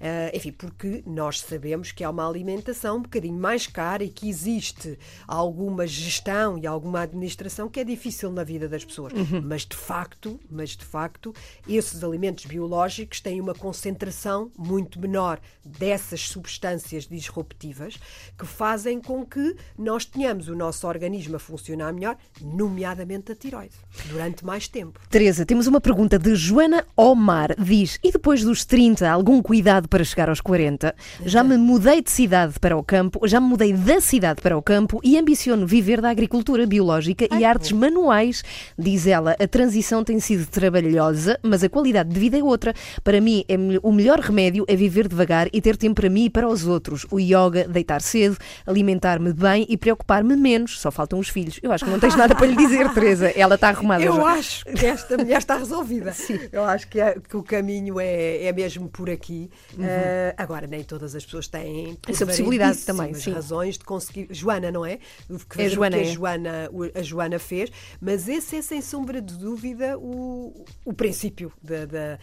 Eh, 0.00 0.32
enfim, 0.34 0.52
porque 0.52 1.02
nós 1.06 1.40
sabemos 1.40 1.92
que 1.92 2.04
é 2.04 2.08
uma 2.08 2.28
alimentação 2.28 2.98
um 2.98 3.02
bocadinho 3.02 3.38
mais 3.38 3.66
cara 3.66 4.04
e 4.04 4.08
que 4.08 4.28
existe 4.28 4.98
alguma 5.26 5.86
gestão 5.86 6.58
e 6.58 6.66
alguma 6.66 7.00
administração 7.00 7.68
que 7.68 7.80
é 7.80 7.84
difícil 7.84 8.30
na 8.30 8.44
vida 8.44 8.68
das 8.68 8.84
pessoas. 8.84 9.12
Mas 9.42 9.64
de 9.64 9.76
facto, 9.76 10.38
mas 10.50 10.70
de 10.70 10.84
facto, 10.84 11.34
esses 11.68 12.04
alimentos 12.04 12.44
biológicos 12.46 13.20
têm 13.20 13.40
uma 13.40 13.54
concentração 13.54 14.50
muito 14.56 15.00
menor 15.00 15.40
dessas 15.64 16.28
substâncias 16.28 17.06
disruptivas 17.06 17.98
que 18.38 18.46
fazem 18.46 19.00
com 19.00 19.24
que 19.24 19.56
nós 19.76 20.04
tenhamos 20.04 20.48
o 20.48 20.54
nosso 20.54 20.86
organismo 20.86 21.36
a 21.36 21.38
funcionar 21.38 21.92
melhor, 21.92 22.16
nomeadamente 22.40 23.32
a 23.32 23.34
tiroide, 23.34 23.74
durante 24.08 24.44
mais 24.44 24.68
tempo. 24.68 25.00
Teresa, 25.08 25.44
temos 25.44 25.66
uma 25.66 25.80
pergunta 25.80 26.18
de 26.18 26.34
Joana 26.34 26.86
Omar. 26.96 27.54
Diz: 27.58 27.98
E 28.02 28.12
depois 28.12 28.42
dos 28.42 28.64
30, 28.64 29.08
algum 29.08 29.42
cuidado 29.42 29.87
para 29.88 30.04
chegar 30.04 30.28
aos 30.28 30.40
40? 30.40 30.94
Já 31.24 31.42
me 31.42 31.56
mudei 31.56 32.00
de 32.02 32.10
cidade 32.10 32.54
para 32.60 32.76
o 32.76 32.82
campo, 32.82 33.26
já 33.26 33.40
me 33.40 33.46
mudei 33.48 33.72
da 33.72 34.00
cidade 34.00 34.40
para 34.40 34.56
o 34.56 34.62
campo 34.62 35.00
e 35.02 35.18
ambiciono 35.18 35.66
viver 35.66 36.00
da 36.00 36.10
agricultura 36.10 36.66
biológica 36.66 37.26
e 37.36 37.44
artes 37.44 37.72
manuais. 37.72 38.42
Diz 38.78 39.06
ela: 39.06 39.36
A 39.40 39.46
transição 39.48 40.04
tem 40.04 40.20
sido 40.20 40.46
trabalhosa, 40.46 41.38
mas 41.42 41.62
a 41.64 41.68
qualidade 41.68 42.10
de 42.10 42.18
vida 42.20 42.38
é 42.38 42.42
outra. 42.42 42.74
Para 43.02 43.20
mim, 43.20 43.44
é 43.48 43.56
me- 43.56 43.78
o 43.82 43.92
melhor 43.92 44.20
remédio 44.20 44.64
é 44.68 44.76
viver 44.76 45.08
devagar 45.08 45.48
e 45.52 45.60
ter 45.60 45.76
tempo 45.76 46.00
para 46.00 46.10
mim 46.10 46.26
e 46.26 46.30
para 46.30 46.48
os 46.48 46.66
outros. 46.66 47.06
O 47.10 47.18
yoga, 47.18 47.66
deitar 47.66 48.00
cedo, 48.02 48.36
alimentar-me 48.66 49.32
bem 49.32 49.66
e 49.68 49.76
preocupar-me 49.76 50.36
menos. 50.36 50.78
Só 50.80 50.90
faltam 50.90 51.18
os 51.18 51.28
filhos. 51.28 51.58
Eu 51.62 51.72
acho 51.72 51.84
que 51.84 51.90
não 51.90 51.98
tens 51.98 52.14
nada 52.14 52.34
para 52.34 52.46
lhe 52.46 52.56
dizer, 52.56 52.88
Teresa. 52.94 53.32
Ela 53.34 53.54
está 53.54 53.68
arrumada. 53.70 54.04
Eu 54.04 54.16
já. 54.16 54.22
acho 54.24 54.64
que 54.66 54.86
esta 54.86 55.16
mulher 55.16 55.38
está 55.38 55.56
resolvida. 55.56 56.14
Eu 56.52 56.64
acho 56.64 56.88
que, 56.88 57.00
é- 57.00 57.16
que 57.28 57.36
o 57.36 57.42
caminho 57.42 57.98
é, 58.00 58.44
é 58.44 58.52
mesmo 58.52 58.88
por 58.88 59.08
aqui. 59.10 59.50
Eh, 59.80 60.34
agora, 60.36 60.66
nem 60.66 60.82
todas 60.84 61.14
as 61.14 61.24
pessoas 61.24 61.48
têm. 61.48 61.96
Essa 62.08 62.26
possibilidade 62.26 62.78
também, 62.80 63.14
sim. 63.14 63.32
razões 63.32 63.78
de 63.78 63.84
conseguir. 63.84 64.28
Joana, 64.30 64.70
não 64.70 64.84
é? 64.84 64.98
O 65.28 65.38
que, 65.38 65.62
É 65.62 65.68
Joana, 65.68 65.96
que 65.98 66.02
a, 66.04 66.06
é. 66.06 66.12
Joana, 66.12 66.68
o- 66.72 66.98
a 66.98 67.02
Joana 67.02 67.38
fez, 67.38 67.70
mas 68.00 68.28
esse 68.28 68.56
é 68.56 68.62
sem 68.62 68.80
sombra 68.80 69.20
de 69.20 69.34
dúvida 69.36 69.98
o, 69.98 70.64
o 70.84 70.92
princípio 70.92 71.52
da- 71.62 71.86
da- 71.86 72.18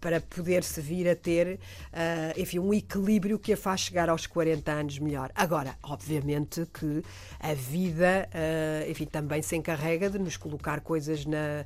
para 0.00 0.20
poder-se 0.20 0.80
vir 0.80 1.08
a 1.08 1.14
ter 1.16 1.58
ah, 1.92 2.32
enfim, 2.36 2.58
um 2.58 2.72
equilíbrio 2.74 3.38
que 3.38 3.52
a 3.52 3.56
faz 3.56 3.80
chegar 3.80 4.08
aos 4.08 4.26
40 4.26 4.72
anos 4.72 4.98
melhor. 4.98 5.30
Agora, 5.34 5.76
obviamente 5.82 6.66
que 6.72 7.02
a 7.40 7.54
vida 7.54 8.28
ah, 8.32 8.88
enfim, 8.88 9.04
também 9.06 9.42
se 9.42 9.54
encarrega 9.56 10.08
de 10.10 10.18
nos 10.18 10.36
colocar 10.36 10.80
coisas 10.80 11.24
na, 11.26 11.64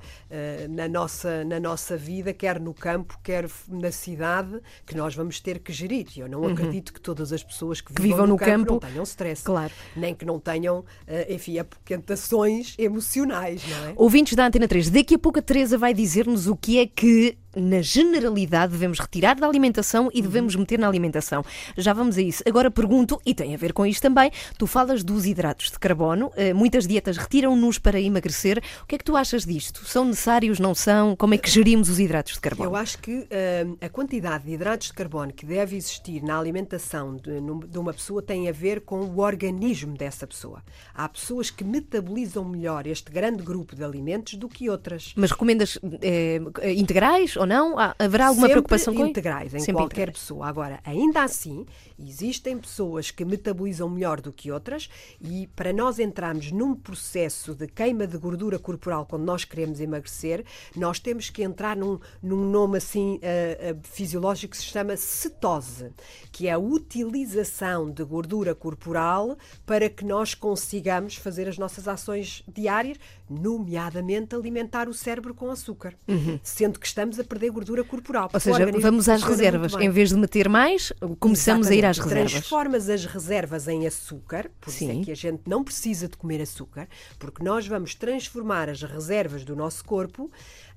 na, 0.68 0.88
nossa, 0.88 1.44
na 1.44 1.60
nossa 1.60 1.96
vida, 1.96 2.32
quer 2.32 2.58
no 2.60 2.72
campo, 2.74 3.18
quer 3.22 3.48
na 3.68 3.90
cidade, 3.92 4.60
que 4.86 4.96
nós 4.96 5.14
vamos 5.14 5.29
vamos 5.30 5.40
ter 5.40 5.60
que 5.60 5.72
gerir. 5.72 6.06
Eu 6.16 6.28
não 6.28 6.44
acredito 6.44 6.92
que 6.92 7.00
todas 7.00 7.32
as 7.32 7.42
pessoas 7.42 7.80
que, 7.80 7.94
Que 7.94 8.02
vivam 8.02 8.26
no 8.26 8.36
campo, 8.36 8.72
não 8.72 8.78
tenham 8.80 9.02
stress. 9.04 9.44
claro. 9.44 9.72
Nem 9.96 10.12
que 10.14 10.24
não 10.24 10.40
tenham, 10.40 10.84
eh, 11.06 11.32
enfim, 11.34 11.58
apoquentações 11.58 12.74
emocionais, 12.76 13.62
não 13.68 13.88
é? 13.88 13.92
Ouvintes 13.96 14.34
da 14.34 14.46
Antena 14.46 14.66
3, 14.66 14.90
daqui 14.90 15.14
a 15.14 15.18
pouco 15.18 15.38
a 15.38 15.42
Teresa 15.42 15.78
vai 15.78 15.94
dizer-nos 15.94 16.48
o 16.48 16.56
que 16.56 16.78
é 16.80 16.86
que, 16.86 17.38
na 17.54 17.82
generalidade, 17.82 18.72
devemos 18.72 18.98
retirar 18.98 19.34
da 19.34 19.46
alimentação 19.46 20.10
e 20.14 20.22
devemos 20.22 20.54
meter 20.54 20.78
na 20.78 20.86
alimentação. 20.86 21.44
Já 21.76 21.92
vamos 21.92 22.16
a 22.16 22.22
isso. 22.22 22.42
Agora 22.46 22.70
pergunto, 22.70 23.20
e 23.24 23.34
tem 23.34 23.54
a 23.54 23.58
ver 23.58 23.72
com 23.72 23.84
isto 23.84 24.02
também, 24.02 24.30
tu 24.56 24.66
falas 24.66 25.02
dos 25.02 25.26
hidratos 25.26 25.70
de 25.70 25.78
carbono, 25.78 26.30
eh, 26.36 26.52
muitas 26.52 26.86
dietas 26.86 27.16
retiram-nos 27.16 27.78
para 27.78 28.00
emagrecer. 28.00 28.62
O 28.82 28.86
que 28.86 28.94
é 28.94 28.98
que 28.98 29.04
tu 29.04 29.16
achas 29.16 29.44
disto? 29.44 29.84
São 29.84 30.04
necessários, 30.04 30.58
não 30.58 30.74
são? 30.74 31.16
Como 31.16 31.34
é 31.34 31.38
que 31.38 31.50
gerimos 31.50 31.88
os 31.88 31.98
hidratos 31.98 32.34
de 32.34 32.40
carbono? 32.40 32.70
Eu 32.70 32.76
acho 32.76 32.98
que 32.98 33.26
eh, 33.30 33.66
a 33.80 33.88
quantidade 33.88 34.44
de 34.44 34.52
hidratos 34.52 34.88
de 34.88 34.92
carbono 34.92 35.32
que 35.32 35.44
deve 35.44 35.76
existir 35.76 36.22
na 36.22 36.38
alimentação 36.38 37.16
de, 37.16 37.40
de 37.68 37.78
uma 37.78 37.92
pessoa 37.92 38.22
tem 38.22 38.48
a 38.48 38.52
ver 38.52 38.82
com 38.82 39.00
o 39.00 39.20
organismo 39.20 39.96
dessa 39.96 40.26
pessoa. 40.26 40.62
Há 40.94 41.08
pessoas 41.08 41.50
que 41.50 41.64
metabolizam 41.64 42.44
melhor 42.44 42.86
este 42.86 43.10
grande 43.10 43.42
grupo 43.42 43.74
de 43.74 43.82
alimentos 43.82 44.34
do 44.34 44.48
que 44.48 44.70
outras. 44.70 45.12
Mas 45.16 45.30
recomendas 45.30 45.78
eh, 46.02 46.40
integrais 46.76 47.36
ou 47.40 47.46
não? 47.46 47.76
Haverá 47.98 48.26
alguma 48.26 48.48
Sempre 48.48 48.62
preocupação 48.62 48.94
com 48.94 49.06
integrais 49.06 49.54
em 49.54 49.60
Sempre 49.60 49.74
qualquer 49.82 50.02
integrais. 50.02 50.18
pessoa. 50.18 50.46
Agora, 50.46 50.78
ainda 50.84 51.22
assim, 51.22 51.64
existem 51.98 52.58
pessoas 52.58 53.10
que 53.10 53.24
metabolizam 53.24 53.88
melhor 53.88 54.20
do 54.20 54.30
que 54.30 54.52
outras 54.52 54.90
e 55.20 55.46
para 55.56 55.72
nós 55.72 55.98
entrarmos 55.98 56.52
num 56.52 56.74
processo 56.74 57.54
de 57.54 57.66
queima 57.66 58.06
de 58.06 58.18
gordura 58.18 58.58
corporal 58.58 59.06
quando 59.06 59.24
nós 59.24 59.44
queremos 59.44 59.80
emagrecer, 59.80 60.44
nós 60.76 60.98
temos 60.98 61.30
que 61.30 61.42
entrar 61.42 61.76
num, 61.76 61.98
num 62.22 62.44
nome 62.50 62.76
assim 62.76 63.18
ah, 63.22 63.70
ah, 63.70 63.76
fisiológico 63.84 64.50
que 64.50 64.58
se 64.58 64.64
chama 64.64 64.96
cetose, 64.96 65.92
que 66.30 66.46
é 66.46 66.52
a 66.52 66.58
utilização 66.58 67.90
de 67.90 68.04
gordura 68.04 68.54
corporal 68.54 69.38
para 69.64 69.88
que 69.88 70.04
nós 70.04 70.34
consigamos 70.34 71.16
fazer 71.16 71.48
as 71.48 71.56
nossas 71.56 71.88
ações 71.88 72.42
diárias, 72.46 72.98
nomeadamente 73.28 74.34
alimentar 74.34 74.88
o 74.88 74.94
cérebro 74.94 75.34
com 75.34 75.50
açúcar, 75.50 75.94
sendo 76.42 76.78
que 76.78 76.86
estamos 76.86 77.18
a 77.18 77.24
perder 77.30 77.50
gordura 77.50 77.84
corporal. 77.84 78.28
Ou 78.32 78.40
seja, 78.40 78.66
vamos 78.80 79.08
às 79.08 79.22
reservas. 79.22 79.72
Em 79.74 79.88
vez 79.88 80.08
de 80.08 80.16
meter 80.16 80.48
mais, 80.48 80.92
começamos 81.20 81.68
a 81.68 81.74
ir 81.74 81.86
às 81.86 81.96
Exatamente. 81.96 82.22
reservas. 82.24 82.32
Transformas 82.48 82.90
as 82.90 83.04
reservas 83.04 83.68
em 83.68 83.86
açúcar, 83.86 84.50
por 84.60 84.70
isso 84.70 84.90
é 84.90 85.04
que 85.04 85.12
a 85.12 85.16
gente 85.16 85.42
não 85.46 85.62
precisa 85.62 86.08
de 86.08 86.16
comer 86.16 86.42
açúcar, 86.42 86.88
porque 87.18 87.42
nós 87.44 87.66
vamos 87.66 87.94
transformar 87.94 88.68
as 88.68 88.82
reservas 88.82 89.44
do 89.44 89.54
nosso 89.54 89.84
corpo 89.84 90.30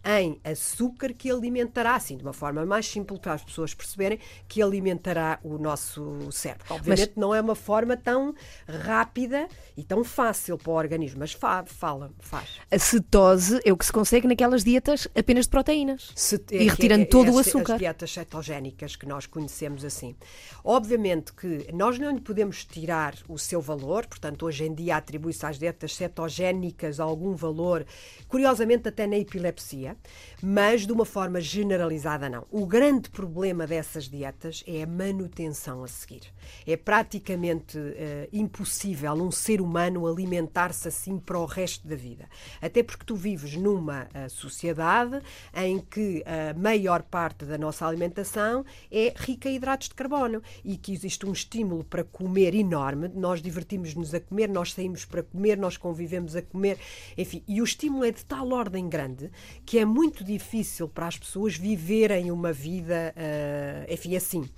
em 0.05 0.39
açúcar 0.43 1.13
que 1.13 1.31
alimentará, 1.31 1.95
assim, 1.95 2.17
de 2.17 2.23
uma 2.23 2.33
forma 2.33 2.65
mais 2.65 2.85
simples 2.85 3.19
para 3.19 3.33
as 3.33 3.43
pessoas 3.43 3.73
perceberem, 3.73 4.19
que 4.47 4.61
alimentará 4.61 5.39
o 5.43 5.57
nosso 5.57 6.29
cérebro. 6.31 6.65
Obviamente 6.69 7.13
não 7.15 7.33
é 7.33 7.39
uma 7.39 7.55
forma 7.55 7.95
tão 7.95 8.33
rápida 8.67 9.47
e 9.77 9.83
tão 9.83 10.03
fácil 10.03 10.57
para 10.57 10.71
o 10.71 10.75
organismo, 10.75 11.19
mas 11.19 11.31
fa 11.33 11.63
fala, 11.65 12.11
faz. 12.19 12.59
A 12.69 12.77
cetose 12.77 13.59
é 13.63 13.71
o 13.71 13.77
que 13.77 13.85
se 13.85 13.91
consegue 13.93 14.27
naquelas 14.27 14.63
dietas 14.63 15.07
apenas 15.15 15.45
de 15.45 15.51
proteínas. 15.51 16.11
E 16.51 16.67
retirando 16.67 17.05
todo 17.05 17.31
o 17.33 17.39
as- 17.39 17.47
açúcar. 17.47 17.73
As 17.73 17.79
dietas 17.79 18.11
cetogénicas 18.11 18.95
que 18.95 19.05
nós 19.05 19.25
conhecemos 19.25 19.85
assim. 19.85 20.15
Obviamente 20.63 21.33
que 21.33 21.67
nós 21.73 21.97
não 21.97 22.11
lhe 22.11 22.21
podemos 22.21 22.65
tirar 22.65 23.15
o 23.27 23.37
seu 23.37 23.61
valor, 23.61 24.05
portanto, 24.05 24.45
hoje 24.45 24.65
em 24.65 24.73
dia 24.73 24.97
atribui-se 24.97 25.45
às 25.45 25.57
dietas 25.57 25.95
cetogénicas 25.95 26.99
algum 26.99 27.35
valor, 27.35 27.85
curiosamente 28.27 28.87
até 28.87 29.07
na 29.07 29.17
epilepsia, 29.17 29.92
mas 30.41 30.85
de 30.85 30.91
uma 30.91 31.05
forma 31.05 31.39
generalizada 31.39 32.29
não. 32.29 32.45
O 32.51 32.65
grande 32.65 33.09
problema 33.09 33.67
dessas 33.67 34.09
dietas 34.09 34.63
é 34.67 34.83
a 34.83 34.87
manutenção 34.87 35.83
a 35.83 35.87
seguir. 35.87 36.32
É 36.65 36.77
praticamente 36.77 37.77
eh, 37.77 38.29
impossível 38.31 39.13
um 39.13 39.31
ser 39.31 39.61
humano 39.61 40.07
alimentar-se 40.07 40.87
assim 40.87 41.17
para 41.17 41.37
o 41.37 41.45
resto 41.45 41.87
da 41.87 41.95
vida. 41.95 42.27
Até 42.61 42.83
porque 42.83 43.05
tu 43.05 43.15
vives 43.15 43.55
numa 43.55 44.07
eh, 44.13 44.29
sociedade 44.29 45.21
em 45.55 45.79
que 45.79 46.23
a 46.25 46.57
maior 46.57 47.03
parte 47.03 47.45
da 47.45 47.57
nossa 47.57 47.87
alimentação 47.87 48.65
é 48.91 49.13
rica 49.15 49.49
em 49.49 49.55
hidratos 49.55 49.89
de 49.89 49.95
carbono 49.95 50.41
e 50.63 50.77
que 50.77 50.91
existe 50.91 51.25
um 51.25 51.31
estímulo 51.31 51.83
para 51.83 52.03
comer 52.03 52.55
enorme. 52.55 53.09
Nós 53.09 53.41
divertimos-nos 53.41 54.13
a 54.13 54.19
comer, 54.19 54.49
nós 54.49 54.73
saímos 54.73 55.05
para 55.05 55.23
comer, 55.23 55.57
nós 55.57 55.77
convivemos 55.77 56.35
a 56.35 56.41
comer, 56.41 56.77
enfim, 57.17 57.43
e 57.47 57.61
o 57.61 57.63
estímulo 57.63 58.05
é 58.05 58.11
de 58.11 58.23
tal 58.25 58.51
ordem 58.51 58.87
grande 58.89 59.31
que 59.65 59.79
é 59.79 59.85
muito 59.85 60.23
difícil 60.23 60.87
para 60.87 61.07
as 61.07 61.17
pessoas 61.17 61.55
viverem 61.55 62.31
uma 62.31 62.51
vida, 62.51 63.13
eh, 63.15 63.87
enfim, 63.89 64.15
assim. 64.15 64.49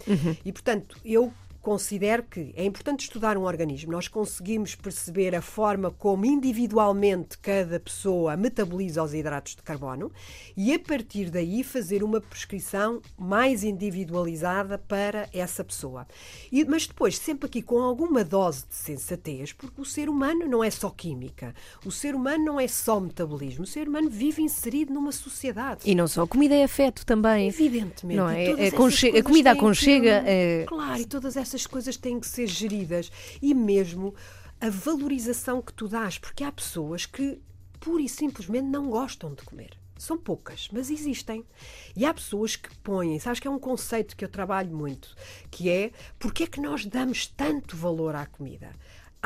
E 0.43 0.51
portanto, 0.51 0.97
eu 1.03 1.31
considero 1.65 2.21
que 2.21 2.53
é 2.55 2.63
importante 2.63 2.99
estudar 3.05 3.35
um 3.39 3.41
organismo. 3.43 3.91
Nós 3.91 4.07
conseguimos 4.07 4.75
perceber 4.75 5.33
a 5.33 5.41
forma 5.41 5.89
como 5.89 6.23
individualmente 6.23 7.39
cada 7.39 7.79
pessoa 7.79 8.37
metaboliza 8.37 9.01
os 9.01 9.15
hidratos 9.15 9.55
de 9.55 9.63
carbono 9.63 10.11
e 10.55 10.71
a 10.71 10.77
partir 10.77 11.31
daí 11.31 11.63
fazer 11.63 12.03
uma 12.03 12.21
prescrição 12.21 13.01
mais 13.17 13.63
individualizada 13.63 14.77
para 14.77 15.27
essa 15.33 15.63
pessoa. 15.63 16.05
E- 16.51 16.63
mas 16.65 16.85
depois, 16.85 17.17
sempre 17.17 17.47
aqui 17.47 17.63
com 17.63 17.79
alguma 17.81 18.23
dose 18.23 18.65
de 18.69 18.75
sensatez, 18.75 19.51
porque 19.51 19.81
o 19.81 19.85
ser 19.85 20.07
humano 20.07 20.45
não 20.47 20.63
é 20.63 20.69
só 20.69 20.91
química, 20.91 21.55
o 21.83 21.91
ser 21.91 22.13
humano 22.13 22.45
não 22.45 22.59
é 22.59 22.67
só 22.67 22.99
metabolismo, 22.99 23.63
o 23.63 23.67
ser 23.67 23.87
humano 23.87 24.07
vive 24.07 24.43
inserido 24.43 24.93
numa 24.93 25.11
sociedade. 25.11 25.81
E 25.83 25.95
não 25.95 26.07
só, 26.07 26.21
a 26.21 26.27
comida 26.27 26.53
é 26.53 26.63
afeto 26.63 27.03
também. 27.03 27.47
Evidentemente. 27.47 28.17
Não 28.17 28.29
é? 28.29 28.67
É 28.67 28.69
conche- 28.71 29.09
a 29.17 29.23
comida 29.23 29.51
que- 29.51 29.57
aconchega, 29.57 30.23
é- 30.27 30.63
Claro, 30.67 31.01
e 31.01 31.05
todas 31.05 31.35
essas 31.35 31.54
coisas 31.67 31.95
têm 31.95 32.19
que 32.19 32.27
ser 32.27 32.47
geridas. 32.47 33.11
E 33.39 33.53
mesmo 33.53 34.15
a 34.59 34.69
valorização 34.69 35.61
que 35.61 35.71
tu 35.73 35.87
dás, 35.87 36.17
porque 36.17 36.43
há 36.43 36.51
pessoas 36.51 37.05
que 37.05 37.39
pura 37.79 38.01
e 38.01 38.09
simplesmente 38.09 38.65
não 38.65 38.89
gostam 38.89 39.31
de 39.33 39.43
comer. 39.43 39.77
São 39.97 40.17
poucas, 40.17 40.67
mas 40.71 40.89
existem. 40.89 41.45
E 41.95 42.05
há 42.05 42.13
pessoas 42.13 42.55
que 42.55 42.75
põem, 42.77 43.19
sabes 43.19 43.39
que 43.39 43.47
é 43.47 43.51
um 43.51 43.59
conceito 43.59 44.15
que 44.15 44.25
eu 44.25 44.29
trabalho 44.29 44.75
muito, 44.75 45.15
que 45.51 45.69
é 45.69 45.91
porque 46.17 46.43
é 46.43 46.47
que 46.47 46.59
nós 46.59 46.85
damos 46.85 47.27
tanto 47.27 47.77
valor 47.77 48.15
à 48.15 48.25
comida? 48.25 48.75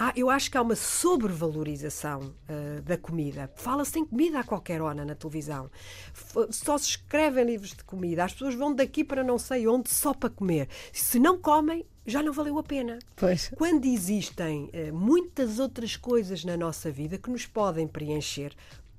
Há- 0.02 0.14
eu 0.16 0.30
acho 0.30 0.50
que 0.50 0.58
há 0.58 0.62
uma 0.62 0.76
sobrevalorização 0.78 2.34
ah, 2.47 2.82
da 2.82 2.97
comida. 2.97 3.52
Fala-se 3.56 4.00
em 4.00 4.06
comida 4.06 4.39
a 4.39 4.43
qualquer 4.43 4.82
hora 4.82 5.04
na 5.04 5.14
televisão. 5.14 5.70
F- 6.14 6.47
Só 6.52 6.78
se 6.78 6.89
escrevem 6.91 7.43
livros 7.45 7.72
de 7.72 7.84
comida. 7.84 8.24
As 8.24 8.32
pessoas 8.32 8.56
vão 8.56 8.74
daqui 8.74 9.04
para 9.04 9.24
não 9.24 9.38
sei 9.38 9.68
onde 9.68 9.89
só 9.89 10.14
para 10.14 10.30
comer. 10.30 10.70
Se 10.93 11.20
não 11.20 11.38
comem, 11.38 11.86
já 12.06 12.24
não 12.24 12.32
valeu 12.32 12.58
a 12.58 12.64
pena. 12.64 12.97
Pois. 13.16 13.52
Quando 13.58 13.86
existem 13.86 14.70
eh, 14.72 14.89
muitas 14.91 15.60
outras 15.60 15.97
coisas 15.97 16.45
na 16.45 16.56
nossa 16.56 16.89
vida 16.89 17.18
que 17.18 17.30
nos 17.30 17.45
podem 17.45 17.86
preencher 17.88 18.54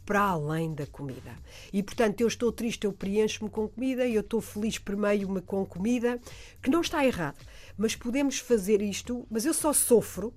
para 0.05 0.21
além 0.21 0.75
da 0.75 0.87
comida. 0.87 1.33
E 1.73 1.83
portanto, 1.83 2.21
eu 2.21 2.27
estou 2.29 2.51
triste, 2.53 2.85
eu 2.85 2.93
preencho-me 2.93 3.49
com 3.49 3.69
comida, 3.69 4.05
e 4.05 4.15
eu 4.17 4.23
estou 4.23 4.41
feliz, 4.41 4.77
permeio-me 4.77 5.41
com 5.41 5.65
comida, 5.65 6.21
que 6.61 6.69
não 6.69 6.81
está 6.81 7.07
errado. 7.07 7.39
Mas 7.79 7.95
podemos 7.95 8.39
fazer 8.39 8.83
isto, 8.83 9.25
mas 9.31 9.47
eu 9.47 9.55
só 9.55 9.73
sofro 9.73 10.35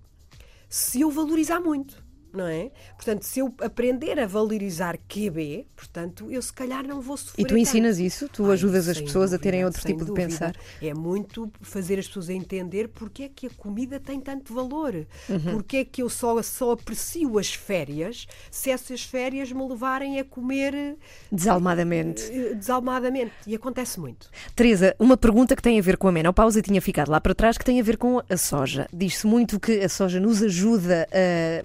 se 0.73 1.01
eu 1.01 1.11
valorizar 1.11 1.59
muito. 1.59 2.02
Não 2.33 2.47
é? 2.47 2.71
Portanto, 2.95 3.21
se 3.23 3.39
eu 3.39 3.53
aprender 3.61 4.19
a 4.19 4.25
valorizar 4.25 4.97
QB, 4.97 5.67
portanto, 5.75 6.31
eu 6.31 6.41
se 6.41 6.51
calhar 6.51 6.83
não 6.85 6.99
vou 6.99 7.15
sofrer. 7.15 7.45
E 7.45 7.47
tu 7.47 7.55
ensinas 7.55 7.97
tanto. 7.97 8.05
isso? 8.07 8.27
Tu 8.29 8.43
Ai, 8.45 8.53
ajudas 8.53 8.89
as 8.89 8.99
pessoas 8.99 9.33
a 9.33 9.37
terem 9.37 9.61
dúvida, 9.61 9.67
outro 9.77 9.81
tipo 9.85 9.99
de 9.99 10.05
dúvida. 10.07 10.27
pensar? 10.27 10.55
É 10.81 10.93
muito 10.95 11.51
fazer 11.61 11.99
as 11.99 12.07
pessoas 12.07 12.29
a 12.29 12.33
entender 12.33 12.87
porque 12.89 13.23
é 13.23 13.29
que 13.29 13.45
a 13.47 13.49
comida 13.51 13.99
tem 13.99 14.19
tanto 14.19 14.51
valor. 14.53 15.05
Uhum. 15.29 15.39
Porque 15.51 15.77
é 15.77 15.85
que 15.85 16.01
eu 16.01 16.09
só, 16.09 16.41
só 16.41 16.71
aprecio 16.71 17.37
as 17.37 17.53
férias 17.53 18.25
se 18.49 18.71
essas 18.71 19.03
férias 19.03 19.51
me 19.51 19.67
levarem 19.67 20.19
a 20.19 20.23
comer 20.25 20.97
Desalmadamente. 21.31 22.23
eh, 22.31 22.55
desalmadamente. 22.55 23.31
E 23.45 23.53
acontece 23.55 23.99
muito. 23.99 24.29
Teresa, 24.55 24.95
uma 24.97 25.17
pergunta 25.17 25.55
que 25.55 25.61
tem 25.61 25.77
a 25.77 25.81
ver 25.81 25.97
com 25.97 26.07
a 26.07 26.11
menopausa 26.11 26.61
tinha 26.63 26.81
ficado 26.81 27.11
lá 27.11 27.21
para 27.21 27.35
trás, 27.35 27.57
que 27.57 27.65
tem 27.65 27.79
a 27.79 27.83
ver 27.83 27.97
com 27.97 28.21
a 28.27 28.37
soja. 28.37 28.87
Diz-se 28.91 29.27
muito 29.27 29.59
que 29.59 29.79
a 29.81 29.89
soja 29.89 30.19
nos 30.19 30.41
ajuda 30.41 31.07
a 31.11 31.63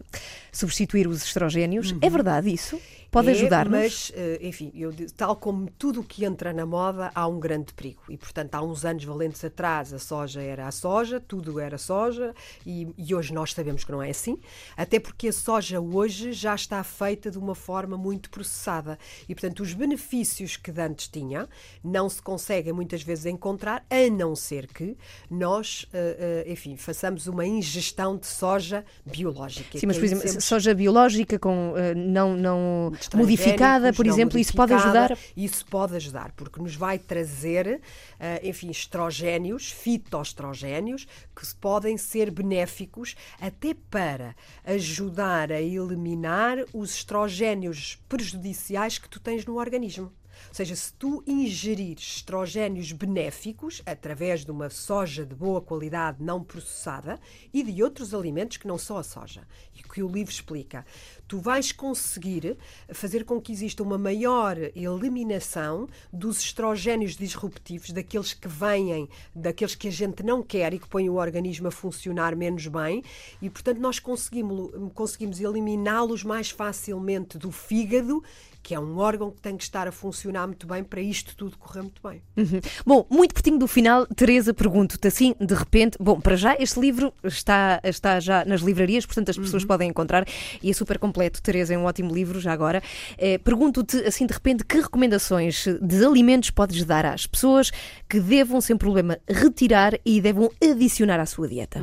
substituir 0.59 1.07
os 1.07 1.23
estrogénios. 1.23 1.95
É 2.01 2.11
verdade 2.11 2.53
isso? 2.53 2.81
Pode 3.11 3.29
É, 3.29 3.31
ajudar-nos? 3.33 3.73
Mas, 3.79 4.13
eh, 4.15 4.39
enfim, 4.43 4.71
eu, 4.75 4.93
tal 5.17 5.35
como 5.35 5.71
tudo 5.79 6.01
o 6.01 6.05
que 6.05 6.27
entra 6.27 6.53
na 6.53 6.67
moda, 6.67 7.11
há 7.15 7.27
um 7.27 7.41
grande 7.41 7.73
perigo. 7.73 8.03
E, 8.09 8.19
portanto, 8.19 8.55
há 8.55 8.63
uns 8.63 8.85
anos 8.85 9.03
valentes 9.05 9.43
atrás, 9.43 9.95
a 9.95 9.99
soja 9.99 10.43
era 10.43 10.67
a 10.67 10.71
soja, 10.71 11.19
tudo 11.19 11.59
era 11.59 11.79
soja, 11.79 12.35
e, 12.67 12.87
e 12.99 13.15
hoje 13.15 13.33
nós 13.33 13.55
sabemos 13.55 13.83
que 13.83 13.91
não 13.91 14.03
é 14.03 14.11
assim. 14.11 14.39
Até 14.77 15.01
porque 15.01 15.29
a 15.29 15.33
soja 15.33 15.81
hoje 15.81 16.33
já 16.35 16.55
está 16.55 16.85
feita 16.85 17.31
de 17.31 17.39
uma 17.39 17.55
forma 17.55 17.97
muito 17.97 18.29
processada. 18.29 18.99
E, 19.27 19.35
portanto, 19.35 19.61
os 19.61 19.73
benefícios 19.73 20.57
que 20.59 20.71
antes 20.79 21.09
tinha 21.09 21.49
não 21.83 22.11
se 22.11 22.21
conseguem 22.21 22.75
muitas 22.75 23.03
vezes 23.03 23.25
encontrar, 23.25 23.87
a 23.89 24.11
não 24.11 24.37
ser 24.37 24.67
que 24.67 24.97
nós, 25.31 25.87
eh, 25.95 26.45
eh, 26.47 26.53
enfim, 26.53 26.77
façamos 26.77 27.27
uma 27.27 27.47
ingestão 27.47 28.19
de 28.19 28.27
soja 28.27 28.85
biológica. 29.07 29.79
Sim, 29.79 29.87
mas 29.87 29.97
por 29.97 30.05
exemplo, 30.05 30.29
sempre- 30.29 30.43
soja 30.43 30.75
biológica 30.75 31.39
com 31.39 31.73
não, 31.97 32.37
não 32.37 32.93
Modificada, 33.15 33.93
por 33.93 34.07
exemplo, 34.07 34.39
isso 34.39 34.55
pode 34.55 34.73
ajudar? 34.73 35.17
Isso 35.37 35.65
pode 35.67 35.97
ajudar, 35.97 36.33
porque 36.33 36.61
nos 36.61 36.75
vai 36.75 36.99
trazer, 36.99 37.81
ah, 38.19 38.41
enfim, 38.43 38.71
estrogénios, 38.71 39.71
fitoestrogénios, 39.71 41.07
que 41.35 41.47
podem 41.61 41.97
ser 41.97 42.31
benéficos 42.31 43.15
até 43.41 43.75
para 43.75 44.35
ajudar 44.65 45.53
a 45.53 45.61
eliminar 45.61 46.59
os 46.73 46.95
estrogénios 46.95 47.99
prejudiciais 48.09 48.99
que 48.99 49.09
tu 49.09 49.21
tens 49.21 49.45
no 49.45 49.57
organismo. 49.57 50.13
Ou 50.49 50.55
seja, 50.55 50.77
se 50.77 50.93
tu 50.95 51.23
ingerires 51.27 52.17
estrogénios 52.17 52.93
benéficos 52.93 53.83
através 53.85 54.45
de 54.45 54.51
uma 54.51 54.71
soja 54.71 55.27
de 55.27 55.35
boa 55.35 55.61
qualidade 55.61 56.23
não 56.23 56.43
processada 56.43 57.19
e 57.53 57.63
de 57.63 57.83
outros 57.83 58.15
alimentos 58.15 58.57
que 58.57 58.67
não 58.67 58.79
só 58.79 58.99
a 58.99 59.03
soja, 59.03 59.47
e 59.75 59.83
que 59.83 60.03
o 60.03 60.09
livro 60.09 60.33
explica, 60.33 60.87
tu 61.29 61.39
vais 61.39 61.71
conseguir 61.71 62.57
fazer 62.89 63.25
com 63.25 63.41
que 63.41 63.53
exista 63.53 63.83
uma 63.83 63.99
maior 63.99 64.57
eliminação 64.75 65.87
dos 66.13 66.41
estrogénios 66.41 67.17
disruptivos, 67.17 67.91
daqueles 67.91 68.33
que 68.33 68.49
vêm, 68.49 69.09
daqueles 69.35 69.75
que 69.75 69.89
a 69.89 69.93
gente 69.93 70.23
não 70.23 70.43
quer 70.43 70.73
e 70.73 70.79
que 70.79 70.89
põem 70.89 71.11
o 71.11 71.17
organismo 71.17 71.69
a 71.69 71.71
funcionar 71.71 72.35
menos 72.35 72.67
bem, 72.67 73.05
e 73.43 73.51
portanto 73.51 73.79
nós 73.79 73.99
conseguimos, 73.99 74.71
conseguimos 74.95 75.41
eliminá-los 75.41 76.25
mais 76.25 76.51
facilmente 76.51 77.37
do 77.37 77.53
fígado 77.53 78.23
que 78.69 78.75
é 78.75 78.81
um 78.81 78.99
órgão 78.99 79.31
que 79.31 79.41
tem 79.41 79.57
que 79.57 79.63
estar 79.63 79.89
a 79.89 79.93
funcionar 79.93 80.47
muito 80.47 80.67
bem 80.67 80.85
para 80.85 81.01
isto 81.01 81.35
tudo 81.35 81.57
correr 81.57 81.81
muito 81.81 82.03
bem. 82.07 82.21
Uhum. 82.37 82.61
Bom, 82.85 83.07
muito 83.09 83.33
pertinho 83.33 83.59
do 83.59 83.67
final, 83.67 84.07
Teresa, 84.07 84.53
pergunto-te 84.53 85.09
assim, 85.09 85.35
de 85.41 85.55
repente, 85.55 85.97
bom, 85.99 86.21
para 86.21 86.37
já 86.37 86.55
este 86.59 86.79
livro 86.79 87.11
está, 87.25 87.81
está 87.83 88.21
já 88.21 88.45
nas 88.45 88.61
livrarias, 88.61 89.07
portanto 89.07 89.31
as 89.31 89.39
pessoas 89.39 89.65
podem 89.65 89.89
encontrar 89.89 90.27
e 90.63 90.69
é 90.69 90.73
super 90.75 90.99
completo. 90.99 91.18
Teresa 91.43 91.75
é 91.75 91.79
um 91.79 91.85
ótimo 91.85 92.15
livro, 92.15 92.41
já 92.41 92.53
agora. 92.53 92.83
Eh, 93.17 93.39
pergunto-te 93.39 93.97
assim, 93.99 94.27
de 94.27 94.33
repente, 94.33 94.65
que 94.65 94.81
recomendações 94.81 95.65
de 95.81 96.05
alimentos 96.05 96.51
podes 96.51 96.85
dar 96.85 97.05
às 97.07 97.27
pessoas 97.27 97.71
que 98.09 98.21
devam, 98.21 98.61
sem 98.61 98.77
problema, 98.77 99.19
retirar 99.29 99.95
e 100.05 100.21
devam 100.21 100.51
adicionar 100.63 101.21
à 101.21 101.27
sua 101.27 101.49
dieta? 101.49 101.81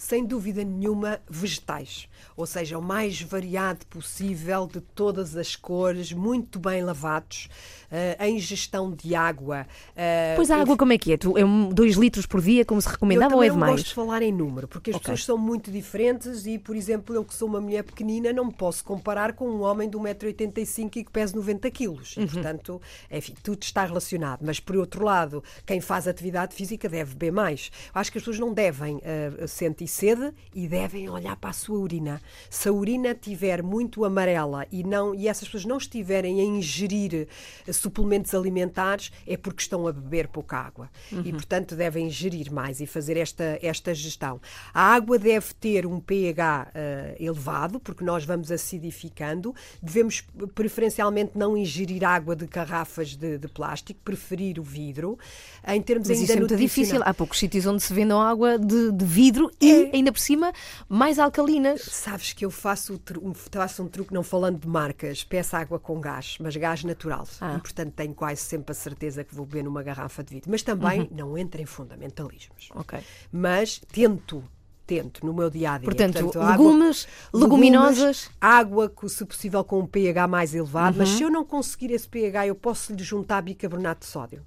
Sem 0.00 0.24
dúvida 0.24 0.64
nenhuma, 0.64 1.20
vegetais. 1.28 2.08
Ou 2.34 2.46
seja, 2.46 2.78
o 2.78 2.82
mais 2.82 3.20
variado 3.20 3.84
possível, 3.86 4.66
de 4.66 4.80
todas 4.80 5.36
as 5.36 5.54
cores, 5.54 6.10
muito 6.10 6.58
bem 6.58 6.82
lavados, 6.82 7.48
eh, 7.90 8.16
em 8.26 8.38
gestão 8.38 8.90
de 8.90 9.14
água. 9.14 9.66
eh, 9.94 10.32
Pois 10.36 10.50
a 10.50 10.56
água 10.56 10.74
como 10.74 10.94
é 10.94 10.96
que 10.98 11.12
é? 11.12 11.16
Tu, 11.18 11.36
é 11.36 11.42
2 11.74 11.96
litros 11.96 12.24
por 12.24 12.40
dia, 12.40 12.64
como 12.64 12.80
se 12.80 12.88
recomendava, 12.88 13.34
eu 13.34 13.36
ou 13.38 13.44
é 13.44 13.50
demais? 13.50 13.72
gosto 13.72 13.88
de 13.88 13.94
falar 13.94 14.22
em 14.22 14.32
número, 14.32 14.66
porque 14.66 14.88
as 14.90 14.96
Ok. 14.96 15.02
pessoas 15.04 15.24
são 15.26 15.36
muito 15.36 15.70
diferentes 15.70 16.46
e, 16.46 16.58
por 16.58 16.74
exemplo, 16.74 17.14
eu 17.14 17.22
que 17.22 17.34
sou 17.34 17.46
uma 17.46 17.60
mulher 17.60 17.84
pequenina 17.84 18.32
não 18.32 18.46
me 18.46 18.54
posso 18.54 18.82
comparar 18.82 19.34
com 19.34 19.50
um 19.50 19.60
homem 19.60 19.88
de 19.90 19.98
1,85m 19.98 20.96
e 20.96 21.04
que 21.04 21.10
pesa 21.10 21.36
90 21.36 21.70
quilos. 21.70 22.16
Uhum. 22.16 22.26
Portanto, 22.26 22.80
enfim, 23.10 23.34
tudo 23.42 23.62
está 23.62 23.84
relacionado. 23.84 24.40
Mas, 24.42 24.58
por 24.58 24.76
outro 24.76 25.04
lado, 25.04 25.44
quem 25.66 25.78
faz 25.78 26.08
atividade 26.08 26.54
física 26.54 26.88
deve 26.88 27.12
beber 27.14 27.32
mais. 27.32 27.70
Eu 27.94 28.00
Acho 28.00 28.10
que 28.10 28.16
as 28.16 28.22
pessoas 28.24 28.38
não 28.38 28.54
devem 28.54 28.98
eh, 29.02 29.46
sentir 29.46 29.89
sede 29.90 30.32
e 30.54 30.66
devem 30.66 31.08
olhar 31.08 31.36
para 31.36 31.50
a 31.50 31.52
sua 31.52 31.78
urina. 31.78 32.20
Se 32.48 32.68
a 32.68 32.72
urina 32.72 33.14
tiver 33.14 33.62
muito 33.62 34.04
amarela 34.04 34.66
e, 34.70 34.82
não, 34.84 35.14
e 35.14 35.28
essas 35.28 35.48
pessoas 35.48 35.64
não 35.64 35.76
estiverem 35.76 36.40
a 36.40 36.44
ingerir 36.44 37.28
eh, 37.66 37.72
suplementos 37.72 38.34
alimentares, 38.34 39.12
é 39.26 39.36
porque 39.36 39.62
estão 39.62 39.86
a 39.86 39.92
beber 39.92 40.28
pouca 40.28 40.56
água. 40.56 40.88
E, 41.24 41.32
portanto, 41.32 41.74
devem 41.74 42.06
ingerir 42.06 42.52
mais 42.52 42.80
e 42.80 42.86
fazer 42.86 43.16
esta, 43.16 43.58
esta 43.62 43.94
gestão. 43.94 44.40
A 44.72 44.94
água 44.94 45.18
deve 45.18 45.52
ter 45.54 45.86
um 45.86 45.98
pH 46.00 46.70
eh, 46.74 47.16
elevado, 47.18 47.80
porque 47.80 48.04
nós 48.04 48.24
vamos 48.24 48.50
acidificando. 48.50 49.54
Devemos, 49.82 50.22
preferencialmente, 50.54 51.32
não 51.34 51.56
ingerir 51.56 52.04
água 52.04 52.36
de 52.36 52.46
garrafas 52.46 53.16
de, 53.16 53.38
de 53.38 53.48
plástico, 53.48 54.00
preferir 54.04 54.58
o 54.58 54.62
vidro. 54.62 55.18
Em 55.66 55.80
termos 55.82 56.08
Mas 56.08 56.18
ainda 56.18 56.24
isso 56.24 56.32
é 56.32 56.40
muito 56.40 56.56
difícil. 56.56 57.00
Há 57.02 57.12
poucos 57.12 57.38
sítios 57.38 57.66
onde 57.66 57.82
se 57.82 57.92
vendam 57.92 58.20
água 58.20 58.58
de, 58.58 58.92
de 58.92 59.04
vidro 59.04 59.50
e, 59.60 59.79
Ainda 59.92 60.12
por 60.12 60.18
cima, 60.20 60.52
mais 60.88 61.18
alcalinas. 61.18 61.82
Sabes 61.82 62.32
que 62.32 62.44
eu 62.44 62.50
faço, 62.50 63.00
um, 63.22 63.32
faço 63.34 63.82
um 63.82 63.88
truque, 63.88 64.12
não 64.12 64.22
falando 64.22 64.58
de 64.60 64.68
marcas, 64.68 65.24
peço 65.24 65.56
água 65.56 65.78
com 65.78 66.00
gás, 66.00 66.36
mas 66.40 66.56
gás 66.56 66.84
natural. 66.84 67.26
Ah. 67.40 67.54
E, 67.56 67.60
portanto, 67.60 67.92
tenho 67.94 68.14
quase 68.14 68.40
sempre 68.42 68.72
a 68.72 68.74
certeza 68.74 69.24
que 69.24 69.34
vou 69.34 69.46
beber 69.46 69.64
numa 69.64 69.82
garrafa 69.82 70.22
de 70.22 70.34
vidro. 70.34 70.50
Mas 70.50 70.62
também 70.62 71.00
Uhum. 71.02 71.08
não 71.12 71.38
entra 71.38 71.60
em 71.60 71.66
fundamentalismos. 71.66 72.68
Ok. 72.74 72.98
Mas 73.32 73.80
tento. 73.92 74.42
Tento 74.86 75.24
no 75.24 75.32
meu 75.32 75.48
dia 75.48 75.72
a 75.74 75.78
dia. 75.78 75.84
Portanto, 75.84 76.18
água- 76.40 76.50
legumes, 76.50 77.06
leguminosas. 77.32 78.28
água, 78.40 78.88
com, 78.88 79.08
se 79.08 79.24
possível, 79.24 79.62
com 79.62 79.78
um 79.80 79.86
pH 79.86 80.26
mais 80.26 80.52
elevado. 80.54 80.96
Mas 80.98 81.10
Uhum. 81.10 81.16
se 81.16 81.22
eu 81.22 81.30
não 81.30 81.44
conseguir 81.44 81.92
esse 81.92 82.08
pH, 82.08 82.46
eu 82.48 82.54
posso 82.56 82.92
lhe 82.92 83.02
juntar 83.04 83.40
bicarbonato 83.42 84.00
de 84.00 84.06
sódio. 84.06 84.44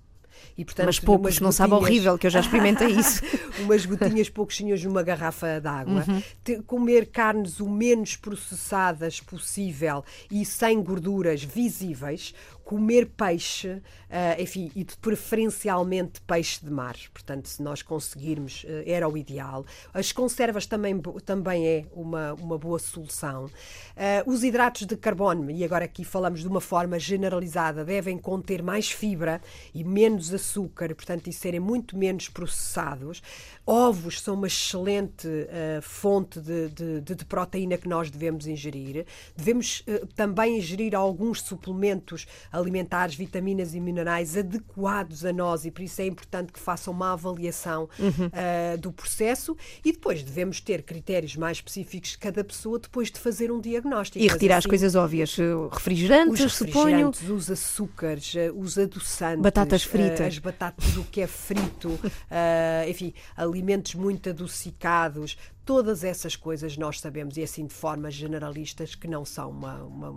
E, 0.57 0.63
portanto, 0.65 0.85
Mas 0.87 0.99
poucos, 0.99 1.39
não 1.39 1.51
sabe 1.51 1.73
horrível, 1.73 2.17
que 2.17 2.27
eu 2.27 2.31
já 2.31 2.39
experimentei 2.39 2.87
isso. 2.95 3.21
umas 3.59 3.85
gotinhas 3.85 4.29
pouquinhos 4.29 4.83
numa 4.83 5.01
garrafa 5.03 5.59
de 5.59 5.67
água, 5.67 6.05
Uhum. 6.07 6.23
Te- 6.43 6.61
comer 6.63 7.07
carnes 7.07 7.59
o 7.59 7.69
menos 7.69 8.15
processadas 8.15 9.19
possível 9.19 10.03
e 10.31 10.45
sem 10.45 10.81
gorduras 10.81 11.43
visíveis, 11.43 12.33
comer 12.64 13.07
peixe, 13.07 13.82
ah, 14.09 14.39
enfim, 14.39 14.72
e 14.76 14.84
de- 14.84 14.95
preferencialmente 14.97 16.22
peixe 16.22 16.64
de 16.64 16.72
mar. 16.72 16.95
Portanto, 17.14 17.47
se 17.47 17.61
nós 17.61 17.82
conseguirmos, 17.82 18.66
eh, 18.68 18.84
era 18.88 19.07
o 19.07 19.18
ideal. 19.18 19.66
As 19.93 20.11
conservas 20.11 20.66
também, 20.66 20.99
também 21.26 21.68
é 21.68 21.86
uma, 21.93 22.34
uma 22.34 22.57
boa 22.57 22.80
solução. 22.80 23.49
Ah, 23.97 24.24
os 24.26 24.43
hidratos 24.43 24.86
de 24.86 24.95
carbono, 24.95 25.51
e 25.51 25.64
agora 25.64 25.86
aqui 25.86 26.03
falamos 26.03 26.41
de 26.41 26.47
uma 26.47 26.61
forma 26.61 26.97
generalizada, 26.99 27.84
devem 27.84 28.18
conter 28.18 28.61
mais 28.64 28.89
fibra 28.89 29.41
e 29.74 29.84
menos 29.84 30.34
açúcar, 30.34 30.95
portanto, 30.95 31.28
e 31.28 31.34
serem 31.34 31.59
muito 31.59 31.97
menos 31.97 32.30
processados. 32.30 33.22
Ovos 33.66 34.20
são 34.22 34.36
uma 34.36 34.47
excelente 34.47 35.28
ah, 35.28 35.82
fonte 35.82 36.39
de, 36.41 36.68
de- 36.70 37.01
de- 37.16 37.24
proteína 37.26 37.78
que 37.78 37.88
nós 37.88 38.09
devemos 38.11 38.45
ingerir. 38.45 39.05
Devemos 39.38 39.84
eh, 39.88 40.03
também 40.16 40.57
ingerir 40.57 40.93
alguns 40.93 41.41
suplementos 41.41 42.28
alimentares, 42.51 43.16
vitaminas 43.16 43.74
e 43.74 43.80
minerais 43.80 44.36
adequados 44.38 45.24
a 45.24 45.32
nós, 45.32 45.64
e 45.66 45.72
por 45.72 45.82
isso 45.82 46.01
é 46.01 46.05
importante 46.05 46.51
que 46.51 46.59
façam 46.59 46.93
uma 46.93 47.14
avaliação 47.14 47.88
Uhum. 47.97 48.30
ah, 48.34 48.76
do 48.78 48.91
processo. 48.91 49.55
E 49.86 49.91
depois 49.93 50.22
devemos 50.24 50.59
ter 50.59 50.84
critérios 50.84 51.36
mais 51.38 51.57
específicos 51.57 52.11
de 52.11 52.18
cada 52.18 52.43
pessoa 52.43 52.78
depois 52.78 53.09
de 53.09 53.18
fazer 53.20 53.49
um 53.51 53.61
diagnóstico. 53.61 54.24
E 54.24 54.28
retirar 54.28 54.55
as 54.57 54.64
assim, 54.64 54.70
coisas 54.70 54.93
óbvias. 54.95 55.38
Refrigerantes, 55.72 56.43
os 56.45 56.53
suponho. 56.53 56.86
refrigerantes, 56.86 57.30
os 57.30 57.49
açúcares, 57.49 58.34
os 58.55 58.78
adoçantes, 58.78 59.41
Batatas 59.41 59.84
fritas. 59.84 60.20
as 60.28 60.38
batatas, 60.39 60.97
o 60.97 61.03
que 61.05 61.22
é 61.22 61.28
frito, 61.28 61.97
enfim, 62.89 63.14
alimentos 63.53 63.93
muito 63.95 64.29
adocicados, 64.29 65.37
todas 65.63 66.03
essas 66.03 66.35
coisas 66.35 66.75
nós 66.75 66.99
sabemos, 66.99 67.37
e 67.37 67.43
assim 67.43 67.65
de 67.65 67.73
forma 67.73 68.09
generalistas, 68.11 68.95
que 68.95 69.07
não 69.07 69.23
são 69.23 69.49
uma, 69.51 69.83
uma- 69.83 70.15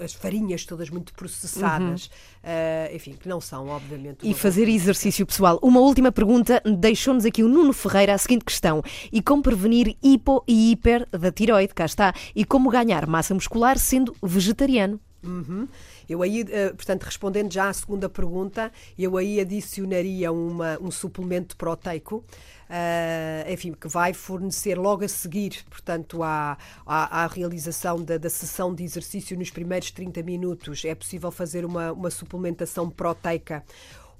as 0.00 0.12
farinhas 0.14 0.64
todas 0.64 0.90
muito 0.90 1.12
processadas, 1.14 2.10
eh, 2.42 2.90
enfim, 2.94 3.12
que 3.12 3.28
não 3.28 3.40
são, 3.40 3.68
obviamente. 3.68 4.24
Uhum. 4.24 4.30
E 4.30 4.34
fazer 4.34 4.68
exercício 4.68 5.24
pessoal. 5.26 5.58
Uma 5.62 5.80
última 5.80 6.10
pergunta 6.10 6.60
deixou-nos 6.78 7.24
aqui 7.24 7.42
o 7.44 7.48
Nuno 7.48 7.72
Ferreira 7.72 8.14
a 8.14 8.18
seguinte 8.18 8.44
questão: 8.44 8.82
e 9.12 9.22
como 9.22 9.42
prevenir 9.42 9.96
hipo 10.02 10.42
e 10.48 10.72
hiper 10.72 11.06
da 11.10 11.30
tiroide? 11.30 11.74
Cá 11.74 11.84
está. 11.84 12.12
E 12.34 12.44
como 12.44 12.70
ganhar 12.70 13.06
massa 13.06 13.34
muscular 13.34 13.78
sendo 13.78 14.16
vegetariano? 14.22 14.98
Uhum. 15.22 15.68
Eu 16.08 16.22
aí, 16.22 16.44
eh, 16.50 16.70
portanto, 16.70 17.02
respondendo 17.04 17.52
já 17.52 17.68
à 17.68 17.72
segunda 17.72 18.08
pergunta, 18.08 18.70
eu 18.98 19.16
aí 19.16 19.40
adicionaria 19.40 20.30
uma, 20.32 20.78
um 20.80 20.90
suplemento 20.90 21.56
proteico, 21.56 22.24
eh, 22.68 23.46
enfim, 23.50 23.72
que 23.72 23.88
vai 23.88 24.12
fornecer 24.12 24.76
logo 24.78 25.04
a 25.04 25.08
seguir, 25.08 25.64
portanto, 25.70 26.22
à, 26.22 26.56
à, 26.86 27.24
à 27.24 27.26
realização 27.26 28.02
da, 28.02 28.18
da 28.18 28.30
sessão 28.30 28.74
de 28.74 28.82
exercício 28.84 29.36
nos 29.38 29.50
primeiros 29.50 29.90
30 29.90 30.22
minutos, 30.22 30.84
é 30.84 30.94
possível 30.94 31.30
fazer 31.30 31.64
uma, 31.64 31.92
uma 31.92 32.10
suplementação 32.10 32.88
proteica 32.90 33.62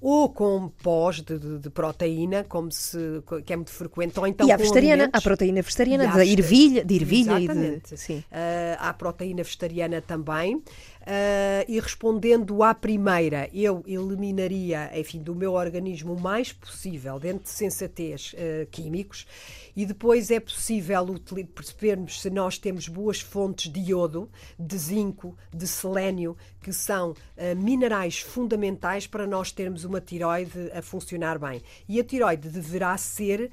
ou 0.01 0.28
com 0.28 0.68
pós 0.82 1.22
de, 1.22 1.39
de- 1.39 1.59
de 1.61 1.70
proteína, 1.70 2.45
como 2.45 2.70
se, 2.70 2.99
que 3.47 3.51
é 3.55 3.57
muito 3.57 3.70
frequente, 3.70 4.20
ou 4.20 4.26
então 4.26 4.47
e 4.47 4.53
a 4.53 4.57
vegetariana, 4.57 5.05
alimentos. 5.05 5.18
a 5.18 5.22
proteína 5.22 5.62
vegetariana 5.62 6.05
E 6.05 6.07
da 6.09 6.12
vegeta- 6.12 6.41
ervilha, 6.43 6.85
de 6.85 6.95
ervilha 6.95 7.32
e 7.32 7.39
de. 7.39 7.45
Exatamente. 7.45 7.97
Sim. 7.97 8.24
Ah, 8.30 8.91
há 8.91 8.93
proteína 8.93 9.43
vegetariana 9.43 10.03
também. 10.03 10.62
Ah, 11.07 11.65
e 11.69 11.79
respondendo 11.79 12.63
à 12.63 12.75
primeira, 12.75 13.49
eu 13.53 13.83
eliminaria, 13.87 14.91
enfim, 14.99 15.23
do 15.23 15.35
meu 15.35 15.53
organismo 15.53 16.15
o 16.15 16.21
mais 16.21 16.53
possível, 16.53 17.19
dentro 17.19 17.45
de 17.45 17.51
sensatez, 17.51 18.35
ah, 18.37 18.67
químicos. 18.71 19.27
E 19.77 19.85
depois 19.85 20.31
é 20.31 20.41
possível 20.41 21.05
percebermos 21.55 22.23
se 22.23 22.31
nós 22.31 22.59
temos 22.59 22.89
boas 22.89 23.21
fontes 23.21 23.71
de 23.71 23.81
iodo, 23.91 24.31
de 24.59 24.79
zinco, 24.79 25.37
de 25.53 25.67
selênio, 25.67 26.37
que 26.63 26.73
são 26.73 27.15
ah, 27.37 27.55
minerais 27.55 28.21
fundamentais 28.21 29.07
para 29.07 29.27
nós 29.27 29.53
termos 29.53 29.85
uma 29.85 30.01
tiroide 30.01 30.71
a 30.73 30.81
funcionar 30.81 31.39
bem. 31.39 31.61
E 31.87 32.01
a 32.01 32.05
tiroide 32.05 32.49
deverá 32.49 32.97
ser 32.97 33.51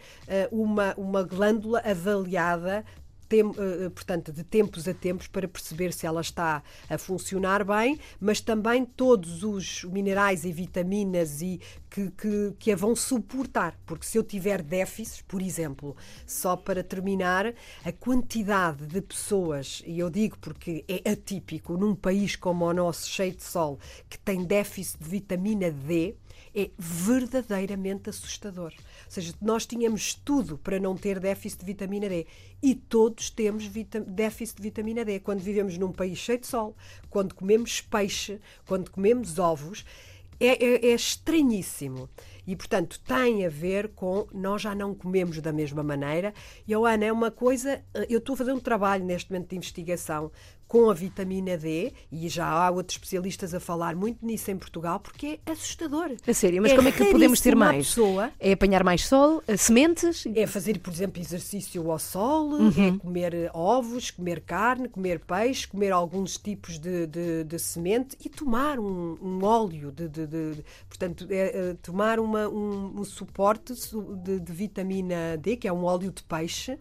uma, 0.52 0.94
uma 0.98 1.24
glândula 1.24 1.82
avaliada 1.84 2.86
tem- 3.32 3.40
eh, 3.58 3.90
portanto, 3.90 4.34
de 4.34 4.44
tempos 4.44 4.90
a 4.90 4.94
tempos 4.94 5.26
para 5.26 5.48
perceber 5.48 5.94
se 5.94 6.06
ela 6.06 6.20
está 6.20 6.62
a 6.90 6.98
funcionar 6.98 7.64
bem, 7.64 7.98
mas 8.20 8.42
também 8.42 8.84
todos 8.84 9.42
os 9.42 9.86
minerais 9.86 10.44
e 10.44 10.52
vitaminas 10.52 11.42
e 11.42 11.62
que, 11.90 12.12
que, 12.12 12.54
que 12.60 12.72
a 12.74 12.76
vão 12.76 12.94
suportar. 12.94 13.80
Porque 13.86 14.06
se 14.06 14.18
eu 14.18 14.24
tiver 14.24 14.62
déficits, 14.62 15.22
por 15.22 15.42
exemplo, 15.42 15.96
só 16.28 16.58
para 16.58 16.84
terminar, 16.84 17.54
a 17.86 17.92
quantidade 17.94 18.86
de 18.86 19.02
pessoas, 19.02 19.82
e 19.86 19.98
eu 19.98 20.10
digo 20.10 20.38
porque 20.40 20.84
é 20.88 21.10
atípico, 21.12 21.78
num 21.78 21.96
país 21.96 22.36
como 22.36 22.66
o 22.66 22.74
nosso, 22.74 23.10
cheio 23.10 23.34
de 23.34 23.44
sol, 23.44 23.80
que 24.10 24.20
tem 24.20 24.44
déficit 24.44 25.02
de 25.02 25.10
vitamina 25.10 25.72
D, 25.72 26.16
é 26.54 26.70
verdadeiramente 26.78 28.10
assustador. 28.10 28.74
Seja, 29.12 29.34
nós 29.42 29.66
tínhamos 29.66 30.14
tudo 30.14 30.58
para 30.58 30.80
não 30.80 30.96
ter 30.96 31.20
déficit 31.20 31.60
de 31.60 31.66
vitamina 31.66 32.08
D 32.08 32.26
e 32.64 32.74
todos 32.74 33.30
temos 33.30 33.68
déficit 34.08 34.56
de 34.56 34.64
vitamina 34.64 35.04
D. 35.04 35.20
Quando 35.20 35.42
vivemos 35.42 35.78
num 35.78 35.92
país 35.92 36.18
cheio 36.18 36.40
de 36.40 36.48
sol, 36.48 36.78
quando 37.10 37.36
comemos 37.36 37.82
peixe, 37.82 38.40
quando 38.66 38.90
comemos 38.90 39.38
ovos, 39.38 39.84
é, 40.40 40.64
é- 40.66 40.86
é 40.92 40.96
estranhíssimo. 40.96 42.10
E, 42.48 42.56
portanto, 42.56 43.02
tem 43.02 43.46
a 43.46 43.50
ver 43.50 43.90
com 43.90 44.28
nós 44.34 44.62
já 44.62 44.74
não 44.74 44.96
comemos 44.96 45.42
da 45.42 45.52
mesma 45.52 45.84
maneira. 45.84 46.34
E, 46.66 46.74
oh, 46.74 46.86
Ana, 46.86 47.04
é 47.06 47.12
uma 47.12 47.30
coisa. 47.32 47.84
eh, 47.94 48.08
Eu 48.10 48.20
estou 48.20 48.34
a 48.34 48.38
fazer 48.38 48.54
um 48.54 48.60
trabalho 48.62 49.04
neste 49.04 49.30
momento 49.30 49.50
de 49.50 49.58
investigação 49.58 50.32
com 50.72 50.90
a 50.90 50.94
vitamina 50.94 51.58
D 51.58 51.92
e 52.10 52.30
já 52.30 52.46
há 52.48 52.72
outros 52.72 52.96
especialistas 52.96 53.54
a 53.54 53.60
falar 53.60 53.94
muito 53.94 54.26
nisso 54.26 54.50
em 54.52 54.58
Portugal 54.58 55.02
porque 55.02 55.38
é 55.46 55.52
assustador. 55.52 56.16
A 56.26 56.34
sério, 56.34 56.62
mas 56.62 56.72
como 56.72 56.88
é 56.88 56.94
que 56.94 57.04
podemos 57.12 57.42
ter 57.42 57.58
mais? 57.58 57.88
Pessoa 57.90 58.32
É 58.40 58.54
apanhar 58.54 58.82
mais 58.82 59.06
sol, 59.06 59.44
eh, 59.50 59.58
sementes? 59.58 60.26
é 60.34 60.48
fazer, 60.48 60.80
por 60.80 60.94
exemplo, 60.94 61.22
exercício 61.22 61.92
ao 61.92 62.00
sol, 62.00 62.54
Uhum. 62.54 62.96
é 62.96 62.98
comer 62.98 63.34
eh, 63.34 63.52
ovos, 63.54 64.12
comer 64.12 64.40
carne, 64.40 64.88
comer 64.88 65.20
peixe, 65.20 65.68
comer 65.68 65.92
alguns 65.92 66.38
tipos 66.38 66.80
de, 66.80 67.06
de, 67.06 67.44
de 67.44 67.60
semente 67.60 68.16
e 68.24 68.30
tomar 68.30 68.80
um, 68.80 69.18
um 69.22 69.44
óleo, 69.44 69.92
de, 69.92 70.08
de- 70.08 70.64
portanto, 70.88 71.28
é, 71.30 71.36
é, 71.72 71.74
tomar 71.82 72.18
uma, 72.18 72.48
um, 72.48 73.02
um 73.02 73.04
suporte 73.04 73.76
su- 73.76 74.16
de, 74.24 74.40
de 74.40 74.54
vitamina 74.54 75.36
D, 75.38 75.58
que 75.58 75.68
é 75.68 75.74
um 75.74 75.84
óleo 75.84 76.12
de 76.14 76.24
peixe. 76.24 76.80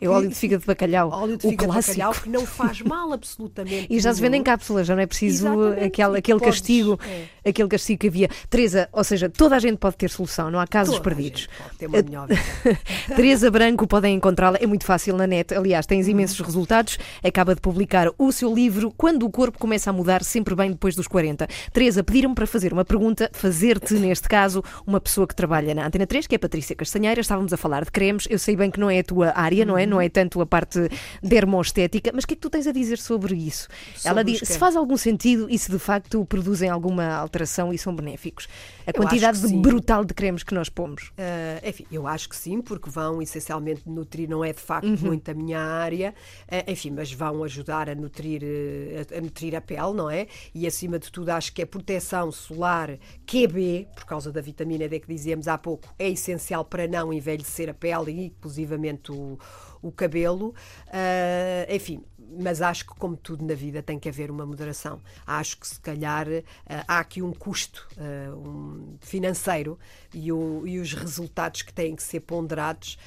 É 0.00 0.08
o 0.08 0.12
óleo 0.12 0.28
de 0.28 0.34
fígado 0.34 0.60
de 0.60 0.66
bacalhau, 0.66 1.10
Óleo 1.12 1.36
de 1.36 1.46
o 1.46 1.50
fígado 1.50 1.72
de 1.72 1.78
bacalhau, 1.78 2.12
que 2.12 2.28
não 2.28 2.46
faz 2.46 2.80
mal 2.82 3.12
absolutamente. 3.12 3.88
E 3.90 3.98
já 4.00 4.14
se 4.14 4.20
vende 4.20 4.36
em 4.36 4.42
cápsulas, 4.42 4.86
já 4.86 4.94
não 4.94 5.02
é 5.02 5.06
preciso 5.06 5.46
Exatamente, 5.48 5.84
aquele, 5.84 6.18
aquele 6.18 6.40
castigo, 6.40 6.98
é. 7.44 7.48
aquele 7.50 7.68
castigo 7.68 8.00
que 8.00 8.08
havia. 8.08 8.28
Teresa, 8.48 8.88
ou 8.92 9.02
seja, 9.04 9.28
toda 9.28 9.56
a 9.56 9.58
gente 9.58 9.78
pode 9.78 9.96
ter 9.96 10.08
solução, 10.08 10.50
não 10.50 10.60
há 10.60 10.66
casos 10.66 10.96
Toda 10.96 11.08
a 11.08 11.14
perdidos. 11.14 11.40
gente 11.42 11.50
pode 11.62 11.76
ter 11.76 11.86
uma 11.86 12.02
melhor 12.02 12.28
vida. 12.28 12.40
Teresa 13.16 13.50
Branco 13.50 13.86
podem 13.86 14.14
encontrá-la, 14.14 14.58
é 14.60 14.66
muito 14.66 14.84
fácil 14.84 15.16
na 15.16 15.26
net. 15.26 15.54
Aliás, 15.54 15.86
tens 15.86 16.08
imensos 16.08 16.40
resultados. 16.40 16.98
Acaba 17.22 17.54
de 17.54 17.60
publicar 17.60 18.08
o 18.18 18.32
seu 18.32 18.54
livro 18.54 18.92
Quando 18.96 19.24
o 19.24 19.30
corpo 19.30 19.58
começa 19.58 19.90
a 19.90 19.92
mudar, 19.92 20.22
sempre 20.22 20.54
bem 20.54 20.70
depois 20.70 20.94
dos 20.94 21.06
40. 21.06 21.46
Teresa, 21.72 22.02
pediram-me 22.02 22.34
para 22.34 22.46
fazer 22.46 22.72
uma 22.72 22.84
pergunta, 22.84 23.30
fazer-te, 23.32 23.94
neste 23.94 24.28
caso, 24.28 24.62
uma 24.86 25.00
pessoa 25.00 25.26
que 25.26 25.34
trabalha 25.34 25.74
na 25.74 25.86
Antena 25.86 26.06
3, 26.06 26.26
que 26.26 26.34
é 26.34 26.36
a 26.36 26.38
Patrícia 26.38 26.76
Castanheira. 26.76 27.20
Estávamos 27.20 27.52
a 27.52 27.56
falar 27.56 27.84
de 27.84 27.90
cremes. 27.90 28.26
Eu 28.30 28.38
sei 28.38 28.56
bem 28.56 28.70
que 28.70 28.80
não 28.80 28.88
é 28.90 29.00
a 29.00 29.04
tua 29.04 29.32
área, 29.34 29.64
não 29.64 29.76
é? 29.76 29.86
Não 29.90 30.00
é 30.00 30.08
tanto 30.08 30.40
a 30.40 30.46
parte 30.46 30.78
dermoestética, 31.22 32.10
mas 32.14 32.24
o 32.24 32.26
que 32.26 32.34
é 32.34 32.36
que 32.36 32.40
tu 32.40 32.50
tens 32.50 32.66
a 32.66 32.72
dizer 32.72 32.98
sobre 32.98 33.34
isso? 33.34 33.68
Ela 34.04 34.20
Sobre 34.20 34.24
diz 34.32 34.42
os 34.42 34.48
se 34.48 34.58
faz 34.58 34.76
algum 34.76 34.96
sentido 34.96 35.46
e 35.50 35.58
se 35.58 35.70
de 35.70 35.78
facto 35.78 36.24
produzem 36.26 36.68
alguma 36.68 37.06
alteração 37.14 37.72
e 37.72 37.78
são 37.78 37.94
benéficos. 37.94 38.48
A 38.86 38.90
Eu 38.90 38.94
quantidade 38.94 39.40
de 39.40 39.56
brutal 39.56 40.04
de 40.04 40.14
cremes 40.14 40.42
que 40.42 40.54
nós 40.54 40.68
pomos. 40.68 41.12
Ah, 41.18 41.60
enfim, 41.66 41.86
eu 41.90 42.06
acho 42.06 42.28
que 42.28 42.36
sim, 42.36 42.60
porque 42.60 42.88
vão 42.90 43.20
essencialmente 43.22 43.82
nutrir, 43.86 44.28
não 44.28 44.44
é 44.44 44.52
de 44.52 44.60
facto 44.60 44.80
Uhum. 44.90 44.96
muito 45.08 45.30
a 45.30 45.34
minha 45.34 45.60
área, 45.60 46.14
ah, 46.50 46.64
enfim, 46.70 46.90
mas 46.90 47.12
vão 47.12 47.44
ajudar 47.44 47.88
a 47.88 47.94
nutrir, 47.94 48.42
eh, 48.42 49.06
a, 49.14 49.18
a 49.18 49.20
nutrir 49.20 49.54
a 49.54 49.60
pele, 49.60 49.92
não 49.94 50.10
é? 50.10 50.26
E 50.54 50.66
acima 50.66 50.98
de 50.98 51.10
tudo, 51.10 51.30
acho 51.30 51.52
que 51.52 51.62
a 51.62 51.66
proteção 51.66 52.32
solar 52.32 52.98
QB, 53.26 53.88
por 53.94 54.04
causa 54.04 54.32
da 54.32 54.40
vitamina 54.40 54.88
D 54.88 54.98
que 55.00 55.06
dizíamos 55.08 55.46
há 55.48 55.56
pouco, 55.58 55.88
é 55.98 56.08
essencial 56.08 56.64
para 56.64 56.86
não 56.88 57.12
envelhecer 57.12 57.68
a 57.68 57.74
pele 57.74 58.10
e, 58.12 58.24
inclusivamente, 58.26 59.12
o, 59.12 59.38
o 59.82 59.90
cabelo. 59.92 60.54
Ah, 60.88 61.66
enfim, 61.74 62.02
mas 62.38 62.62
acho 62.62 62.86
que, 62.86 62.94
como 62.94 63.16
tudo 63.16 63.44
na 63.44 63.54
vida, 63.54 63.82
tem 63.82 63.98
que 63.98 64.08
haver 64.08 64.30
uma 64.30 64.46
moderação. 64.46 65.00
Acho 65.26 65.58
que, 65.58 65.66
se 65.66 65.80
calhar, 65.80 66.26
ah, 66.68 66.84
há 66.86 66.98
aqui 67.00 67.20
um 67.22 67.32
custo 67.32 67.86
ah, 67.98 68.34
um 68.34 68.96
financeiro 69.00 69.78
e, 70.14 70.30
o- 70.32 70.62
e 70.66 70.78
os 70.78 70.92
resultados 70.94 71.62
que 71.62 71.72
têm 71.72 71.94
que 71.96 72.02
ser 72.02 72.20
ponderados. 72.20 72.98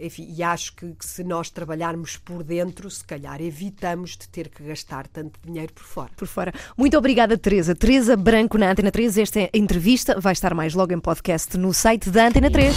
enfim, 0.00 0.26
e 0.34 0.42
acho 0.42 0.74
que, 0.74 0.92
que 0.94 1.04
se 1.06 1.22
nós 1.22 1.50
trabalharmos 1.50 2.16
por 2.16 2.42
dentro, 2.42 2.90
se 2.90 3.04
calhar 3.04 3.40
evitamos 3.42 4.16
de 4.16 4.26
ter 4.28 4.48
que 4.48 4.62
gastar 4.62 5.06
tanto 5.06 5.38
dinheiro 5.44 5.72
por 5.74 5.84
fora. 5.84 6.10
por 6.16 6.26
fora. 6.26 6.52
Muito 6.76 6.96
obrigada, 6.96 7.36
Teresa. 7.36 7.74
Teresa 7.74 8.16
Branco 8.16 8.56
na 8.56 8.70
Antena 8.70 8.90
3. 8.90 9.18
Esta 9.18 9.50
entrevista 9.52 10.18
vai 10.18 10.32
estar 10.32 10.54
mais 10.54 10.74
logo 10.74 10.92
em 10.94 11.00
podcast 11.00 11.56
no 11.58 11.72
site 11.74 12.08
da 12.10 12.26
Antena 12.28 12.50
3. 12.50 12.74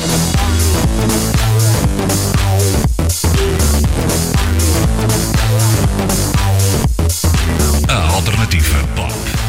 A 7.87 8.15
alternativa 8.15 8.87
pop. 8.95 9.40